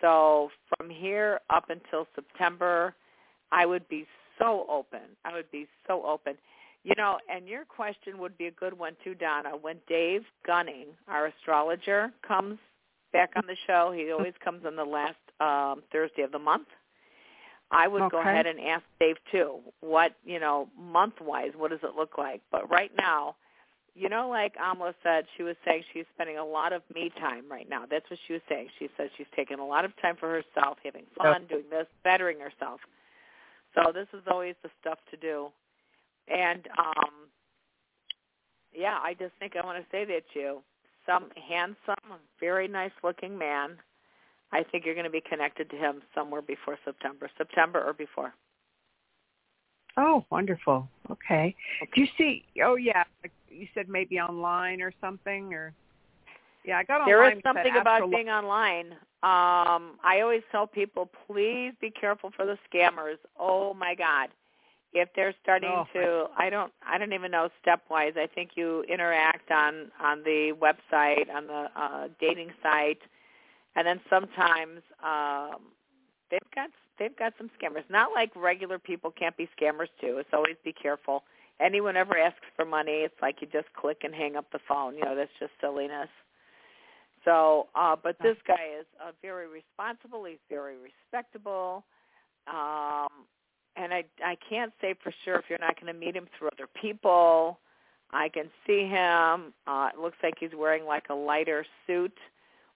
so 0.00 0.50
from 0.68 0.90
here 0.90 1.40
up 1.50 1.70
until 1.70 2.06
September, 2.14 2.94
I 3.52 3.66
would 3.66 3.88
be 3.88 4.06
so 4.42 4.66
open. 4.68 5.00
I 5.24 5.34
would 5.34 5.50
be 5.50 5.66
so 5.86 6.04
open. 6.04 6.34
You 6.84 6.94
know, 6.96 7.18
and 7.32 7.46
your 7.46 7.64
question 7.64 8.18
would 8.18 8.36
be 8.36 8.46
a 8.46 8.50
good 8.50 8.76
one 8.76 8.96
too, 9.04 9.14
Donna. 9.14 9.50
When 9.60 9.76
Dave 9.88 10.22
Gunning, 10.44 10.88
our 11.06 11.26
astrologer, 11.26 12.12
comes 12.26 12.58
back 13.12 13.30
on 13.36 13.44
the 13.46 13.56
show, 13.66 13.92
he 13.94 14.10
always 14.10 14.34
comes 14.42 14.64
on 14.66 14.74
the 14.74 14.84
last 14.84 15.16
um, 15.40 15.82
Thursday 15.92 16.22
of 16.22 16.32
the 16.32 16.40
month. 16.40 16.66
I 17.70 17.88
would 17.88 18.10
go 18.10 18.20
ahead 18.20 18.46
and 18.46 18.60
ask 18.60 18.82
Dave 19.00 19.16
too. 19.30 19.60
What 19.80 20.14
you 20.24 20.40
know, 20.40 20.68
month 20.78 21.14
wise, 21.20 21.52
what 21.56 21.70
does 21.70 21.80
it 21.82 21.94
look 21.96 22.18
like? 22.18 22.42
But 22.50 22.68
right 22.68 22.90
now, 22.98 23.36
you 23.94 24.08
know, 24.08 24.28
like 24.28 24.56
Amla 24.56 24.94
said, 25.02 25.24
she 25.36 25.42
was 25.42 25.56
saying 25.64 25.84
she's 25.92 26.04
spending 26.14 26.38
a 26.38 26.44
lot 26.44 26.72
of 26.72 26.82
me 26.94 27.10
time 27.20 27.44
right 27.50 27.68
now. 27.68 27.84
That's 27.88 28.08
what 28.10 28.18
she 28.26 28.32
was 28.32 28.42
saying. 28.48 28.68
She 28.78 28.88
said 28.96 29.10
she's 29.16 29.26
taking 29.36 29.58
a 29.58 29.66
lot 29.66 29.84
of 29.84 29.92
time 30.02 30.16
for 30.18 30.28
herself, 30.28 30.78
having 30.84 31.04
fun, 31.16 31.46
doing 31.48 31.64
this, 31.70 31.86
bettering 32.02 32.40
herself. 32.40 32.80
So 33.74 33.92
this 33.92 34.08
is 34.12 34.22
always 34.30 34.54
the 34.62 34.70
stuff 34.80 34.98
to 35.10 35.16
do. 35.16 35.48
And 36.28 36.66
um 36.78 37.28
yeah, 38.74 38.98
I 39.02 39.14
just 39.14 39.32
think 39.38 39.54
I 39.56 39.64
want 39.64 39.82
to 39.82 39.90
say 39.90 40.04
that 40.04 40.22
to 40.34 40.38
you. 40.38 40.62
Some 41.06 41.30
handsome, 41.48 42.20
very 42.40 42.68
nice 42.68 42.92
looking 43.02 43.36
man. 43.36 43.76
I 44.52 44.62
think 44.62 44.84
you're 44.84 44.94
going 44.94 45.04
to 45.04 45.10
be 45.10 45.22
connected 45.22 45.70
to 45.70 45.76
him 45.76 46.02
somewhere 46.14 46.42
before 46.42 46.78
September. 46.84 47.30
September 47.38 47.82
or 47.82 47.92
before. 47.92 48.34
Oh, 49.96 50.24
wonderful. 50.30 50.88
Okay. 51.10 51.54
Do 51.94 52.00
you 52.00 52.06
see? 52.16 52.44
Oh, 52.64 52.76
yeah. 52.76 53.04
You 53.50 53.66
said 53.74 53.88
maybe 53.88 54.20
online 54.20 54.80
or 54.80 54.92
something, 55.00 55.52
or 55.52 55.74
yeah, 56.64 56.78
I 56.78 56.84
got 56.84 57.00
online. 57.00 57.08
There 57.08 57.32
is 57.32 57.42
something 57.42 57.76
about 57.76 58.10
being 58.10 58.28
online. 58.28 58.92
Um, 59.22 59.98
I 60.02 60.20
always 60.22 60.42
tell 60.50 60.66
people, 60.66 61.08
please 61.26 61.72
be 61.80 61.90
careful 61.90 62.30
for 62.34 62.44
the 62.44 62.58
scammers. 62.72 63.18
Oh 63.38 63.72
my 63.72 63.94
God, 63.94 64.30
if 64.92 65.08
they're 65.14 65.34
starting 65.42 65.70
Oh, 65.70 65.86
to, 65.92 66.26
I 66.36 66.50
don't, 66.50 66.72
I 66.86 66.98
don't 66.98 67.12
even 67.12 67.30
know 67.30 67.48
stepwise. 67.64 68.16
I 68.16 68.26
think 68.26 68.50
you 68.56 68.82
interact 68.88 69.50
on 69.50 69.90
on 70.00 70.22
the 70.24 70.52
website, 70.60 71.30
on 71.32 71.46
the 71.46 71.68
uh, 71.76 72.08
dating 72.20 72.50
site, 72.62 73.00
and 73.76 73.86
then 73.86 74.00
sometimes 74.10 74.80
um, 75.02 75.60
they've 76.30 76.40
got 76.54 76.70
they've 76.98 77.16
got 77.16 77.32
some 77.38 77.50
scammers. 77.60 77.84
Not 77.88 78.10
like 78.12 78.30
regular 78.34 78.78
people 78.78 79.10
can't 79.10 79.36
be 79.36 79.48
scammers 79.58 79.88
too. 80.00 80.18
It's 80.18 80.30
always 80.32 80.56
be 80.64 80.72
careful. 80.72 81.24
Anyone 81.60 81.96
ever 81.96 82.18
asks 82.18 82.40
for 82.56 82.64
money, 82.64 83.02
it's 83.04 83.14
like 83.22 83.36
you 83.40 83.46
just 83.52 83.72
click 83.74 83.98
and 84.02 84.14
hang 84.14 84.36
up 84.36 84.46
the 84.52 84.58
phone. 84.66 84.96
You 84.96 85.04
know, 85.04 85.14
that's 85.14 85.30
just 85.38 85.52
silliness. 85.60 86.08
So, 87.24 87.68
uh, 87.74 87.96
but 88.02 88.16
this 88.22 88.36
guy 88.46 88.78
is 88.80 88.86
uh, 89.00 89.12
very 89.22 89.46
responsible. 89.46 90.24
He's 90.24 90.38
very 90.50 90.74
respectable, 90.76 91.84
um, 92.48 93.26
and 93.76 93.94
I 93.94 94.04
I 94.24 94.36
can't 94.48 94.72
say 94.80 94.94
for 95.02 95.12
sure 95.24 95.36
if 95.36 95.44
you're 95.48 95.58
not 95.60 95.80
going 95.80 95.92
to 95.92 95.98
meet 95.98 96.16
him 96.16 96.26
through 96.36 96.48
other 96.48 96.68
people. 96.80 97.60
I 98.10 98.28
can 98.28 98.50
see 98.66 98.86
him. 98.86 99.54
Uh, 99.66 99.90
it 99.94 100.00
looks 100.00 100.18
like 100.22 100.34
he's 100.38 100.50
wearing 100.56 100.84
like 100.84 101.04
a 101.10 101.14
lighter 101.14 101.64
suit 101.86 102.16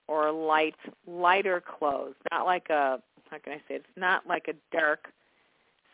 or 0.06 0.30
light 0.30 0.76
lighter 1.06 1.60
clothes, 1.60 2.14
not 2.30 2.46
like 2.46 2.70
a 2.70 3.02
how 3.30 3.38
can 3.38 3.54
I 3.54 3.56
say 3.68 3.74
it? 3.74 3.84
it's 3.84 3.96
not 3.96 4.26
like 4.26 4.46
a 4.48 4.54
dark 4.76 5.08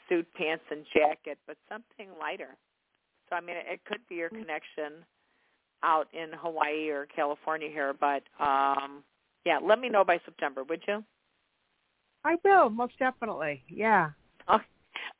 suit, 0.08 0.26
pants, 0.34 0.64
and 0.70 0.84
jacket, 0.94 1.38
but 1.46 1.56
something 1.70 2.08
lighter. 2.20 2.56
So 3.30 3.36
I 3.36 3.40
mean, 3.40 3.56
it 3.58 3.80
could 3.86 4.00
be 4.08 4.16
your 4.16 4.28
connection 4.28 5.04
out 5.82 6.08
in 6.12 6.30
Hawaii 6.32 6.88
or 6.88 7.06
California 7.06 7.68
here, 7.68 7.94
but 7.98 8.22
um 8.40 9.02
yeah, 9.44 9.58
let 9.62 9.80
me 9.80 9.88
know 9.88 10.04
by 10.04 10.20
September, 10.24 10.62
would 10.64 10.82
you? 10.86 11.02
I 12.24 12.36
will, 12.44 12.70
most 12.70 12.96
definitely. 12.98 13.62
Yeah. 13.68 14.10
Oh, 14.46 14.60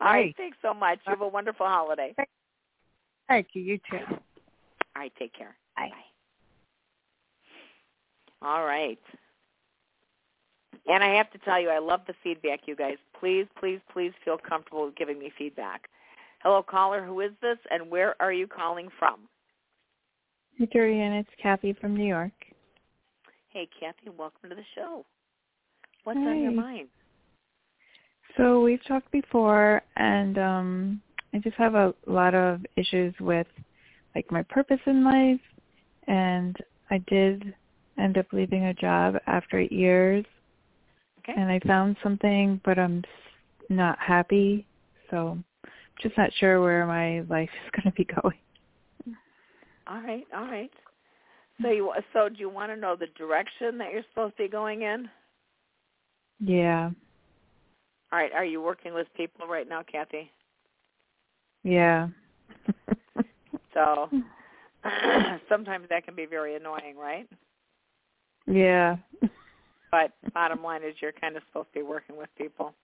all 0.01 0.13
right. 0.13 0.23
Great. 0.23 0.37
Thanks 0.37 0.59
so 0.63 0.73
much. 0.73 1.01
You 1.07 1.11
have 1.11 1.21
a 1.21 1.29
wonderful 1.29 1.67
holiday. 1.67 2.15
Thank 3.29 3.49
you. 3.55 3.63
You 3.63 3.79
too. 3.91 3.99
All 4.09 4.19
right. 4.97 5.13
Take 5.19 5.35
care. 5.35 5.57
Bye. 5.77 5.91
Bye. 8.41 8.49
All 8.49 8.65
right. 8.65 8.99
And 10.87 11.05
I 11.05 11.15
have 11.15 11.31
to 11.31 11.39
tell 11.39 11.61
you, 11.61 11.71
I 11.71 11.79
love 11.79 12.01
the 12.07 12.15
feedback, 12.23 12.61
you 12.67 12.75
guys. 12.75 12.97
Please, 13.19 13.47
please, 13.59 13.81
please 13.93 14.13
feel 14.25 14.37
comfortable 14.37 14.91
giving 14.97 15.19
me 15.19 15.33
feedback. 15.39 15.89
Hello, 16.43 16.63
caller. 16.63 17.05
Who 17.05 17.21
is 17.21 17.31
this, 17.41 17.59
and 17.71 17.89
where 17.89 18.21
are 18.21 18.33
you 18.33 18.49
calling 18.49 18.89
from? 18.99 19.21
Hey, 20.63 20.69
Jorianne, 20.79 21.19
it's 21.19 21.29
Kathy 21.43 21.73
from 21.73 21.97
New 21.97 22.07
York. 22.07 22.31
Hey, 23.49 23.69
Kathy. 23.81 24.17
Welcome 24.17 24.49
to 24.49 24.55
the 24.55 24.63
show. 24.77 25.05
What's 26.05 26.19
on 26.19 26.41
your 26.41 26.53
mind? 26.53 26.87
So 28.37 28.61
we've 28.61 28.79
talked 28.87 29.11
before, 29.11 29.83
and 29.97 30.39
um, 30.39 31.03
I 31.35 31.39
just 31.39 31.57
have 31.57 31.75
a 31.75 31.93
lot 32.07 32.37
of 32.37 32.65
issues 32.77 33.13
with 33.19 33.49
like 34.15 34.31
my 34.31 34.45
purpose 34.45 34.79
in 34.87 35.03
life, 35.03 35.41
and 36.07 36.57
I 36.93 36.99
did 37.09 37.53
end 37.99 38.17
up 38.17 38.27
leaving 38.33 38.67
a 38.67 38.75
job 38.75 39.17
after 39.27 39.61
years, 39.61 40.25
Okay. 41.19 41.33
and 41.37 41.51
I 41.51 41.59
found 41.67 41.97
something, 42.05 42.61
but 42.65 42.79
I'm 42.79 43.03
not 43.69 43.99
happy, 43.99 44.65
so 45.11 45.31
I'm 45.31 45.45
just 46.01 46.17
not 46.17 46.31
sure 46.39 46.63
where 46.63 46.87
my 46.87 47.21
life 47.29 47.51
is 47.65 47.71
going 47.73 47.93
to 47.93 47.97
be 47.97 48.05
going. 48.05 48.39
All 49.87 50.01
right. 50.03 50.27
All 50.37 50.47
right. 50.47 50.71
So 51.63 51.71
you 51.71 51.93
so 52.13 52.29
do 52.29 52.37
you 52.39 52.49
want 52.49 52.73
to 52.73 52.77
know 52.77 52.97
the 52.97 53.07
direction 53.19 53.79
that 53.79 53.93
you're 53.93 54.05
supposed 54.11 54.37
to 54.37 54.45
be 54.45 54.49
going 54.49 54.83
in? 54.83 55.09
Yeah, 56.41 56.91
All 58.13 58.19
right. 58.19 58.33
Are 58.33 58.45
you 58.45 58.61
working 58.61 58.95
with 58.95 59.07
people 59.17 59.47
right 59.47 59.69
now, 59.69 59.83
Kathy? 59.91 60.31
yeah. 61.63 62.09
So 63.75 64.11
sometimes 65.49 65.87
that 65.89 66.05
can 66.05 66.15
be 66.15 66.27
very 66.27 66.57
annoying, 66.57 66.97
right? 66.99 67.29
yeah. 68.47 68.97
But 69.91 70.13
bottom 70.35 70.63
line 70.63 70.83
is 70.83 70.95
you're 71.01 71.13
kind 71.13 71.37
of 71.37 71.43
supposed 71.49 71.69
to 71.75 71.81
be 71.81 71.83
working 71.85 72.17
with 72.17 72.29
people. 72.37 72.75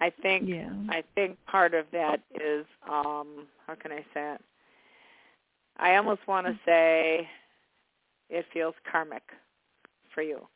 I 0.00 0.10
think 0.22 0.48
Yeah. 0.48 0.70
I 0.88 1.02
think 1.14 1.38
part 1.46 1.74
of 1.74 1.86
that 1.92 2.20
is 2.34 2.66
um 2.90 3.46
how 3.66 3.74
can 3.74 3.92
I 3.92 4.04
say 4.12 4.34
it? 4.34 4.40
I 5.78 5.96
almost 5.96 6.26
want 6.26 6.46
to 6.46 6.58
say 6.64 7.28
it 8.30 8.46
feels 8.52 8.74
karmic 8.90 9.22
for 10.14 10.22
you. 10.22 10.46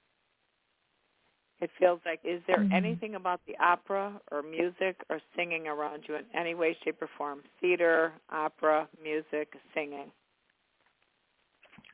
It 1.60 1.70
feels 1.78 2.00
like 2.06 2.20
is 2.24 2.42
there 2.46 2.62
Mhm. 2.62 2.72
anything 2.72 3.14
about 3.16 3.40
the 3.46 3.56
opera 3.58 4.18
or 4.30 4.42
music 4.42 4.96
or 5.10 5.20
singing 5.36 5.68
around 5.68 6.08
you 6.08 6.14
in 6.14 6.24
any 6.34 6.54
way, 6.54 6.74
shape, 6.82 7.02
or 7.02 7.08
form? 7.18 7.42
Theater, 7.60 8.14
opera, 8.30 8.88
music, 9.02 9.54
singing. 9.74 10.10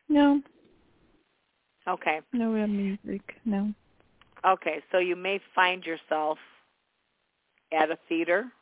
No, 0.09 0.41
Okay. 1.89 2.21
no 2.33 2.53
real 2.53 2.67
music. 2.69 3.37
No. 3.45 3.73
Okay. 4.45 4.83
So 4.93 4.99
you 4.99 5.17
may 5.17 5.39
find 5.55 5.85
yourself 5.85 6.39
at 7.73 7.91
a 7.91 7.97
theater 8.09 8.53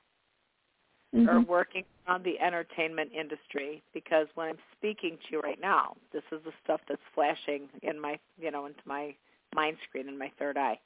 or 1.12 1.41
Mhm. 1.41 1.47
working 1.47 1.85
on 2.07 2.23
the 2.23 2.39
entertainment 2.41 3.11
industry 3.19 3.83
because 3.93 4.27
when 4.35 4.49
I'm 4.49 4.59
speaking 4.77 5.17
to 5.17 5.33
you 5.33 5.41
right 5.41 5.61
now, 5.61 5.97
this 6.13 6.23
is 6.33 6.41
the 6.45 6.53
stuff 6.63 6.81
that's 6.89 7.01
flashing 7.15 7.69
in 7.83 8.01
my, 8.01 8.19
you 8.39 8.51
know, 8.51 8.67
into 8.67 8.81
my 8.87 9.15
mind 9.55 9.77
screen 9.89 10.09
in 10.09 10.19
my 10.19 10.31
third 10.39 10.57
eye. 10.59 10.79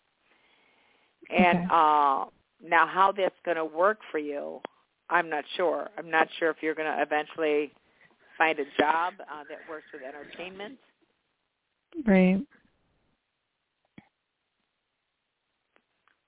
And 1.31 1.59
Okay. 1.59 1.67
uh 1.71 2.25
now 2.61 2.87
how 2.87 3.13
that's 3.13 3.35
going 3.45 3.57
to 3.57 3.65
work 3.65 3.99
for 4.11 4.19
you, 4.19 4.61
I'm 5.11 5.31
not 5.31 5.45
sure. 5.57 5.89
I'm 5.97 6.11
not 6.11 6.29
sure 6.39 6.51
if 6.51 6.57
you're 6.61 6.75
going 6.75 6.93
to 6.93 7.01
eventually 7.03 7.73
find 8.37 8.59
a 8.59 8.65
job 8.79 9.15
uh, 9.21 9.45
that 9.49 9.69
works 9.69 9.87
with 9.93 10.03
entertainment 10.03 10.77
Right. 12.05 12.41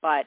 but 0.03 0.27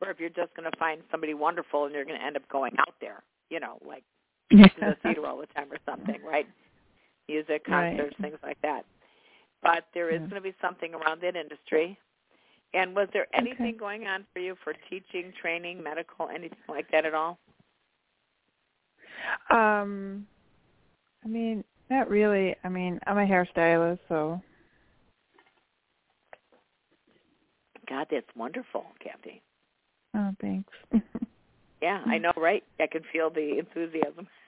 or 0.00 0.10
if 0.10 0.18
you're 0.18 0.30
just 0.30 0.54
going 0.54 0.70
to 0.70 0.76
find 0.78 1.02
somebody 1.10 1.34
wonderful 1.34 1.84
and 1.84 1.94
you're 1.94 2.04
going 2.04 2.18
to 2.18 2.24
end 2.24 2.36
up 2.36 2.48
going 2.48 2.72
out 2.78 2.94
there, 3.00 3.22
you 3.50 3.60
know, 3.60 3.78
like 3.86 4.04
Yeah. 4.50 4.68
to 4.68 4.80
the 4.80 4.96
theater 5.02 5.26
all 5.26 5.38
the 5.38 5.46
time 5.46 5.70
or 5.72 5.78
something, 5.86 6.22
right? 6.22 6.46
Music, 7.28 7.64
Right. 7.68 7.96
concerts, 7.96 8.16
things 8.20 8.38
like 8.42 8.60
that. 8.62 8.84
But 9.62 9.84
there 9.94 10.10
is 10.10 10.20
Yeah. 10.20 10.26
going 10.28 10.42
to 10.42 10.48
be 10.50 10.56
something 10.60 10.94
around 10.94 11.20
that 11.22 11.36
industry. 11.36 11.98
And 12.72 12.94
was 12.94 13.08
there 13.12 13.26
anything 13.34 13.74
Okay. 13.74 13.78
going 13.78 14.06
on 14.06 14.26
for 14.32 14.38
you 14.38 14.56
for 14.62 14.72
teaching, 14.88 15.32
training, 15.40 15.82
medical, 15.82 16.28
anything 16.28 16.58
like 16.68 16.88
that 16.92 17.04
at 17.04 17.14
all? 17.14 17.38
Um, 19.50 20.26
I 21.24 21.28
mean, 21.28 21.64
not 21.90 22.08
really. 22.08 22.56
I 22.64 22.68
mean, 22.68 23.00
I'm 23.06 23.18
a 23.18 23.26
hairstylist, 23.26 23.98
so 24.08 24.40
God, 27.88 28.06
that's 28.10 28.26
wonderful, 28.36 28.86
Kathy. 29.02 29.42
oh, 30.14 30.30
thanks. 30.40 30.72
Yeah, 31.80 32.02
I 32.06 32.18
know, 32.18 32.32
right? 32.36 32.62
I 32.78 32.86
can 32.86 33.02
feel 33.12 33.30
the 33.30 33.58
enthusiasm. 33.58 34.26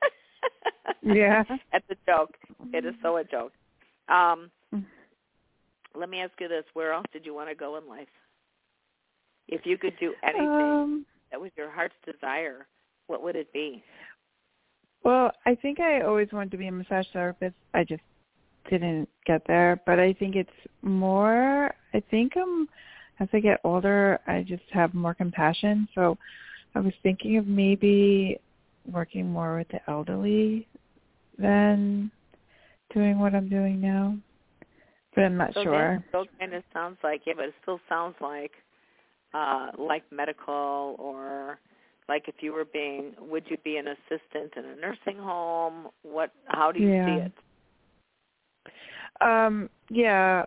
Yeah. 1.05 1.43
That's 1.72 1.85
a 1.91 1.97
joke. 2.07 2.37
It 2.72 2.85
is 2.85 2.95
so 3.03 3.16
a 3.16 3.24
joke. 3.24 3.53
Um, 4.09 4.51
Mm. 4.72 4.85
let 5.95 6.09
me 6.09 6.20
ask 6.20 6.33
you 6.41 6.49
this: 6.49 6.64
Where 6.74 6.93
else 6.93 7.07
did 7.12 7.26
you 7.26 7.35
want 7.35 7.49
to 7.49 7.55
go 7.55 7.76
in 7.76 7.89
life? 7.89 8.09
If 9.49 9.66
you 9.66 9.76
could 9.76 9.95
do 9.99 10.14
anything 10.22 10.49
um, 10.49 11.07
that 11.30 11.41
was 11.41 11.51
your 11.57 11.70
heart's 11.70 11.95
desire, 12.07 12.66
what 13.09 13.22
would 13.22 13.37
it 13.37 13.53
be? 13.53 13.83
well, 15.05 15.33
I 15.47 15.55
think 15.57 15.80
I 15.80 16.03
always 16.03 16.28
wanted 16.33 16.53
to 16.53 16.57
be 16.57 16.68
a 16.68 16.72
massage 16.72 17.07
therapist. 17.12 17.57
I 17.74 17.83
just 17.85 18.03
didn't 18.70 19.09
get 19.26 19.43
there, 19.47 19.80
but 19.87 19.99
I 19.99 20.12
think 20.12 20.37
it's 20.37 20.51
more. 20.83 21.74
I 21.95 22.01
think 22.11 22.37
um, 22.37 22.68
as 23.20 23.28
I 23.33 23.41
get 23.41 23.61
older, 23.64 24.20
I 24.26 24.43
just 24.43 24.62
have 24.72 24.95
more 24.95 25.14
compassion. 25.14 25.89
So, 25.95 26.16
I 26.75 26.81
was 26.81 26.93
thinking 27.03 27.37
of 27.37 27.47
maybe 27.47 28.39
working 28.91 29.31
more 29.31 29.59
with 29.59 29.68
the 29.68 29.81
elderly 29.91 30.66
than 31.39 32.11
doing 32.95 33.18
what 33.18 33.35
I'm 33.35 33.49
doing 33.49 33.81
now. 33.81 34.16
But 35.14 35.25
I'm 35.25 35.37
not 35.37 35.55
so 35.55 35.62
sure. 35.62 36.03
still 36.09 36.25
kind 36.39 36.55
of 36.55 36.62
sounds 36.73 36.99
like 37.05 37.23
it, 37.27 37.37
but 37.37 37.47
it 37.47 37.55
still 37.62 37.81
sounds 37.89 38.14
like 38.20 38.53
uh 39.35 39.70
like 39.79 40.05
medical 40.11 40.97
or 40.99 41.59
like 42.09 42.25
if 42.29 42.37
you 42.41 42.53
were 42.53 42.66
being 42.66 43.14
would 43.18 43.45
you 43.49 43.57
be 43.64 43.77
an 43.77 43.87
assistant 43.89 44.53
in 44.57 44.64
a 44.64 44.77
nursing 44.77 45.23
home? 45.23 45.89
What 46.03 46.33
how 46.47 46.73
do 46.73 46.81
you 46.81 46.91
Yeah. 46.91 47.07
see 47.07 47.23
it? 47.23 47.33
Um, 49.20 49.70
yeah, 49.91 50.45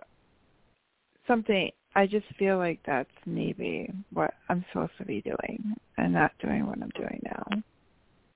something. 1.28 1.72
I 1.96 2.06
just 2.06 2.26
feel 2.38 2.58
like 2.58 2.80
that's 2.86 3.10
maybe 3.26 3.90
what 4.14 4.34
I'm 4.50 4.66
supposed 4.72 4.98
to 4.98 5.06
be 5.06 5.22
doing, 5.22 5.76
and 5.98 6.14
not 6.14 6.32
doing 6.42 6.68
what 6.68 6.82
I'm 6.82 6.90
doing 6.90 7.22
now. 7.24 7.64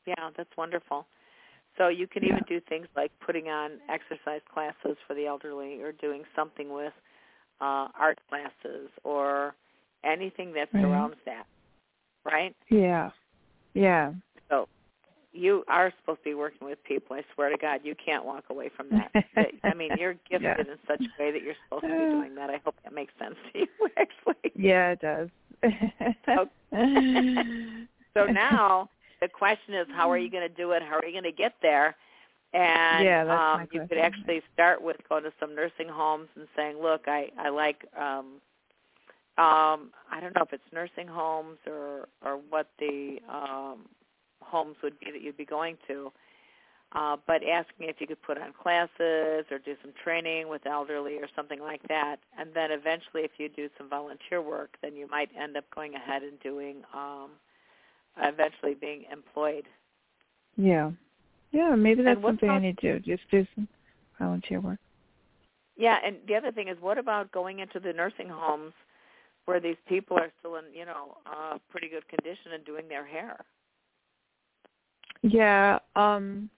Yeah, 0.06 0.30
that's 0.36 0.56
wonderful. 0.58 1.06
So 1.78 1.90
you 1.90 2.08
can 2.08 2.24
even 2.24 2.38
Yeah. 2.38 2.44
do 2.48 2.60
things 2.62 2.88
like 2.96 3.12
putting 3.20 3.48
on 3.50 3.80
exercise 3.90 4.42
classes 4.54 4.98
for 5.08 5.14
the 5.14 5.28
elderly 5.28 5.82
or 5.82 5.92
doing 5.92 6.24
something 6.36 6.70
with 6.74 6.94
uh 7.62 7.90
art 8.00 8.20
classes 8.30 8.90
or 9.04 9.56
anything 10.04 10.54
that 10.54 10.70
Right. 10.74 10.82
surrounds 10.82 11.18
that. 11.26 11.46
Right? 12.26 12.56
Yeah, 12.70 13.12
yeah. 13.74 14.14
So 14.50 14.68
you 15.32 15.64
are 15.68 15.94
supposed 16.00 16.20
to 16.20 16.24
be 16.32 16.34
working 16.34 16.68
with 16.68 16.84
people. 16.84 17.16
I 17.16 17.24
swear 17.36 17.50
to 17.50 17.58
God, 17.58 17.82
you 17.84 17.96
can't 18.04 18.26
walk 18.26 18.46
away 18.50 18.70
from 18.76 18.90
that. 18.90 19.12
I 19.64 19.74
mean, 19.74 19.96
you're 19.96 20.14
gifted 20.30 20.44
Yeah. 20.44 20.56
in 20.58 20.78
such 20.88 21.02
a 21.18 21.22
way 21.22 21.32
that 21.32 21.44
you're 21.44 21.56
supposed 21.66 21.86
to 21.86 21.98
be 21.98 22.12
doing 22.12 22.36
that. 22.36 22.50
I 22.50 22.60
hope 22.64 22.76
that 22.84 22.94
makes 22.94 23.14
sense 23.20 23.36
to 23.54 23.60
you, 23.60 23.68
actually. 23.98 24.52
Yeah, 24.56 24.92
it 24.92 25.02
does. 25.02 25.30
So 28.16 28.26
now 28.26 28.90
the 29.22 29.28
question 29.28 29.76
is, 29.76 29.86
how 29.96 30.10
are 30.12 30.18
you 30.18 30.32
going 30.32 30.48
to 30.48 30.54
do 30.56 30.72
it? 30.72 30.82
How 30.82 30.98
are 30.98 31.06
you 31.06 31.12
going 31.12 31.24
to 31.24 31.32
get 31.32 31.54
there? 31.62 31.96
And 32.54 33.06
Yeah, 33.06 33.56
um, 33.62 33.68
you 33.72 33.86
could 33.88 34.00
actually 34.00 34.42
start 34.54 34.82
with 34.82 34.98
going 35.08 35.24
to 35.24 35.32
some 35.40 35.56
nursing 35.56 35.88
homes 35.88 36.28
and 36.36 36.48
saying, 36.56 36.82
"Look, 36.82 37.04
I 37.08 37.30
I 37.38 37.50
like 37.50 37.86
um, 37.96 38.42
um, 39.38 39.92
I 40.12 40.20
don't 40.20 40.36
know 40.36 40.42
if 40.42 40.52
it's 40.54 40.64
nursing 40.74 41.08
homes 41.08 41.60
or 41.68 42.08
or 42.26 42.38
what 42.50 42.72
the 42.80 43.18
um, 43.32 43.86
homes 44.50 44.76
would 44.84 45.00
be 45.00 45.12
that 45.12 45.22
you'd 45.22 45.38
be 45.38 45.46
going 45.46 45.78
to." 45.88 46.12
Uh, 46.92 47.18
but 47.28 47.42
asking 47.44 47.88
if 47.88 47.98
you 48.00 48.08
could 48.08 48.22
put 48.24 48.38
on 48.40 48.52
classes 48.52 49.46
or 49.52 49.60
do 49.64 49.76
some 49.82 49.94
training 50.04 50.50
with 50.50 50.66
elderly 50.66 51.18
or 51.18 51.28
something 51.36 51.60
like 51.60 51.82
that. 51.88 52.18
And 52.38 52.50
then 52.56 52.72
eventually 52.72 53.24
if 53.24 53.32
you 53.38 53.48
do 53.48 53.70
some 53.78 53.90
volunteer 53.90 54.42
work, 54.42 54.76
then 54.82 54.96
you 54.96 55.08
might 55.08 55.30
end 55.40 55.56
up 55.56 55.66
going 55.74 55.94
ahead 55.94 56.24
and 56.24 56.40
doing 56.40 56.78
um, 56.96 57.30
eventually 58.18 58.74
being 58.74 59.04
employed. 59.12 59.66
Yeah. 60.58 60.92
Yeah, 61.52 61.76
maybe 61.76 62.02
that's 62.02 62.22
something 62.22 62.50
I 62.50 62.60
need 62.60 62.80
to 62.80 63.00
do. 63.00 63.16
Just 63.16 63.30
do 63.30 63.46
some 63.56 63.68
volunteer 64.18 64.60
work. 64.60 64.80
Yeah, 65.78 65.98
and 66.04 66.18
the 66.28 66.36
other 66.36 66.52
thing 66.52 66.68
is, 66.68 66.78
what 66.82 66.98
about 66.98 67.32
going 67.32 67.60
into 67.60 67.80
the 67.80 67.94
nursing 67.94 68.30
homes 68.30 68.74
where 69.46 69.60
these 69.60 69.78
people 69.88 70.18
are 70.18 70.32
still 70.40 70.58
in, 70.58 70.66
you 70.74 70.86
know, 70.86 71.18
uh, 71.26 71.58
pretty 71.70 71.88
good 71.88 72.08
condition 72.08 72.52
and 72.54 72.66
doing 72.66 72.88
their 72.88 73.06
hair? 73.06 73.46
Yeah, 75.22 75.80
um 75.96 76.50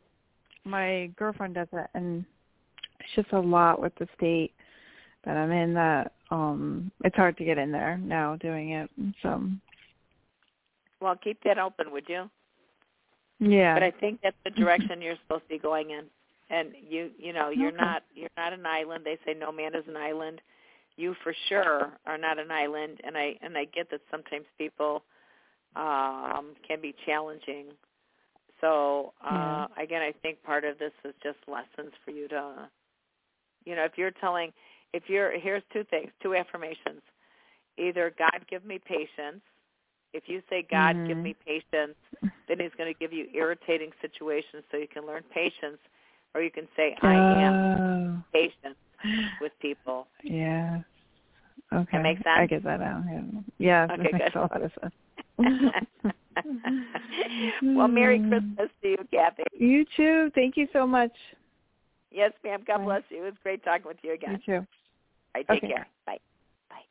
my 0.64 1.10
girlfriend 1.18 1.56
does 1.56 1.68
it 1.74 1.88
and 1.96 2.24
it's 3.00 3.10
just 3.16 3.32
a 3.34 3.40
lot 3.40 3.82
with 3.82 3.94
the 3.96 4.08
state 4.16 4.54
that 5.26 5.36
I'm 5.38 5.52
in 5.52 5.74
that 5.74 6.14
um 6.30 6.92
it's 7.04 7.16
hard 7.16 7.38
to 7.38 7.46
get 7.46 7.58
in 7.58 7.72
there 7.72 7.98
now 7.98 8.36
doing 8.38 8.72
it. 8.72 8.90
So 9.24 9.44
Well, 11.02 11.16
keep 11.16 11.42
that 11.44 11.58
open, 11.58 11.92
would 11.92 12.08
you? 12.08 12.30
yeah. 13.40 13.74
But 13.74 13.84
I 13.84 13.92
think 13.92 14.20
that's 14.22 14.38
the 14.44 14.52
direction 14.52 15.02
you're 15.02 15.16
supposed 15.24 15.44
to 15.44 15.50
be 15.50 15.58
going 15.58 15.92
in. 15.92 16.06
And 16.50 16.70
you, 16.88 17.10
you 17.18 17.34
know, 17.34 17.50
you're 17.50 17.70
Okay. 17.70 17.78
not 17.78 18.04
you're 18.14 18.30
not 18.38 18.54
an 18.54 18.66
island. 18.66 19.04
They 19.06 19.18
say 19.26 19.34
no 19.34 19.52
man 19.52 19.74
is 19.74 19.86
an 19.88 19.98
island. 19.98 20.42
You 20.98 21.16
for 21.24 21.34
sure 21.50 21.94
are 22.06 22.18
not 22.18 22.38
an 22.38 22.52
island, 22.52 23.00
and 23.04 23.18
I 23.18 23.36
and 23.42 23.58
I 23.58 23.66
get 23.66 23.90
that 23.92 24.02
sometimes 24.12 24.46
people 24.58 25.04
um 25.76 26.54
can 26.68 26.82
be 26.82 26.94
challenging. 27.06 27.68
So 28.62 29.14
uh 29.24 29.68
again, 29.82 30.02
I 30.02 30.14
think 30.22 30.42
part 30.44 30.64
of 30.64 30.78
this 30.80 30.94
is 31.04 31.14
just 31.24 31.38
lessons 31.48 31.94
for 32.06 32.12
you 32.12 32.28
to, 32.30 32.70
you 33.66 33.76
know, 33.76 33.84
if 33.84 33.98
you're 33.98 34.12
telling, 34.12 34.54
if 34.94 35.04
you're 35.08 35.38
here's 35.40 35.64
two 35.74 35.84
things, 35.90 36.12
two 36.22 36.36
affirmations. 36.36 37.02
Either 37.78 38.14
God 38.18 38.46
give 38.50 38.64
me 38.66 38.80
patience. 38.80 39.42
If 40.14 40.24
you 40.28 40.42
say 40.50 40.62
God 40.70 40.96
give 41.08 41.18
Mhm. 41.18 41.24
me 41.24 41.36
patience, 41.46 41.96
then 42.48 42.60
He's 42.60 42.74
going 42.78 42.94
to 42.94 43.00
give 43.00 43.14
you 43.14 43.28
irritating 43.34 43.92
situations 44.02 44.64
so 44.70 44.78
you 44.78 44.88
can 44.88 45.06
learn 45.06 45.24
patience, 45.24 45.80
or 46.36 46.42
you 46.42 46.52
can 46.52 46.68
say 46.76 46.96
I 47.02 47.16
am 47.16 47.56
Oh, 47.80 48.24
patient 48.34 48.78
with 49.40 49.58
people. 49.60 50.08
yeah. 50.24 50.82
Okay. 51.74 51.98
makes 52.00 52.22
I 52.26 52.40
sense? 52.40 52.50
get 52.50 52.64
that 52.64 52.82
out. 52.82 53.04
Yeah. 53.58 53.88
Okay, 53.92 54.04
that 54.04 54.12
makes 54.12 54.26
good. 54.26 54.36
a 54.36 54.40
lot 54.42 54.62
of 54.62 54.72
sense. 54.82 54.94
well, 57.76 57.88
Merry 57.88 58.20
mm-hmm. 58.20 58.30
Christmas 58.30 58.70
to 58.82 58.90
you, 58.90 58.98
Kathy. 59.12 59.44
You 59.54 59.86
too. 59.96 60.32
Thank 60.36 60.58
you 60.58 60.68
so 60.74 60.86
much. 60.86 61.12
Yes, 62.12 62.32
ma'am. 62.44 62.64
God 62.68 62.80
Bye. 62.80 62.84
bless 62.86 63.04
you. 63.10 63.24
It 63.24 63.26
was 63.26 63.34
great 63.42 63.64
talking 63.64 63.88
with 63.88 63.98
you 64.02 64.14
again. 64.14 64.42
You 64.46 64.54
too. 64.54 64.58
All 64.60 64.66
right, 65.36 65.48
take 65.48 65.64
Okay. 65.64 65.74
care. 65.74 65.88
Bye. 66.06 66.20
Bye. 66.70 66.82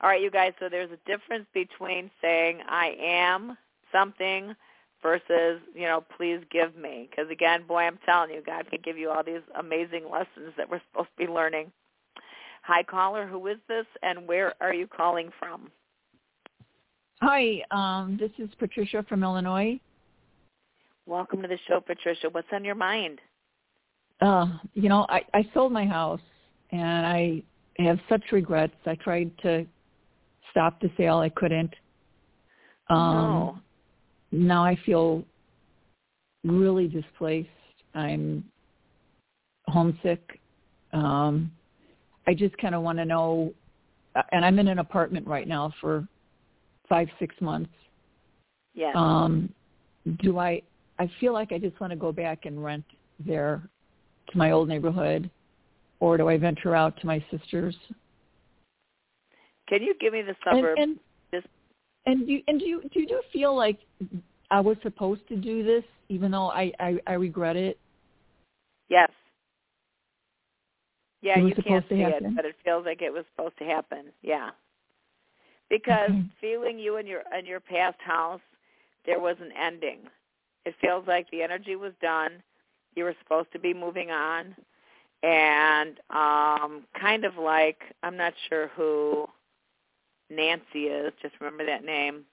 All 0.00 0.08
right, 0.08 0.22
you 0.22 0.30
guys. 0.30 0.52
So 0.58 0.68
there's 0.68 0.90
a 0.90 0.98
difference 1.10 1.46
between 1.52 2.10
saying 2.22 2.60
I 2.68 2.96
am 3.00 3.56
something 3.92 4.54
versus, 5.02 5.60
you 5.74 5.82
know, 5.82 6.04
please 6.16 6.40
give 6.50 6.76
me. 6.76 7.08
Because 7.10 7.30
again, 7.30 7.64
boy, 7.66 7.82
I'm 7.82 7.98
telling 8.04 8.30
you, 8.30 8.42
God 8.44 8.68
can 8.70 8.80
give 8.82 8.98
you 8.98 9.10
all 9.10 9.22
these 9.22 9.42
amazing 9.58 10.04
lessons 10.10 10.54
that 10.56 10.68
we're 10.68 10.80
supposed 10.90 11.10
to 11.16 11.26
be 11.26 11.30
learning. 11.30 11.70
Hi, 12.62 12.82
caller. 12.82 13.26
Who 13.26 13.46
is 13.46 13.58
this, 13.68 13.86
and 14.02 14.26
where 14.26 14.54
are 14.60 14.74
you 14.74 14.86
calling 14.86 15.30
from? 15.38 15.70
Hi, 17.20 17.64
um, 17.72 18.16
this 18.16 18.30
is 18.38 18.48
Patricia 18.60 19.04
from 19.08 19.24
Illinois. 19.24 19.80
Welcome 21.04 21.42
to 21.42 21.48
the 21.48 21.58
show, 21.66 21.80
Patricia. 21.80 22.28
What's 22.30 22.46
on 22.52 22.64
your 22.64 22.76
mind? 22.76 23.18
Uh, 24.20 24.46
you 24.74 24.88
know, 24.88 25.04
I, 25.08 25.22
I 25.34 25.44
sold 25.52 25.72
my 25.72 25.84
house 25.84 26.20
and 26.70 27.06
I 27.06 27.42
have 27.78 27.98
such 28.08 28.22
regrets. 28.30 28.76
I 28.86 28.94
tried 28.94 29.36
to 29.38 29.66
stop 30.52 30.80
the 30.80 30.92
sale. 30.96 31.18
I 31.18 31.28
couldn't. 31.28 31.74
Um, 32.88 32.98
no. 33.12 33.58
Now 34.30 34.64
I 34.64 34.78
feel 34.86 35.24
really 36.44 36.86
displaced. 36.86 37.48
I'm 37.94 38.44
homesick. 39.66 40.38
Um, 40.92 41.50
I 42.28 42.34
just 42.34 42.56
kind 42.58 42.76
of 42.76 42.82
want 42.82 42.98
to 42.98 43.04
know, 43.04 43.52
and 44.30 44.44
I'm 44.44 44.60
in 44.60 44.68
an 44.68 44.78
apartment 44.78 45.26
right 45.26 45.48
now 45.48 45.74
for 45.80 46.06
five, 46.88 47.08
six 47.18 47.34
months. 47.40 47.70
Yes. 48.74 48.94
Um, 48.96 49.52
do 50.22 50.38
I? 50.38 50.62
I 50.98 51.10
feel 51.20 51.32
like 51.32 51.52
I 51.52 51.58
just 51.58 51.78
want 51.80 51.92
to 51.92 51.96
go 51.96 52.12
back 52.12 52.44
and 52.44 52.62
rent 52.62 52.84
there 53.24 53.62
to 54.30 54.38
my 54.38 54.50
old 54.50 54.68
neighborhood, 54.68 55.30
or 56.00 56.16
do 56.16 56.28
I 56.28 56.36
venture 56.38 56.74
out 56.74 56.98
to 57.00 57.06
my 57.06 57.24
sister's? 57.30 57.76
Can 59.68 59.82
you 59.82 59.94
give 60.00 60.12
me 60.12 60.22
the 60.22 60.28
And 60.28 60.36
suburb? 60.44 60.78
and, 60.78 60.98
Just- 61.32 61.46
and 62.06 62.26
do 62.26 62.40
and 62.48 62.58
do 62.58 62.66
you 62.66 62.82
do 62.92 63.00
you 63.00 63.22
feel 63.32 63.54
like 63.54 63.78
I 64.50 64.60
was 64.60 64.76
supposed 64.82 65.26
to 65.28 65.36
do 65.36 65.62
this, 65.62 65.84
even 66.08 66.30
though 66.30 66.50
I 66.50 66.72
I, 66.80 66.98
I 67.06 67.12
regret 67.14 67.56
it? 67.56 67.78
Yes. 68.88 69.10
Yeah, 71.20 71.38
you 71.38 71.54
can't 71.54 71.84
see 71.88 71.96
it, 71.96 72.22
but 72.36 72.44
it 72.44 72.54
feels 72.64 72.86
like 72.86 73.02
it 73.02 73.12
was 73.12 73.24
supposed 73.34 73.58
to 73.58 73.64
happen. 73.64 74.06
Yeah. 74.22 74.50
Because 75.70 76.10
feeling 76.40 76.78
you 76.78 76.96
in 76.96 77.06
your 77.06 77.22
in 77.38 77.44
your 77.44 77.60
past 77.60 77.98
house, 78.00 78.40
there 79.04 79.20
was 79.20 79.36
an 79.40 79.52
ending. 79.52 79.98
It 80.64 80.74
feels 80.80 81.06
like 81.06 81.30
the 81.30 81.42
energy 81.42 81.76
was 81.76 81.92
done. 82.00 82.42
You 82.94 83.04
were 83.04 83.14
supposed 83.22 83.52
to 83.52 83.58
be 83.58 83.74
moving 83.74 84.10
on. 84.10 84.54
And 85.22 85.98
um 86.10 86.84
kind 86.98 87.24
of 87.24 87.36
like 87.36 87.80
I'm 88.02 88.16
not 88.16 88.32
sure 88.48 88.68
who 88.76 89.28
Nancy 90.30 90.84
is, 90.84 91.12
just 91.20 91.34
remember 91.40 91.66
that 91.66 91.84
name. 91.84 92.24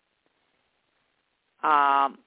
Um 1.63 2.19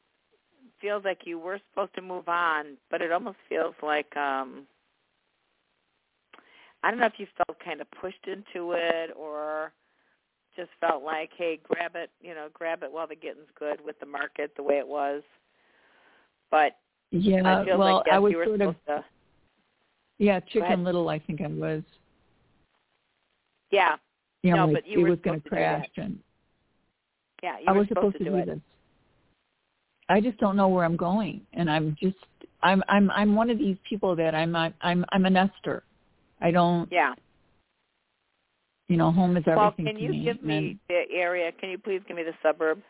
feels 0.80 1.04
like 1.04 1.20
you 1.24 1.38
were 1.38 1.60
supposed 1.70 1.94
to 1.94 2.02
move 2.02 2.28
on, 2.28 2.76
but 2.90 3.02
it 3.02 3.12
almost 3.12 3.38
feels 3.48 3.74
like 3.82 4.14
um 4.16 4.66
I 6.82 6.90
don't 6.90 7.00
know 7.00 7.06
if 7.06 7.18
you 7.18 7.26
felt 7.36 7.58
kind 7.64 7.80
of 7.80 7.90
pushed 8.00 8.26
into 8.26 8.72
it 8.72 9.10
or 9.16 9.72
just 10.58 10.70
felt 10.80 11.04
like, 11.04 11.30
hey, 11.38 11.60
grab 11.62 11.92
it, 11.94 12.10
you 12.20 12.34
know, 12.34 12.48
grab 12.52 12.82
it 12.82 12.92
while 12.92 13.06
the 13.06 13.14
getting's 13.14 13.46
good 13.58 13.78
with 13.84 13.98
the 14.00 14.06
market 14.06 14.50
the 14.56 14.62
way 14.62 14.78
it 14.78 14.86
was. 14.88 15.22
But 16.50 16.76
Yeah. 17.10 17.60
I 17.60 17.64
feel 17.64 17.78
well, 17.78 17.96
like 17.96 18.06
yes, 18.06 18.14
I 18.14 18.18
was 18.18 18.32
you 18.32 18.38
were 18.38 18.44
sort 18.46 18.60
of 18.62 18.74
supposed 18.84 19.04
to. 19.04 19.04
yeah. 20.18 20.40
Chicken 20.40 20.82
Little. 20.84 21.08
I 21.08 21.20
think 21.20 21.40
I 21.40 21.46
was. 21.46 21.82
Yeah, 23.70 23.96
You 24.42 24.50
know, 24.52 24.66
No, 24.66 24.72
like 24.72 24.74
but 24.84 24.86
you 24.90 25.00
it 25.00 25.02
were 25.02 25.10
was 25.10 25.18
going 25.22 25.38
supposed 25.38 25.44
to 25.44 25.50
crash, 25.50 25.86
and 25.98 26.18
yeah, 27.42 27.58
you 27.58 27.64
I 27.68 27.72
were 27.72 27.78
was 27.80 27.88
supposed, 27.88 28.14
to 28.18 28.24
to 28.24 28.30
do 28.30 28.36
it. 28.36 28.46
this. 28.46 28.58
I 30.08 30.20
just 30.22 30.38
don't 30.38 30.56
know 30.56 30.68
where 30.68 30.84
I'm 30.84 30.96
going, 30.96 31.42
and 31.52 31.70
I'm 31.70 31.94
just 32.00 32.16
I'm 32.62 32.82
I'm 32.88 33.10
I'm 33.10 33.34
one 33.36 33.50
of 33.50 33.58
these 33.58 33.76
people 33.88 34.16
that 34.16 34.34
I'm 34.34 34.56
I'm 34.56 34.74
I'm, 34.80 35.04
I'm 35.12 35.26
a 35.26 35.30
nester. 35.30 35.82
I 36.40 36.50
don't 36.50 36.90
Yeah. 36.90 37.14
You 38.88 38.96
know 38.96 39.12
home 39.12 39.36
is 39.36 39.44
Well, 39.46 39.72
can 39.72 39.98
you 39.98 40.10
me. 40.10 40.24
give 40.24 40.42
me 40.42 40.78
the 40.88 41.02
area? 41.12 41.52
Can 41.52 41.70
you 41.70 41.78
please 41.78 42.00
give 42.06 42.16
me 42.16 42.22
the 42.24 42.34
suburb? 42.42 42.80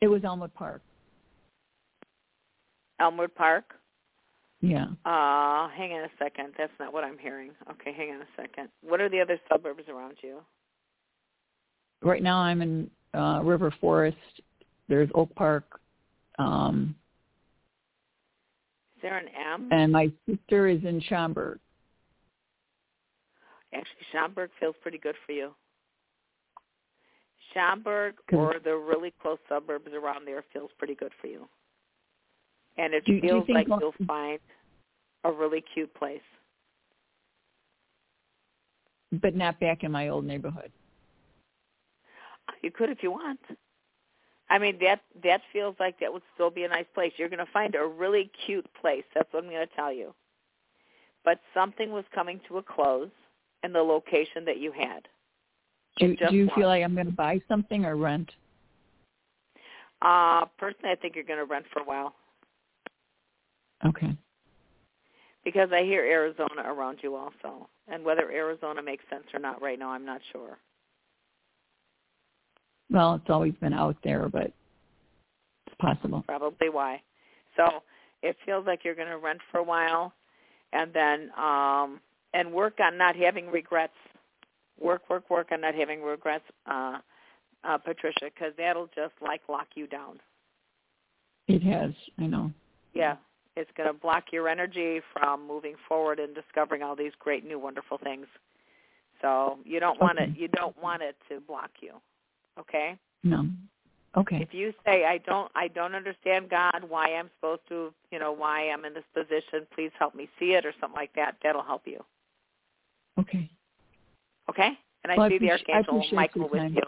It 0.00 0.06
was 0.08 0.22
Elmwood 0.24 0.54
Park. 0.54 0.80
Elmwood 3.00 3.34
Park. 3.34 3.74
Yeah. 4.60 4.86
Uh, 5.04 5.68
hang 5.68 5.92
on 5.92 6.04
a 6.04 6.10
second. 6.18 6.52
That's 6.58 6.72
not 6.80 6.92
what 6.92 7.04
I'm 7.04 7.18
hearing. 7.18 7.50
Okay, 7.70 7.92
hang 7.92 8.10
on 8.10 8.22
a 8.22 8.26
second. 8.36 8.68
What 8.82 9.00
are 9.00 9.08
the 9.08 9.20
other 9.20 9.38
suburbs 9.50 9.84
around 9.88 10.16
you? 10.22 10.38
Right 12.02 12.22
now 12.22 12.38
I'm 12.38 12.62
in 12.62 12.90
uh 13.14 13.40
River 13.42 13.72
Forest. 13.80 14.16
There's 14.88 15.08
Oak 15.14 15.34
Park. 15.34 15.80
Um 16.38 16.94
Is 18.96 19.02
there 19.02 19.16
an 19.18 19.26
M? 19.54 19.68
and 19.72 19.92
my 19.92 20.12
sister 20.28 20.68
is 20.68 20.82
in 20.84 21.00
Schaumburg. 21.08 21.58
Actually, 23.72 24.06
Schaumburg 24.12 24.50
feels 24.58 24.76
pretty 24.80 24.98
good 24.98 25.16
for 25.26 25.32
you. 25.32 25.54
Schaumburg 27.52 28.16
'Cause- 28.26 28.38
or 28.38 28.58
the 28.58 28.76
really 28.76 29.10
close 29.10 29.38
suburbs 29.48 29.92
around 29.92 30.24
there 30.24 30.42
feels 30.42 30.72
pretty 30.72 30.94
good 30.94 31.12
for 31.14 31.26
you. 31.26 31.48
And 32.76 32.94
it 32.94 33.04
Do- 33.04 33.20
do 33.20 33.26
you 33.26 33.44
feels 33.44 33.48
like 33.48 33.66
you'll 33.68 33.92
find 34.06 34.40
a 35.24 35.32
really 35.32 35.60
cute 35.60 35.92
place. 35.94 36.22
But 39.10 39.34
not 39.34 39.58
back 39.58 39.84
in 39.84 39.90
my 39.90 40.08
old 40.08 40.24
neighborhood. 40.24 40.70
You 42.62 42.70
could 42.70 42.90
if 42.90 43.02
you 43.02 43.10
want. 43.10 43.40
I 44.50 44.58
mean 44.58 44.78
that 44.78 45.04
that 45.16 45.42
feels 45.52 45.78
like 45.78 45.98
that 45.98 46.12
would 46.12 46.22
still 46.34 46.50
be 46.50 46.64
a 46.64 46.68
nice 46.68 46.86
place. 46.94 47.12
You're 47.16 47.28
going 47.28 47.44
to 47.44 47.52
find 47.52 47.74
a 47.74 47.84
really 47.84 48.26
cute 48.46 48.72
place. 48.74 49.04
That's 49.14 49.30
what 49.32 49.44
I'm 49.44 49.50
going 49.50 49.66
to 49.66 49.74
tell 49.74 49.92
you. 49.92 50.14
But 51.24 51.40
something 51.52 51.90
was 51.92 52.04
coming 52.14 52.40
to 52.48 52.58
a 52.58 52.62
close 52.62 53.10
in 53.64 53.72
the 53.72 53.82
location 53.82 54.44
that 54.44 54.58
you 54.58 54.72
had. 54.72 55.08
Do, 55.98 56.14
do 56.16 56.34
you 56.34 56.44
was. 56.44 56.52
feel 56.54 56.68
like 56.68 56.84
I'm 56.84 56.94
going 56.94 57.06
to 57.06 57.12
buy 57.12 57.40
something 57.48 57.84
or 57.84 57.96
rent? 57.96 58.30
Uh, 60.00 60.44
personally, 60.58 60.92
I 60.92 60.94
think 60.94 61.16
you're 61.16 61.24
going 61.24 61.40
to 61.40 61.44
rent 61.44 61.66
for 61.72 61.80
a 61.80 61.84
while 61.84 62.14
Okay. 63.84 64.16
because 65.44 65.70
I 65.72 65.82
hear 65.82 66.02
Arizona 66.04 66.62
around 66.66 66.98
you 67.02 67.16
also. 67.16 67.68
And 67.88 68.04
whether 68.04 68.30
Arizona 68.30 68.82
makes 68.82 69.04
sense 69.10 69.24
or 69.32 69.40
not 69.40 69.62
right 69.62 69.78
now, 69.78 69.90
I'm 69.90 70.04
not 70.04 70.20
sure. 70.32 70.58
Well, 72.90 73.14
it's 73.14 73.28
always 73.30 73.54
been 73.60 73.72
out 73.72 73.96
there, 74.04 74.28
but 74.28 74.52
it's 75.66 75.76
possible. 75.80 76.24
Probably 76.26 76.68
why. 76.68 77.02
So 77.56 77.82
it 78.22 78.36
feels 78.46 78.66
like 78.66 78.84
you're 78.84 78.94
going 78.94 79.08
to 79.08 79.18
rent 79.18 79.40
for 79.50 79.58
a 79.58 79.64
while, 79.64 80.12
and 80.72 80.92
then 80.92 81.30
um 81.38 82.00
and 82.34 82.52
work 82.52 82.78
on 82.80 82.96
not 82.98 83.16
having 83.16 83.48
regrets. 83.48 83.94
Work, 84.80 85.10
work, 85.10 85.28
work 85.28 85.48
on 85.50 85.62
not 85.62 85.74
having 85.74 86.02
regrets, 86.02 86.44
uh, 86.66 86.98
uh, 87.64 87.78
Patricia, 87.78 88.30
because 88.32 88.52
that'll 88.56 88.86
just 88.94 89.14
like 89.20 89.40
lock 89.48 89.66
you 89.74 89.86
down. 89.86 90.20
It 91.48 91.62
has. 91.62 91.90
I 92.18 92.26
know. 92.26 92.52
Yeah, 92.94 93.16
it's 93.56 93.70
going 93.76 93.88
to 93.88 93.92
block 93.92 94.24
your 94.32 94.48
energy 94.48 95.00
from 95.12 95.46
moving 95.46 95.74
forward 95.88 96.20
and 96.20 96.34
discovering 96.34 96.82
all 96.82 96.94
these 96.94 97.12
great 97.18 97.44
new 97.44 97.58
wonderful 97.58 97.98
things. 97.98 98.26
So 99.20 99.58
you 99.64 99.80
don't 99.80 100.00
want 100.00 100.18
Okay. 100.18 100.30
it. 100.30 100.38
You 100.38 100.48
don't 100.48 100.80
want 100.80 101.02
it 101.02 101.16
to 101.28 101.40
block 101.40 101.70
you. 101.80 101.94
Okay. 102.58 102.96
No. 103.24 103.46
Okay. 104.16 104.40
If 104.40 104.54
you 104.54 104.72
say 104.84 105.04
I 105.04 105.18
don't, 105.18 105.50
I 105.54 105.68
don't 105.68 105.94
understand 105.94 106.50
God, 106.50 106.84
why 106.88 107.14
I'm 107.14 107.30
supposed 107.36 107.62
to, 107.68 107.92
you 108.10 108.18
know, 108.18 108.32
why 108.32 108.68
I'm 108.70 108.84
in 108.84 108.94
this 108.94 109.04
position. 109.14 109.66
Please 109.74 109.90
help 109.98 110.14
me 110.14 110.28
see 110.38 110.54
it, 110.54 110.64
or 110.64 110.72
something 110.80 110.96
like 110.96 111.12
that. 111.14 111.36
That'll 111.42 111.62
help 111.62 111.82
you. 111.84 112.04
Okay. 113.18 113.50
Okay. 114.48 114.70
And 115.04 115.12
I 115.12 115.16
Well, 115.16 115.26
I 115.26 115.28
see 115.28 115.38
the 115.38 115.46
appreci- 115.46 115.74
archangel 115.74 116.04
Michael 116.12 116.48
with 116.48 116.72
you. 116.72 116.82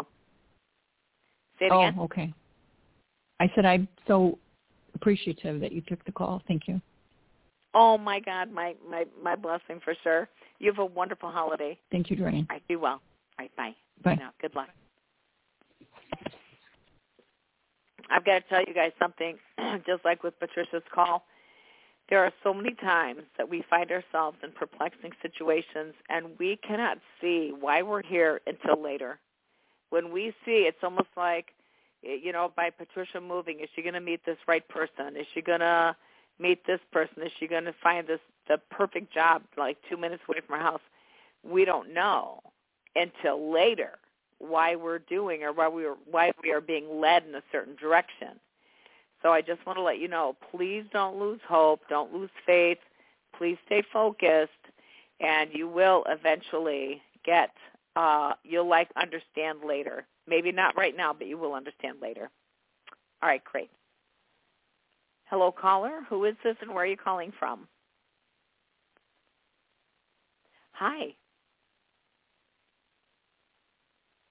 Say 1.59 1.67
it 1.67 1.73
oh, 1.73 1.81
again. 1.81 1.99
okay. 2.01 2.35
I 3.39 3.51
said 3.55 3.65
I'm 3.65 3.89
so 4.07 4.39
appreciative 4.95 5.61
that 5.61 5.73
you 5.73 5.81
took 5.83 6.05
the 6.05 6.13
call. 6.13 6.43
Thank 6.47 6.69
you. 6.69 6.81
Oh 7.75 7.97
my 7.97 8.21
God, 8.21 8.51
my 8.51 8.75
my 8.89 9.05
my 9.23 9.37
blessing 9.37 9.81
for 9.85 9.95
sure. 10.03 10.29
You 10.59 10.71
have 10.71 10.79
a 10.79 10.85
wonderful 10.85 11.31
holiday. 11.31 11.79
Thank 11.91 12.11
you, 12.11 12.17
Jorianne. 12.17 12.47
I 12.51 12.61
do 12.69 12.79
well. 12.79 12.95
All 12.95 13.01
right, 13.39 13.57
bye. 13.57 13.75
Bye. 14.03 14.17
Now, 14.17 14.31
good 14.41 14.55
luck. 14.55 14.69
I've 18.11 18.25
got 18.25 18.41
to 18.41 18.41
tell 18.49 18.61
you 18.67 18.75
guys 18.75 18.91
something, 18.99 19.37
just 19.87 20.05
like 20.05 20.25
with 20.25 20.39
Patricia's 20.41 20.83
call. 20.93 21.25
There 22.11 22.25
are 22.25 22.33
so 22.43 22.53
many 22.53 22.75
times 22.75 23.23
that 23.39 23.49
we 23.49 23.63
find 23.71 23.91
ourselves 23.93 24.37
in 24.43 24.51
perplexing 24.51 25.13
situations 25.23 25.95
and 26.09 26.27
we 26.41 26.57
cannot 26.57 26.99
see 27.21 27.53
why 27.59 27.83
we're 27.83 28.03
here 28.03 28.41
until 28.49 28.83
later. 28.83 29.21
When 29.91 30.13
we 30.13 30.35
see, 30.45 30.67
it's 30.69 30.83
almost 30.83 31.09
like, 31.17 31.47
you 32.03 32.33
know, 32.33 32.53
by 32.57 32.71
Patricia 32.71 33.21
moving, 33.21 33.61
is 33.61 33.69
she 33.77 33.83
going 33.83 33.95
to 33.95 34.01
meet 34.01 34.25
this 34.27 34.39
right 34.49 34.67
person? 34.69 35.17
Is 35.17 35.27
she 35.35 35.41
going 35.41 35.61
to 35.61 35.95
meet 36.41 36.67
this 36.67 36.81
person? 36.93 37.23
Is 37.23 37.31
she 37.39 37.47
going 37.47 37.65
to 37.65 37.75
find 37.83 38.07
this 38.09 38.21
the 38.49 38.59
perfect 38.71 39.15
job 39.15 39.43
like 39.57 39.77
two 39.89 39.97
minutes 39.97 40.23
away 40.29 40.41
from 40.45 40.59
her 40.59 40.63
house? 40.63 40.81
We 41.45 41.65
don't 41.65 41.95
know 41.95 42.41
until 42.97 43.53
later 43.53 43.99
why 44.39 44.75
we're 44.75 44.99
doing 44.99 45.45
or 45.45 45.53
why 45.53 45.69
we 45.69 45.85
are 45.85 45.97
why 46.11 46.33
we 46.43 46.51
are 46.51 46.61
being 46.61 47.01
led 47.01 47.25
in 47.29 47.35
a 47.37 47.43
certain 47.53 47.77
direction. 47.77 48.41
So 49.23 49.33
I 49.33 49.43
just 49.43 49.65
want 49.67 49.77
to 49.77 49.83
let 49.83 49.99
you 49.99 50.09
know, 50.09 50.37
please 50.51 50.85
don't 50.93 51.19
lose 51.19 51.41
hope, 51.47 51.83
don't 51.89 52.13
lose 52.13 52.31
faith. 52.47 52.79
Please 53.37 53.59
stay 53.67 53.83
focused 53.93 54.51
and 55.21 55.51
you 55.53 55.69
will 55.69 56.05
eventually 56.09 57.03
get 57.25 57.51
uh 57.97 58.33
you'll 58.45 58.69
like 58.69 58.89
understand 58.97 59.61
later. 59.67 60.07
Maybe 60.27 60.53
not 60.53 60.77
right 60.77 60.97
now, 60.97 61.13
but 61.13 61.27
you 61.27 61.37
will 61.39 61.55
understand 61.55 61.99
later. 62.01 62.31
All 63.23 63.29
right, 63.29 63.45
great. 63.45 63.71
Hello 65.25 65.53
caller, 65.53 66.01
who 66.09 66.25
is 66.25 66.35
this 66.43 66.57
and 66.61 66.71
where 66.71 66.85
are 66.85 66.87
you 66.87 66.97
calling 66.97 67.33
from? 67.39 67.69
Hi. 70.73 71.15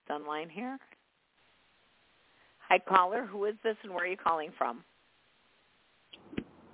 Online 0.09 0.49
here. 0.49 0.79
Hi 2.69 2.77
caller, 2.77 3.25
who 3.25 3.45
is 3.45 3.55
this 3.63 3.75
and 3.81 3.91
where 3.91 4.03
are 4.03 4.07
you 4.07 4.15
calling 4.15 4.51
from? 4.55 4.83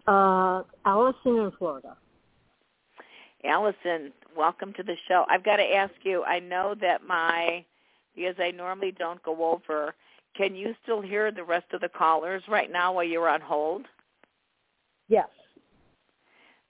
Uh, 0.05 0.63
Allison 0.85 1.37
in 1.37 1.51
Florida. 1.57 1.95
Allison, 3.45 4.11
welcome 4.35 4.73
to 4.73 4.83
the 4.83 4.97
show. 5.07 5.25
I've 5.29 5.45
got 5.45 5.55
to 5.55 5.63
ask 5.63 5.93
you, 6.03 6.23
I 6.25 6.39
know 6.39 6.75
that 6.81 7.07
my, 7.07 7.63
because 8.13 8.35
I 8.39 8.51
normally 8.51 8.91
don't 8.91 9.23
go 9.23 9.51
over, 9.51 9.95
can 10.35 10.53
you 10.53 10.75
still 10.83 11.01
hear 11.01 11.31
the 11.31 11.45
rest 11.45 11.67
of 11.71 11.79
the 11.79 11.87
callers 11.87 12.43
right 12.49 12.69
now 12.69 12.91
while 12.91 13.05
you're 13.05 13.29
on 13.29 13.39
hold? 13.39 13.85
Yes. 15.07 15.29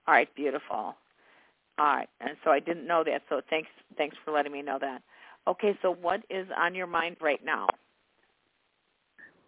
All 0.07 0.13
right, 0.13 0.29
beautiful. 0.35 0.75
All 0.75 0.95
right, 1.79 2.09
and 2.21 2.37
so 2.43 2.51
I 2.51 2.59
didn't 2.59 2.85
know 2.85 3.03
that, 3.03 3.23
so 3.27 3.41
thanks 3.49 3.69
thanks 3.97 4.15
for 4.23 4.31
letting 4.31 4.51
me 4.51 4.61
know 4.61 4.77
that. 4.79 5.01
Okay, 5.47 5.77
so 5.81 5.95
what 5.99 6.21
is 6.29 6.47
on 6.55 6.75
your 6.75 6.87
mind 6.87 7.17
right 7.19 7.43
now? 7.43 7.67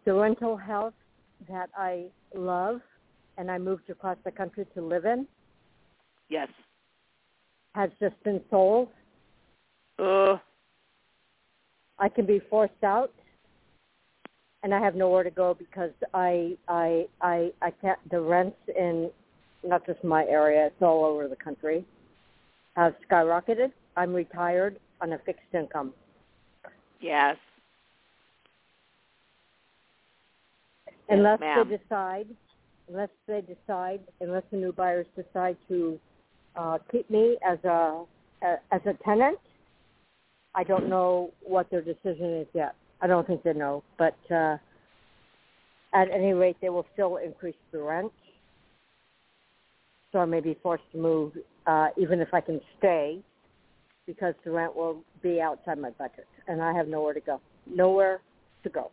The 0.07 0.13
rental 0.13 0.55
house 0.55 0.93
that 1.49 1.69
I 1.75 2.05
love 2.33 2.79
and 3.37 3.51
I 3.51 3.57
moved 3.57 3.89
across 3.89 4.15
the 4.23 4.31
country 4.31 4.65
to 4.73 4.81
live 4.81 5.03
in 5.03 5.27
Yes. 6.29 6.47
has 7.75 7.89
just 7.99 8.15
been 8.23 8.39
sold. 8.49 8.87
Uh, 9.99 10.37
I 11.99 12.07
can 12.07 12.25
be 12.25 12.39
forced 12.49 12.81
out 12.85 13.11
and 14.63 14.73
I 14.73 14.79
have 14.79 14.95
nowhere 14.95 15.23
to 15.23 15.29
go 15.29 15.53
because 15.53 15.91
I 16.13 16.55
I 16.69 17.07
I 17.19 17.51
I 17.61 17.71
can't 17.71 17.99
the 18.09 18.21
rents 18.21 18.55
in 18.77 19.11
not 19.61 19.85
just 19.85 20.01
my 20.05 20.23
area, 20.23 20.67
it's 20.67 20.81
all 20.81 21.03
over 21.03 21.27
the 21.27 21.35
country 21.35 21.83
have 22.77 22.95
skyrocketed. 23.11 23.73
I'm 23.97 24.13
retired 24.13 24.79
on 25.01 25.11
a 25.11 25.17
fixed 25.25 25.53
income. 25.53 25.93
yes. 27.01 27.35
Unless 31.09 31.39
ma'am. 31.39 31.69
they 31.69 31.77
decide, 31.77 32.27
unless 32.89 33.09
they 33.27 33.41
decide, 33.41 34.01
unless 34.21 34.43
the 34.51 34.57
new 34.57 34.71
buyers 34.71 35.05
decide 35.15 35.57
to 35.67 35.99
uh, 36.55 36.77
keep 36.91 37.09
me 37.09 37.37
as 37.47 37.57
a, 37.63 38.03
a 38.43 38.55
as 38.71 38.81
a 38.85 38.93
tenant, 39.03 39.39
I 40.55 40.63
don't 40.63 40.89
know 40.89 41.31
what 41.43 41.69
their 41.69 41.81
decision 41.81 42.37
is 42.41 42.47
yet. 42.53 42.75
I 43.01 43.07
don't 43.07 43.27
think 43.27 43.43
they 43.43 43.53
know, 43.53 43.83
but 43.97 44.17
uh, 44.31 44.57
at 45.93 46.09
any 46.11 46.33
rate, 46.33 46.57
they 46.61 46.69
will 46.69 46.85
still 46.93 47.17
increase 47.17 47.55
the 47.71 47.79
rent. 47.79 48.11
So 50.11 50.19
I 50.19 50.25
may 50.25 50.39
be 50.39 50.57
forced 50.63 50.83
to 50.93 50.97
move, 50.97 51.33
uh, 51.67 51.89
even 51.97 52.21
if 52.21 52.33
I 52.33 52.41
can 52.41 52.59
stay, 52.79 53.19
because 54.05 54.33
the 54.43 54.51
rent 54.51 54.75
will 54.75 55.03
be 55.21 55.41
outside 55.41 55.77
my 55.77 55.91
budget, 55.91 56.27
and 56.47 56.61
I 56.61 56.73
have 56.73 56.87
nowhere 56.87 57.13
to 57.13 57.19
go. 57.19 57.41
Nowhere 57.67 58.21
to 58.63 58.69
go. 58.69 58.91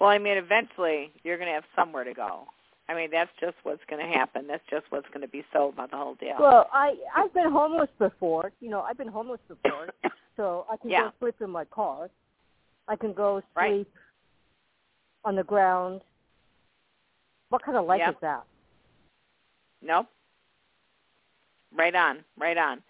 Well, 0.00 0.10
I 0.10 0.18
mean, 0.18 0.36
eventually 0.36 1.10
you're 1.24 1.36
going 1.36 1.48
to 1.48 1.54
have 1.54 1.64
somewhere 1.74 2.04
to 2.04 2.14
go. 2.14 2.46
I 2.88 2.94
mean, 2.94 3.10
that's 3.10 3.30
just 3.40 3.56
what's 3.64 3.82
going 3.90 4.04
to 4.04 4.10
happen. 4.12 4.46
That's 4.46 4.62
just 4.70 4.86
what's 4.90 5.08
going 5.08 5.20
to 5.20 5.28
be 5.28 5.44
sold 5.52 5.76
by 5.76 5.86
the 5.86 5.96
whole 5.96 6.14
deal. 6.14 6.36
Well, 6.38 6.68
I 6.72 6.94
I've 7.14 7.34
been 7.34 7.50
homeless 7.50 7.90
before. 7.98 8.52
You 8.60 8.70
know, 8.70 8.80
I've 8.80 8.96
been 8.96 9.08
homeless 9.08 9.40
before, 9.46 9.88
so 10.36 10.64
I 10.70 10.76
can 10.78 10.90
Yeah. 10.90 11.02
go 11.02 11.12
sleep 11.20 11.34
in 11.42 11.50
my 11.50 11.64
car. 11.66 12.08
I 12.86 12.96
can 12.96 13.12
go 13.12 13.40
sleep 13.40 13.46
Right. 13.54 13.86
on 15.24 15.36
the 15.36 15.44
ground. 15.44 16.00
What 17.50 17.62
kind 17.62 17.76
of 17.76 17.84
life 17.86 17.98
Yep. 17.98 18.14
is 18.14 18.20
that? 18.22 18.44
Nope. 19.82 20.06
Right 21.74 21.94
on, 21.94 22.24
right 22.38 22.56
on. 22.56 22.82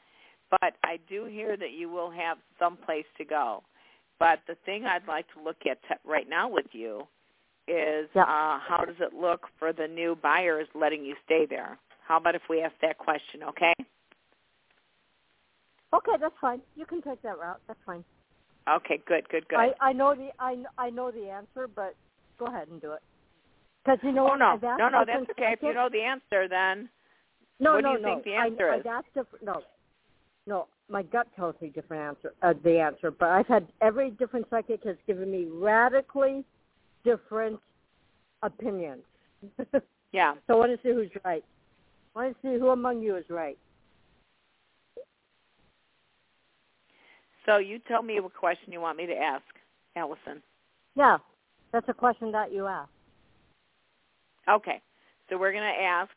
But 0.61 0.75
I 0.85 0.99
do 1.09 1.25
hear 1.25 1.57
that 1.57 1.73
you 1.73 1.89
will 1.89 2.11
have 2.11 2.39
some 2.59 2.77
place 2.77 3.05
to 3.19 3.25
go. 3.25 3.65
But 4.19 4.41
the 4.47 4.57
thing 4.67 4.85
I'd 4.85 5.07
like 5.07 5.27
to 5.35 5.43
look 5.43 5.59
at 5.71 5.81
t- 5.83 5.95
right 6.05 6.29
now 6.29 6.49
with 6.49 6.67
you 6.73 7.07
is 7.67 8.09
Yeah. 8.15 8.23
uh, 8.23 8.59
how 8.59 8.85
does 8.85 8.97
it 9.01 9.15
look 9.15 9.47
for 9.59 9.73
the 9.73 9.87
new 9.87 10.17
buyers 10.17 10.67
letting 10.75 11.05
you 11.05 11.15
stay 11.25 11.47
there? 11.47 11.79
How 12.07 12.17
about 12.17 12.35
if 12.35 12.43
we 12.49 12.63
ask 12.63 12.75
that 12.81 12.99
question, 12.99 13.43
okay? 13.43 13.75
Okay, 15.93 16.17
that's 16.21 16.35
fine. 16.41 16.61
You 16.77 16.87
can 16.87 17.03
take 17.03 17.21
that 17.23 17.39
route. 17.39 17.61
That's 17.67 17.81
fine. 17.85 18.05
Okay, 18.69 18.99
good, 19.07 19.29
good, 19.29 19.49
good. 19.49 19.59
I 19.59 19.73
I 19.81 19.93
know 19.93 20.15
the 20.15 20.31
I 20.39 20.65
I 20.77 20.91
know 20.91 21.11
the 21.11 21.31
answer, 21.31 21.69
but 21.69 21.95
go 22.39 22.47
ahead 22.47 22.69
and 22.69 22.81
do 22.81 22.93
it. 22.93 23.03
Because 23.85 23.99
you 24.03 24.13
know 24.13 24.25
oh 24.25 24.29
what? 24.31 24.39
no, 24.39 24.59
no, 24.77 24.89
no, 24.89 25.05
that's 25.07 25.31
okay. 25.31 25.53
If 25.53 25.63
you 25.63 25.73
know 25.73 25.89
the 25.91 26.03
answer, 26.03 26.49
then 26.49 26.91
No, 27.61 27.75
what 27.75 27.85
no, 27.85 27.93
do 27.95 28.01
you 28.01 28.07
no. 28.07 28.15
think 28.15 28.25
the 28.25 28.35
answer 28.35 28.71
I, 28.71 28.77
is? 28.77 28.81
I've 28.87 29.05
asked. 29.17 29.43
No, 29.43 29.63
no. 30.49 30.67
My 30.91 31.03
gut 31.03 31.29
tells 31.37 31.55
me 31.61 31.69
different 31.69 32.03
answer. 32.03 32.35
Uh, 32.43 32.55
the 32.65 32.81
answer, 32.81 33.11
but 33.11 33.29
I've 33.29 33.47
had 33.47 33.69
every 33.83 34.11
different 34.11 34.47
psychic 34.49 34.83
has 34.85 34.97
given 35.07 35.31
me 35.31 35.47
radically 35.53 36.45
different 37.05 37.61
opinions. 38.43 39.03
yeah. 40.13 40.35
so 40.47 40.55
I 40.55 40.57
want 40.57 40.73
to 40.73 40.79
see 40.83 40.95
who's 40.95 41.11
right. 41.25 41.45
I 42.17 42.19
want 42.19 42.37
to 42.43 42.43
see 42.43 42.59
who 42.59 42.71
among 42.71 43.03
you 43.03 43.17
is 43.17 43.25
right. 43.29 43.59
So 47.45 47.59
you 47.59 47.79
tell 47.87 48.03
me 48.03 48.19
what 48.21 48.35
question 48.35 48.73
you 48.73 48.81
want 48.81 48.97
me 48.97 49.07
to 49.07 49.15
ask, 49.15 49.45
Allison. 49.95 50.43
Yeah, 50.97 51.19
that's 51.73 51.89
a 51.89 51.95
question 51.95 52.33
that 52.33 52.53
you 52.53 52.67
asked. 52.67 52.91
Okay. 54.49 54.81
So 55.29 55.37
we're 55.37 55.53
going 55.53 55.63
to 55.63 55.83
ask, 55.83 56.11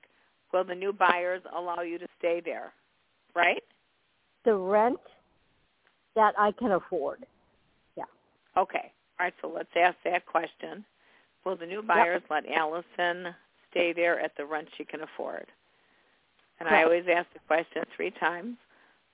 will 0.54 0.64
the 0.64 0.76
new 0.76 0.94
buyers 0.94 1.42
allow 1.56 1.82
you 1.82 1.98
to 2.00 2.08
stay 2.18 2.42
there? 2.44 2.72
Right? 3.36 3.64
The 4.46 4.56
rent 4.56 5.00
that 6.16 6.34
I 6.38 6.52
can 6.54 6.72
afford. 6.72 7.26
Yeah. 7.96 8.04
Okay. 8.58 8.92
All 9.20 9.26
right, 9.26 9.34
so 9.42 9.52
let's 9.54 9.70
ask 9.76 9.96
that 10.04 10.26
question. 10.26 10.84
Will 11.46 11.56
the 11.56 11.66
new 11.66 11.82
buyers 11.82 12.22
yep. 12.30 12.44
let 12.46 12.52
Allison 12.52 13.36
stay 13.70 13.94
there 13.94 14.20
at 14.20 14.32
the 14.38 14.46
rent 14.46 14.68
she 14.78 14.84
can 14.84 15.02
afford? 15.02 15.48
And 16.60 16.68
Correct. 16.68 16.82
I 16.82 16.84
always 16.84 17.06
ask 17.12 17.28
the 17.34 17.40
question 17.48 17.84
three 17.96 18.12
times. 18.12 18.58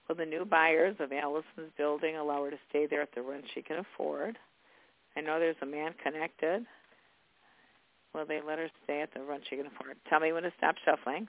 Will 0.08 0.16
the 0.16 0.26
new 0.26 0.46
buyers 0.46 0.96
of 1.00 1.12
Allison's 1.12 1.72
building 1.78 2.16
allow 2.16 2.44
her 2.46 2.52
to 2.52 2.58
stay 2.70 2.88
there 2.88 3.02
at 3.02 3.14
the 3.14 3.22
rent 3.22 3.44
she 3.54 3.62
can 3.62 3.78
afford? 3.78 4.38
I 5.16 5.22
know 5.22 5.40
there's 5.40 5.56
a 5.62 5.66
man 5.66 5.94
connected. 6.02 6.66
Will 8.14 8.26
they 8.26 8.40
let 8.46 8.60
her 8.60 8.70
stay 8.84 9.02
at 9.02 9.14
the 9.14 9.22
rent 9.22 9.44
she 9.50 9.58
can 9.58 9.68
afford? 9.68 9.98
Tell 10.10 10.20
me 10.20 10.32
when 10.32 10.44
to 10.44 10.52
stop 10.58 10.76
shuffling. 10.86 11.28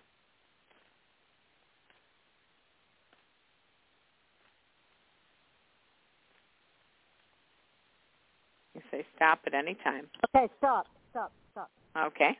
You 8.75 8.83
say 8.99 9.07
stop 9.17 9.41
at 9.47 9.55
any 9.55 9.75
time. 9.85 10.07
Okay, 10.35 10.49
stop, 10.59 10.87
stop, 11.11 11.33
stop. 11.53 11.71
Okay. 11.97 12.37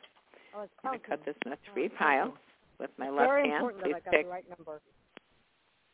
Oh, 0.55 0.63
it's 0.63 0.71
I'm 0.83 0.91
going 0.91 0.99
to 0.99 1.07
cut 1.07 1.25
this 1.25 1.35
into 1.45 1.57
three 1.73 1.89
piles 1.89 2.33
with 2.79 2.89
my 2.97 3.09
left 3.09 3.29
Very 3.29 3.49
hand. 3.49 3.53
important 3.55 3.83
Please 3.83 3.93
that 3.93 4.01
I 4.01 4.05
got 4.05 4.11
pick. 4.11 4.25
the 4.25 4.31
right 4.31 4.45
number. 4.57 4.81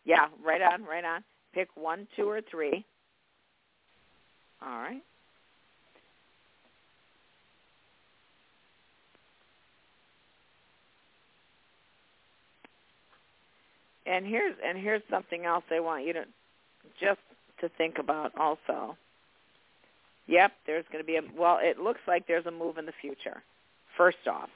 Yeah, 0.05 0.27
right 0.43 0.61
on, 0.61 0.83
right 0.83 1.03
on. 1.03 1.23
Pick 1.53 1.69
one, 1.75 2.07
two, 2.15 2.29
or 2.29 2.41
three. 2.49 2.85
All 4.61 4.77
right. 4.77 5.01
And 14.07 14.25
here's 14.25 14.55
and 14.63 14.77
here's 14.77 15.01
something 15.09 15.45
else 15.45 15.63
I 15.71 15.79
want 15.79 16.05
you 16.05 16.13
to 16.13 16.25
just 16.99 17.19
to 17.61 17.69
think 17.75 17.97
about 17.97 18.31
also. 18.37 18.95
Yep, 20.27 20.51
there's 20.65 20.85
going 20.91 21.03
to 21.03 21.05
be 21.05 21.17
a 21.17 21.21
well, 21.37 21.59
it 21.61 21.79
looks 21.79 22.01
like 22.07 22.27
there's 22.27 22.45
a 22.45 22.51
move 22.51 22.77
in 22.77 22.85
the 22.85 22.93
future. 23.01 23.43
First 23.97 24.27
off. 24.27 24.49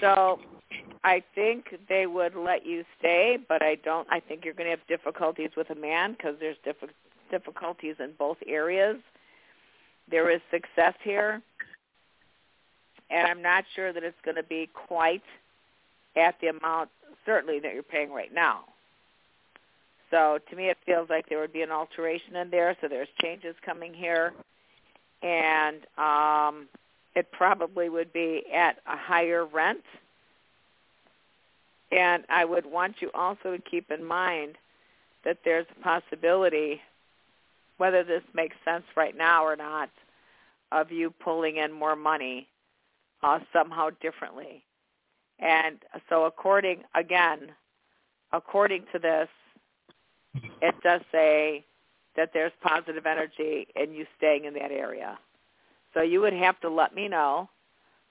So 0.00 0.38
I 1.02 1.22
think 1.34 1.66
they 1.88 2.06
would 2.06 2.34
let 2.34 2.64
you 2.66 2.84
stay, 2.98 3.38
but 3.48 3.62
I 3.62 3.76
don't. 3.76 4.06
I 4.10 4.20
think 4.20 4.44
you're 4.44 4.54
going 4.54 4.66
to 4.66 4.76
have 4.76 4.86
difficulties 4.86 5.50
with 5.56 5.70
a 5.70 5.74
man 5.74 6.12
because 6.12 6.36
there's 6.40 6.56
diff- 6.64 6.90
difficulties 7.30 7.96
in 7.98 8.12
both 8.18 8.38
areas. 8.46 8.96
There 10.10 10.30
is 10.30 10.40
success 10.50 10.94
here, 11.02 11.42
and 13.10 13.26
I'm 13.26 13.42
not 13.42 13.64
sure 13.74 13.92
that 13.92 14.02
it's 14.02 14.20
going 14.24 14.36
to 14.36 14.42
be 14.42 14.68
quite 14.74 15.22
at 16.16 16.36
the 16.40 16.48
amount 16.48 16.90
certainly 17.26 17.60
that 17.60 17.74
you're 17.74 17.82
paying 17.82 18.12
right 18.12 18.32
now. 18.32 18.64
So 20.10 20.38
to 20.48 20.56
me, 20.56 20.68
it 20.68 20.78
feels 20.86 21.08
like 21.10 21.28
there 21.28 21.40
would 21.40 21.52
be 21.52 21.62
an 21.62 21.72
alteration 21.72 22.36
in 22.36 22.50
there. 22.50 22.76
So 22.80 22.88
there's 22.88 23.08
changes 23.20 23.56
coming 23.64 23.92
here, 23.92 24.32
and 25.22 25.78
um, 25.98 26.68
it 27.14 27.30
probably 27.32 27.88
would 27.88 28.12
be 28.12 28.44
at 28.54 28.76
a 28.86 28.96
higher 28.96 29.44
rent. 29.44 29.82
And 31.90 32.24
I 32.28 32.44
would 32.44 32.66
want 32.66 32.96
you 33.00 33.10
also 33.14 33.56
to 33.56 33.62
keep 33.62 33.90
in 33.90 34.04
mind 34.04 34.56
that 35.24 35.38
there's 35.44 35.66
a 35.76 35.82
possibility, 35.82 36.80
whether 37.78 38.04
this 38.04 38.22
makes 38.34 38.56
sense 38.64 38.84
right 38.96 39.16
now 39.16 39.44
or 39.44 39.56
not, 39.56 39.90
of 40.70 40.92
you 40.92 41.10
pulling 41.10 41.56
in 41.56 41.72
more 41.72 41.96
money 41.96 42.46
uh, 43.22 43.38
somehow 43.52 43.90
differently. 44.00 44.62
And 45.38 45.78
so 46.08 46.24
according, 46.24 46.82
again, 46.94 47.52
according 48.32 48.84
to 48.92 48.98
this, 48.98 49.28
it 50.62 50.74
does 50.82 51.00
say 51.12 51.64
that 52.16 52.30
there's 52.32 52.52
positive 52.62 53.06
energy 53.06 53.66
in 53.76 53.92
you 53.92 54.06
staying 54.16 54.44
in 54.44 54.54
that 54.54 54.70
area. 54.70 55.18
So 55.92 56.02
you 56.02 56.20
would 56.20 56.32
have 56.32 56.60
to 56.60 56.68
let 56.68 56.94
me 56.94 57.08
know, 57.08 57.48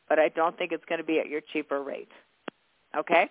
but 0.09 0.19
I 0.19 0.29
don't 0.29 0.57
think 0.57 0.71
it's 0.71 0.85
going 0.85 0.99
to 0.99 1.05
be 1.05 1.19
at 1.19 1.27
your 1.27 1.41
cheaper 1.41 1.81
rate. 1.81 2.11
Okay? 2.97 3.29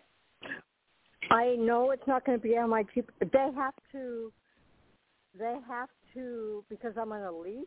I 1.31 1.57
know 1.59 1.91
it's 1.91 2.07
not 2.07 2.25
going 2.25 2.39
to 2.39 2.43
be 2.43 2.57
on 2.57 2.71
my 2.71 2.85
cheap. 2.95 3.11
They 3.21 3.51
have 3.55 3.75
to. 3.93 4.33
They 5.39 5.57
have 5.67 5.89
to 6.15 6.65
because 6.69 6.93
I'm 7.01 7.13
on 7.13 7.23
a 7.23 7.33
lease 7.33 7.65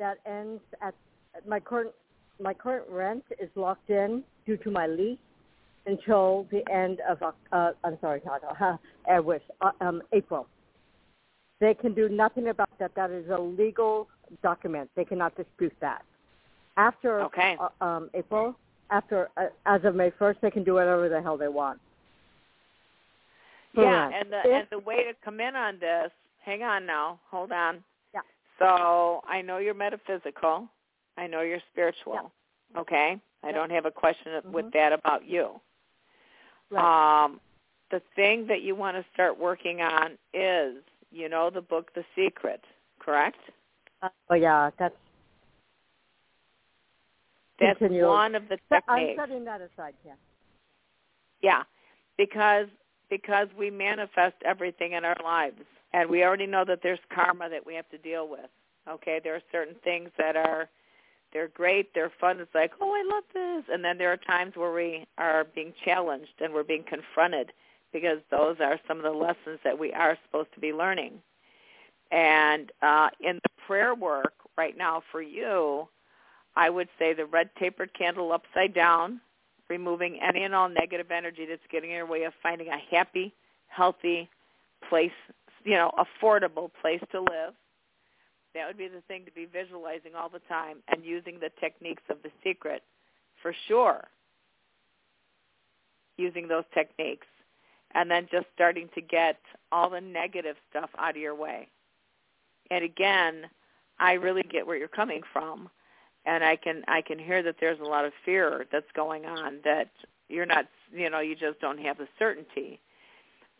that 0.00 0.18
ends 0.26 0.60
at 0.82 0.94
my 1.46 1.60
current 1.60 1.92
my 2.40 2.52
current 2.52 2.86
rent 2.88 3.24
is 3.40 3.48
locked 3.54 3.90
in 3.90 4.24
due 4.46 4.56
to 4.58 4.70
my 4.70 4.86
lease 4.86 5.18
until 5.86 6.46
the 6.50 6.62
end 6.72 7.00
of 7.08 7.22
uh 7.52 7.72
I'm 7.82 7.98
sorry, 8.00 8.20
not 8.24 8.42
uh, 8.60 8.76
I 9.10 9.20
wish 9.20 9.42
uh, 9.60 9.70
um 9.80 10.02
April. 10.12 10.46
They 11.60 11.74
can 11.74 11.94
do 11.94 12.08
nothing 12.08 12.48
about 12.48 12.70
that. 12.78 12.94
That 12.94 13.10
is 13.10 13.28
a 13.30 13.38
legal 13.38 14.08
document. 14.42 14.90
They 14.96 15.04
cannot 15.04 15.36
dispute 15.36 15.74
that. 15.80 16.02
After 16.76 17.22
okay. 17.22 17.56
uh, 17.60 17.84
um 17.84 18.10
April, 18.14 18.56
after 18.90 19.28
uh, 19.36 19.46
as 19.66 19.84
of 19.84 19.94
May 19.94 20.10
1st, 20.10 20.36
they 20.40 20.50
can 20.50 20.64
do 20.64 20.74
whatever 20.74 21.08
the 21.08 21.20
hell 21.20 21.36
they 21.36 21.48
want. 21.48 21.80
Yeah, 23.76 24.10
and 24.14 24.32
the 24.32 24.38
and 24.38 24.66
the 24.70 24.78
way 24.78 25.04
to 25.04 25.12
come 25.24 25.40
in 25.40 25.56
on 25.56 25.78
this. 25.80 26.10
Hang 26.44 26.62
on 26.62 26.86
now. 26.86 27.18
Hold 27.30 27.50
on. 27.50 27.82
Yeah. 28.12 28.20
So 28.58 29.22
I 29.26 29.42
know 29.42 29.58
you're 29.58 29.74
metaphysical. 29.74 30.68
I 31.16 31.26
know 31.26 31.40
you're 31.40 31.62
spiritual. 31.72 32.30
Yeah. 32.74 32.80
Okay. 32.80 33.20
I 33.44 33.52
don't 33.52 33.70
have 33.70 33.86
a 33.86 33.90
question 33.90 34.32
mm-hmm. 34.32 34.52
with 34.52 34.72
that 34.72 34.92
about 34.92 35.28
you. 35.28 35.60
Right. 36.70 37.24
Um, 37.24 37.40
the 37.90 38.00
thing 38.16 38.46
that 38.48 38.62
you 38.62 38.74
want 38.74 38.96
to 38.96 39.04
start 39.12 39.38
working 39.38 39.80
on 39.80 40.12
is, 40.32 40.76
you 41.12 41.28
know, 41.28 41.50
the 41.50 41.60
book 41.60 41.92
The 41.94 42.04
Secret, 42.16 42.62
correct? 42.98 43.38
Uh, 44.02 44.08
oh 44.30 44.34
yeah, 44.34 44.70
that's 44.78 44.94
that's 47.60 47.78
Continue. 47.78 48.06
one 48.06 48.34
of 48.34 48.44
the 48.48 48.58
techniques. 48.68 48.84
I'm 48.88 49.16
setting 49.16 49.44
that 49.44 49.60
aside, 49.60 49.94
yeah. 50.04 50.14
Yeah, 51.42 51.62
because 52.18 52.66
because 53.10 53.48
we 53.56 53.70
manifest 53.70 54.34
everything 54.44 54.92
in 54.92 55.04
our 55.04 55.16
lives, 55.22 55.60
and 55.92 56.10
we 56.10 56.24
already 56.24 56.46
know 56.46 56.64
that 56.64 56.80
there's 56.82 56.98
karma 57.14 57.48
that 57.48 57.64
we 57.64 57.74
have 57.74 57.88
to 57.90 57.98
deal 57.98 58.28
with. 58.28 58.50
Okay, 58.88 59.20
there 59.22 59.34
are 59.34 59.42
certain 59.52 59.76
things 59.84 60.10
that 60.18 60.36
are 60.36 60.68
they're 61.34 61.48
great, 61.48 61.92
they're 61.92 62.12
fun. 62.20 62.40
It's 62.40 62.54
like, 62.54 62.72
oh, 62.80 62.90
I 62.90 63.14
love 63.14 63.24
this, 63.34 63.64
and 63.74 63.84
then 63.84 63.98
there 63.98 64.12
are 64.12 64.16
times 64.16 64.54
where 64.56 64.72
we 64.72 65.04
are 65.18 65.44
being 65.54 65.74
challenged 65.84 66.32
and 66.40 66.54
we're 66.54 66.62
being 66.62 66.84
confronted 66.88 67.52
because 67.92 68.18
those 68.30 68.56
are 68.60 68.78
some 68.88 68.96
of 68.98 69.02
the 69.02 69.10
lessons 69.10 69.58
that 69.64 69.78
we 69.78 69.92
are 69.92 70.16
supposed 70.24 70.52
to 70.54 70.60
be 70.60 70.72
learning. 70.72 71.20
And 72.10 72.70
uh, 72.82 73.10
in 73.20 73.36
the 73.36 73.50
prayer 73.66 73.94
work 73.94 74.34
right 74.56 74.76
now 74.76 75.02
for 75.10 75.20
you, 75.20 75.88
I 76.56 76.70
would 76.70 76.88
say 76.98 77.12
the 77.12 77.26
red 77.26 77.50
tapered 77.58 77.92
candle 77.94 78.32
upside 78.32 78.72
down, 78.72 79.20
removing 79.68 80.20
any 80.22 80.44
and 80.44 80.54
all 80.54 80.68
negative 80.68 81.10
energy 81.10 81.46
that's 81.46 81.62
getting 81.70 81.90
in 81.90 81.96
your 81.96 82.06
way 82.06 82.24
of 82.24 82.32
finding 82.42 82.68
a 82.68 82.78
happy, 82.94 83.34
healthy 83.68 84.28
place, 84.88 85.10
you 85.64 85.74
know, 85.74 85.90
affordable 85.98 86.70
place 86.80 87.00
to 87.10 87.20
live. 87.20 87.54
That 88.54 88.66
would 88.66 88.78
be 88.78 88.88
the 88.88 89.02
thing 89.08 89.24
to 89.24 89.32
be 89.32 89.46
visualizing 89.46 90.14
all 90.16 90.28
the 90.28 90.40
time 90.48 90.78
and 90.88 91.04
using 91.04 91.38
the 91.40 91.50
techniques 91.60 92.02
of 92.08 92.18
the 92.22 92.30
secret 92.42 92.82
for 93.42 93.54
sure. 93.66 94.08
Using 96.16 96.46
those 96.46 96.64
techniques. 96.72 97.26
And 97.94 98.10
then 98.10 98.28
just 98.30 98.46
starting 98.54 98.88
to 98.94 99.00
get 99.00 99.38
all 99.70 99.90
the 99.90 100.00
negative 100.00 100.56
stuff 100.70 100.90
out 100.98 101.10
of 101.10 101.16
your 101.16 101.34
way. 101.34 101.68
And 102.70 102.84
again, 102.84 103.46
I 103.98 104.14
really 104.14 104.42
get 104.42 104.66
where 104.66 104.76
you're 104.76 104.88
coming 104.88 105.22
from 105.32 105.68
and 106.26 106.44
I 106.44 106.56
can 106.56 106.82
I 106.88 107.02
can 107.02 107.18
hear 107.18 107.42
that 107.42 107.56
there's 107.60 107.80
a 107.80 107.84
lot 107.84 108.04
of 108.04 108.12
fear 108.24 108.66
that's 108.72 108.90
going 108.94 109.26
on 109.26 109.58
that 109.64 109.90
you're 110.28 110.46
not 110.46 110.66
you 110.92 111.10
know 111.10 111.20
you 111.20 111.34
just 111.34 111.60
don't 111.60 111.78
have 111.80 111.98
the 111.98 112.08
certainty. 112.18 112.80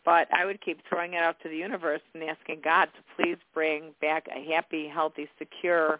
But 0.05 0.27
I 0.31 0.45
would 0.45 0.61
keep 0.61 0.79
throwing 0.87 1.15
it 1.15 1.23
out 1.23 1.39
to 1.41 1.49
the 1.49 1.57
universe 1.57 2.01
and 2.13 2.23
asking 2.23 2.61
God 2.63 2.85
to 2.85 3.15
please 3.15 3.37
bring 3.53 3.91
back 3.99 4.27
a 4.27 4.51
happy, 4.53 4.87
healthy, 4.87 5.27
secure 5.39 5.99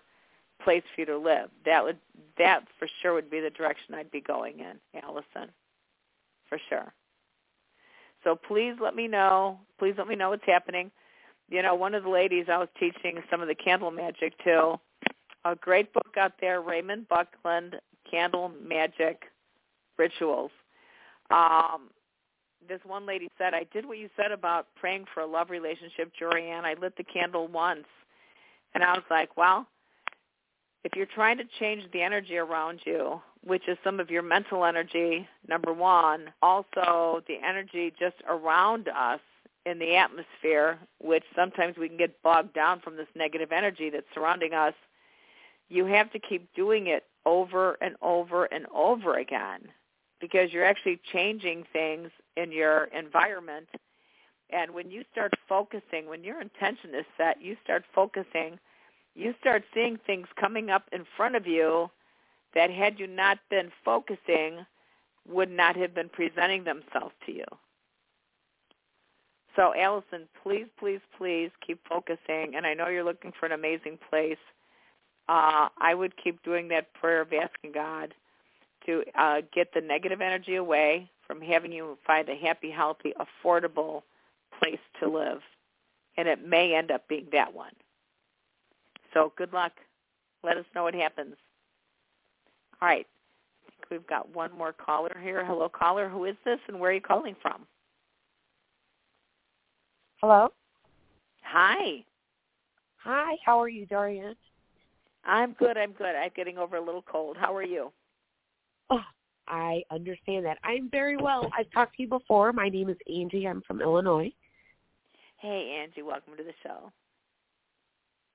place 0.64 0.84
for 0.94 1.02
you 1.02 1.06
to 1.08 1.18
live. 1.18 1.50
That 1.66 1.84
would 1.84 1.98
that 2.38 2.62
for 2.78 2.88
sure 3.02 3.14
would 3.14 3.32
be 3.32 3.40
the 3.40 3.50
direction 3.50 3.96
I'd 3.96 4.12
be 4.12 4.22
going 4.22 4.60
in, 4.60 5.02
Allison. 5.02 5.50
For 6.48 6.60
sure. 6.70 6.94
So 8.24 8.36
please 8.36 8.76
let 8.82 8.96
me 8.96 9.08
know. 9.08 9.60
Please 9.80 9.96
let 9.98 10.08
me 10.08 10.16
know 10.16 10.30
what's 10.30 10.46
happening. 10.46 10.92
You 11.50 11.62
know, 11.62 11.76
one 11.76 11.94
of 11.94 12.04
the 12.04 12.10
ladies 12.10 12.46
I 12.52 12.58
was 12.58 12.70
teaching 12.80 13.22
some 13.30 13.42
of 13.42 13.48
the 13.48 13.56
candle 13.56 13.92
magic 13.92 14.38
to, 14.44 14.80
a 15.46 15.56
great 15.56 15.94
book 15.94 16.16
out 16.18 16.34
there, 16.42 16.62
Raymond 16.62 17.08
Buckland, 17.08 17.76
Candle 18.10 18.52
Magic 18.64 19.26
Rituals. 19.98 20.52
Um, 21.30 21.90
this 22.68 22.82
one 22.86 23.06
lady 23.06 23.30
said, 23.38 23.54
I 23.54 23.66
did 23.74 23.86
what 23.86 23.98
you 23.98 24.10
said 24.16 24.32
about 24.32 24.68
praying 24.76 25.06
for 25.14 25.22
a 25.22 25.26
love 25.26 25.50
relationship, 25.50 26.12
Jorianne. 26.20 26.64
I 26.64 26.76
lit 26.80 26.96
the 26.98 27.04
candle 27.04 27.48
once. 27.48 27.86
And 28.74 28.84
I 28.84 28.94
was 28.94 29.04
like, 29.10 29.38
well, 29.38 29.68
if 30.84 30.96
you're 30.96 31.08
trying 31.08 31.38
to 31.38 31.44
change 31.60 31.84
the 31.92 32.02
energy 32.02 32.38
around 32.38 32.82
you, 32.86 33.22
which 33.44 33.68
is 33.68 33.78
some 33.84 34.00
of 34.00 34.10
your 34.10 34.22
mental 34.22 34.66
energy, 34.66 35.28
number 35.48 35.74
one, 35.74 36.32
also 36.42 37.22
the 37.28 37.38
energy 37.46 37.94
just 38.00 38.16
around 38.28 38.88
us 38.90 39.20
in 39.66 39.80
the 39.80 39.96
atmosphere, 39.96 40.78
which 41.02 41.24
sometimes 41.36 41.78
we 41.78 41.88
can 41.88 41.98
get 41.98 42.22
bogged 42.22 42.54
down 42.54 42.80
from 42.82 42.98
this 42.98 43.08
negative 43.16 43.52
energy 43.52 43.90
that's 43.90 44.06
surrounding 44.14 44.54
us, 44.54 44.74
you 45.70 45.86
have 45.86 46.12
to 46.12 46.20
keep 46.20 46.54
doing 46.54 46.88
it 46.88 47.04
over 47.26 47.78
and 47.82 47.96
over 48.02 48.46
and 48.46 48.68
over 48.74 49.18
again 49.18 49.62
because 50.22 50.52
you're 50.52 50.66
actually 50.66 51.00
changing 51.12 51.64
things 51.74 52.10
in 52.38 52.52
your 52.52 52.86
environment. 52.86 53.68
And 54.50 54.72
when 54.72 54.92
you 54.92 55.04
start 55.12 55.34
focusing, 55.50 56.08
when 56.08 56.24
your 56.24 56.42
intention 56.42 56.94
is 56.94 57.06
set, 57.18 57.42
you 57.42 57.58
start 57.64 57.84
focusing, 57.94 58.60
you 59.16 59.34
start 59.40 59.64
seeing 59.74 59.98
things 60.06 60.28
coming 60.40 60.70
up 60.70 60.84
in 60.92 61.06
front 61.18 61.36
of 61.36 61.48
you 61.48 61.90
that 62.54 62.70
had 62.70 63.00
you 63.00 63.08
not 63.08 63.40
been 63.50 63.72
focusing 63.84 64.66
would 65.28 65.50
not 65.50 65.76
have 65.76 65.96
been 65.96 66.10
presenting 66.10 66.64
themselves 66.64 67.14
to 67.26 67.32
you. 67.32 67.46
So 69.56 69.74
Allison, 69.76 70.28
please, 70.44 70.68
please, 70.78 71.00
please 71.18 71.50
keep 71.66 71.80
focusing. 71.88 72.56
And 72.56 72.66
I 72.66 72.74
know 72.74 72.88
you're 72.88 73.04
looking 73.04 73.32
for 73.40 73.46
an 73.46 73.54
amazing 73.54 73.98
place. 74.10 74.38
Uh, 75.28 75.70
I 75.80 75.96
would 75.96 76.14
keep 76.22 76.44
doing 76.44 76.68
that 76.68 76.94
prayer 76.94 77.22
of 77.22 77.34
asking 77.34 77.72
God 77.72 78.14
to 78.86 79.04
uh, 79.18 79.42
get 79.54 79.74
the 79.74 79.82
negative 79.82 80.22
energy 80.22 80.56
away 80.56 81.10
from 81.28 81.42
having 81.42 81.72
you 81.72 81.98
find 82.06 82.30
a 82.30 82.36
happy, 82.36 82.70
healthy, 82.70 83.14
affordable 83.20 84.04
place 84.60 84.80
to 85.00 85.10
live. 85.10 85.42
And 86.18 86.28
it 86.28 86.48
may 86.48 86.76
end 86.76 86.92
up 86.92 87.08
being 87.08 87.28
that 87.32 87.54
one. 87.54 87.74
So 89.14 89.34
good 89.38 89.54
luck. 89.54 89.74
Let 90.44 90.58
us 90.58 90.66
know 90.74 90.84
what 90.84 90.94
happens. 90.94 91.36
All 92.82 92.88
right. 92.88 93.08
I 93.66 93.72
think 93.72 93.90
we've 93.90 94.08
got 94.08 94.34
one 94.34 94.52
more 94.58 94.74
caller 94.74 95.18
here. 95.22 95.44
Hello, 95.46 95.70
caller. 95.70 96.08
Who 96.08 96.26
is 96.26 96.36
this 96.46 96.60
and 96.68 96.80
where 96.80 96.92
are 96.92 96.94
you 96.94 97.02
calling 97.02 97.36
from? 97.42 97.66
Hello? 100.22 100.50
Hi. 101.44 102.04
Hi, 102.98 103.36
how 103.46 103.62
are 103.62 103.70
you, 103.70 103.86
Jorianne? 103.86 104.36
I'm 105.26 105.54
good. 105.54 105.78
I'm 105.78 105.92
good. 105.92 106.16
I'm 106.16 106.32
getting 106.36 106.58
over 106.58 106.78
a 106.78 106.84
little 106.84 107.04
cold. 107.04 107.38
How 107.40 107.56
are 107.56 107.64
you? 107.64 107.92
Oh, 108.90 109.02
I 109.48 109.84
understand 109.92 110.46
that. 110.46 110.58
I'm 110.64 110.90
very 110.90 111.18
well. 111.18 111.50
I've 111.58 111.70
talked 111.72 111.98
to 111.98 112.04
you 112.04 112.10
before. 112.10 112.54
My 112.54 112.70
name 112.70 112.90
is 112.90 112.98
Angie. 113.08 113.48
I'm 113.48 113.62
from 113.62 113.82
Illinois. 113.82 114.32
Hey, 115.38 115.80
Angie. 115.82 116.02
Welcome 116.02 116.36
to 116.38 116.44
the 116.44 116.54
show. 116.64 116.92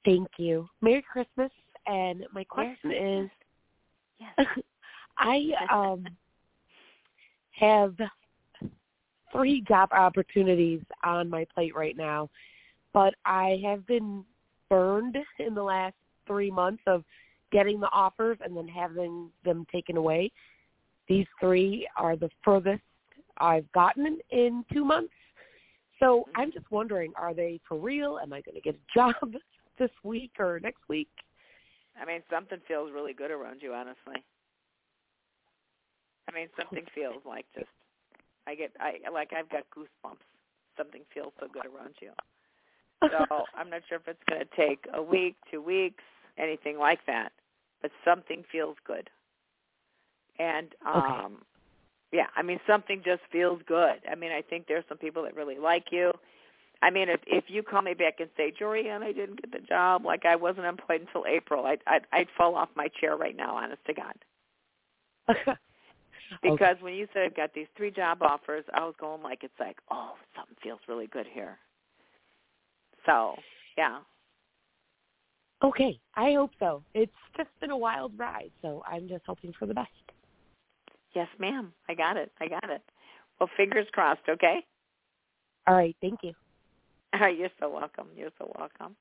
Thank 0.04 0.28
you. 0.38 0.68
Merry 0.80 1.02
Christmas. 1.02 1.50
And 1.86 2.24
my 2.32 2.44
question 2.44 2.92
is, 2.92 3.30
yes. 4.18 4.46
I 5.18 5.50
um 5.70 6.06
have 7.52 7.94
three 9.32 9.62
job 9.62 9.90
opportunities 9.92 10.80
on 11.04 11.28
my 11.28 11.46
plate 11.54 11.74
right 11.74 11.96
now, 11.96 12.28
but 12.92 13.14
I 13.24 13.60
have 13.64 13.86
been 13.86 14.24
burned 14.68 15.16
in 15.38 15.54
the 15.54 15.62
last 15.62 15.94
three 16.26 16.50
months 16.50 16.82
of 16.86 17.04
getting 17.52 17.80
the 17.80 17.90
offers 17.90 18.38
and 18.42 18.56
then 18.56 18.68
having 18.68 19.28
them 19.44 19.66
taken 19.72 19.96
away. 19.96 20.30
These 21.10 21.26
three 21.40 21.88
are 21.96 22.14
the 22.14 22.30
furthest 22.44 22.84
I've 23.38 23.70
gotten 23.72 24.20
in 24.30 24.64
two 24.72 24.84
months. 24.84 25.12
So 25.98 26.20
mm-hmm. 26.20 26.40
I'm 26.40 26.52
just 26.52 26.70
wondering, 26.70 27.12
are 27.16 27.34
they 27.34 27.60
for 27.68 27.76
real? 27.76 28.20
Am 28.22 28.32
I 28.32 28.40
going 28.42 28.54
to 28.54 28.60
get 28.60 28.76
a 28.76 28.78
job 28.94 29.34
this 29.76 29.90
week 30.04 30.30
or 30.38 30.60
next 30.62 30.88
week? 30.88 31.10
I 32.00 32.06
mean, 32.06 32.22
something 32.30 32.60
feels 32.68 32.92
really 32.94 33.12
good 33.12 33.32
around 33.32 33.60
you, 33.60 33.74
honestly. 33.74 34.22
I 36.28 36.32
mean, 36.32 36.46
something 36.56 36.84
feels 36.94 37.22
like 37.26 37.46
just 37.56 37.66
I 38.46 38.54
get 38.54 38.70
I 38.78 38.98
like 39.12 39.32
I've 39.36 39.50
got 39.50 39.64
goosebumps. 39.76 40.22
Something 40.76 41.02
feels 41.12 41.32
so 41.40 41.48
good 41.52 41.66
around 41.66 41.94
you. 42.00 42.12
So 43.02 43.44
I'm 43.56 43.68
not 43.68 43.82
sure 43.88 43.98
if 43.98 44.06
it's 44.06 44.22
going 44.28 44.42
to 44.42 44.56
take 44.56 44.86
a 44.94 45.02
week, 45.02 45.34
two 45.50 45.60
weeks, 45.60 46.04
anything 46.38 46.78
like 46.78 47.04
that, 47.08 47.32
but 47.82 47.90
something 48.04 48.44
feels 48.52 48.76
good. 48.86 49.10
And 50.40 50.74
um 50.86 50.96
okay. 50.96 51.34
yeah, 52.12 52.26
I 52.34 52.42
mean 52.42 52.58
something 52.66 53.02
just 53.04 53.22
feels 53.30 53.60
good. 53.66 53.96
I 54.10 54.14
mean, 54.14 54.32
I 54.32 54.42
think 54.42 54.66
there's 54.66 54.84
some 54.88 54.98
people 54.98 55.22
that 55.24 55.36
really 55.36 55.58
like 55.58 55.86
you. 55.92 56.12
I 56.82 56.90
mean, 56.90 57.10
if 57.10 57.20
if 57.26 57.44
you 57.48 57.62
call 57.62 57.82
me 57.82 57.94
back 57.94 58.20
and 58.20 58.30
say, 58.36 58.52
Jorianne, 58.58 59.02
I 59.02 59.12
didn't 59.12 59.40
get 59.42 59.52
the 59.52 59.66
job, 59.66 60.04
like 60.04 60.24
I 60.24 60.36
wasn't 60.36 60.66
employed 60.66 61.02
until 61.02 61.26
April, 61.26 61.66
I'd 61.66 61.80
I'd, 61.86 62.06
I'd 62.12 62.28
fall 62.36 62.54
off 62.54 62.70
my 62.74 62.88
chair 63.00 63.16
right 63.16 63.36
now, 63.36 63.54
honest 63.54 63.84
to 63.86 63.92
God. 63.92 64.14
because 66.42 66.58
okay. 66.60 66.82
when 66.82 66.94
you 66.94 67.06
said 67.12 67.24
I've 67.24 67.36
got 67.36 67.52
these 67.52 67.66
three 67.76 67.90
job 67.90 68.22
offers, 68.22 68.64
I 68.72 68.80
was 68.80 68.94
going 68.98 69.22
like 69.22 69.44
it's 69.44 69.60
like, 69.60 69.76
oh, 69.90 70.14
something 70.34 70.56
feels 70.62 70.80
really 70.88 71.06
good 71.06 71.26
here. 71.30 71.58
So 73.04 73.34
yeah. 73.76 73.98
Okay, 75.62 76.00
I 76.14 76.32
hope 76.32 76.52
so. 76.58 76.82
It's 76.94 77.12
just 77.36 77.50
been 77.60 77.70
a 77.70 77.76
wild 77.76 78.18
ride, 78.18 78.50
so 78.62 78.82
I'm 78.90 79.06
just 79.06 79.24
hoping 79.26 79.52
for 79.58 79.66
the 79.66 79.74
best. 79.74 80.09
Yes, 81.14 81.28
ma'am. 81.38 81.72
I 81.88 81.94
got 81.94 82.16
it. 82.16 82.30
I 82.40 82.48
got 82.48 82.70
it. 82.70 82.82
Well, 83.38 83.48
fingers 83.56 83.86
crossed. 83.92 84.28
Okay. 84.28 84.64
All 85.66 85.74
right. 85.74 85.96
Thank 86.00 86.20
you. 86.22 86.34
All 87.14 87.20
right. 87.20 87.36
You're 87.36 87.50
so 87.58 87.70
welcome. 87.70 88.06
You're 88.16 88.30
so 88.38 88.52
welcome. 88.58 88.96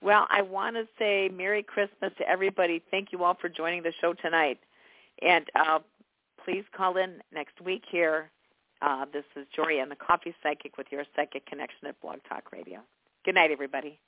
Well, 0.00 0.26
I 0.30 0.42
want 0.42 0.76
to 0.76 0.86
say 0.98 1.28
Merry 1.28 1.62
Christmas 1.62 2.12
to 2.18 2.28
everybody. 2.28 2.82
Thank 2.90 3.10
you 3.10 3.24
all 3.24 3.34
for 3.34 3.48
joining 3.48 3.82
the 3.82 3.92
show 4.00 4.14
tonight. 4.14 4.60
And 5.22 5.44
uh, 5.56 5.80
please 6.44 6.64
call 6.72 6.96
in 6.96 7.20
next 7.32 7.60
week 7.60 7.82
here. 7.90 8.30
Uh, 8.80 9.06
this 9.12 9.24
is 9.34 9.44
Jorianne, 9.56 9.88
the 9.88 9.96
Coffee 9.96 10.34
Psychic 10.40 10.78
with 10.78 10.86
your 10.92 11.02
Psychic 11.16 11.46
Connection 11.46 11.88
at 11.88 12.00
Blog 12.00 12.18
Talk 12.28 12.52
Radio. 12.52 12.78
Good 13.24 13.34
night, 13.34 13.50
everybody. 13.50 13.98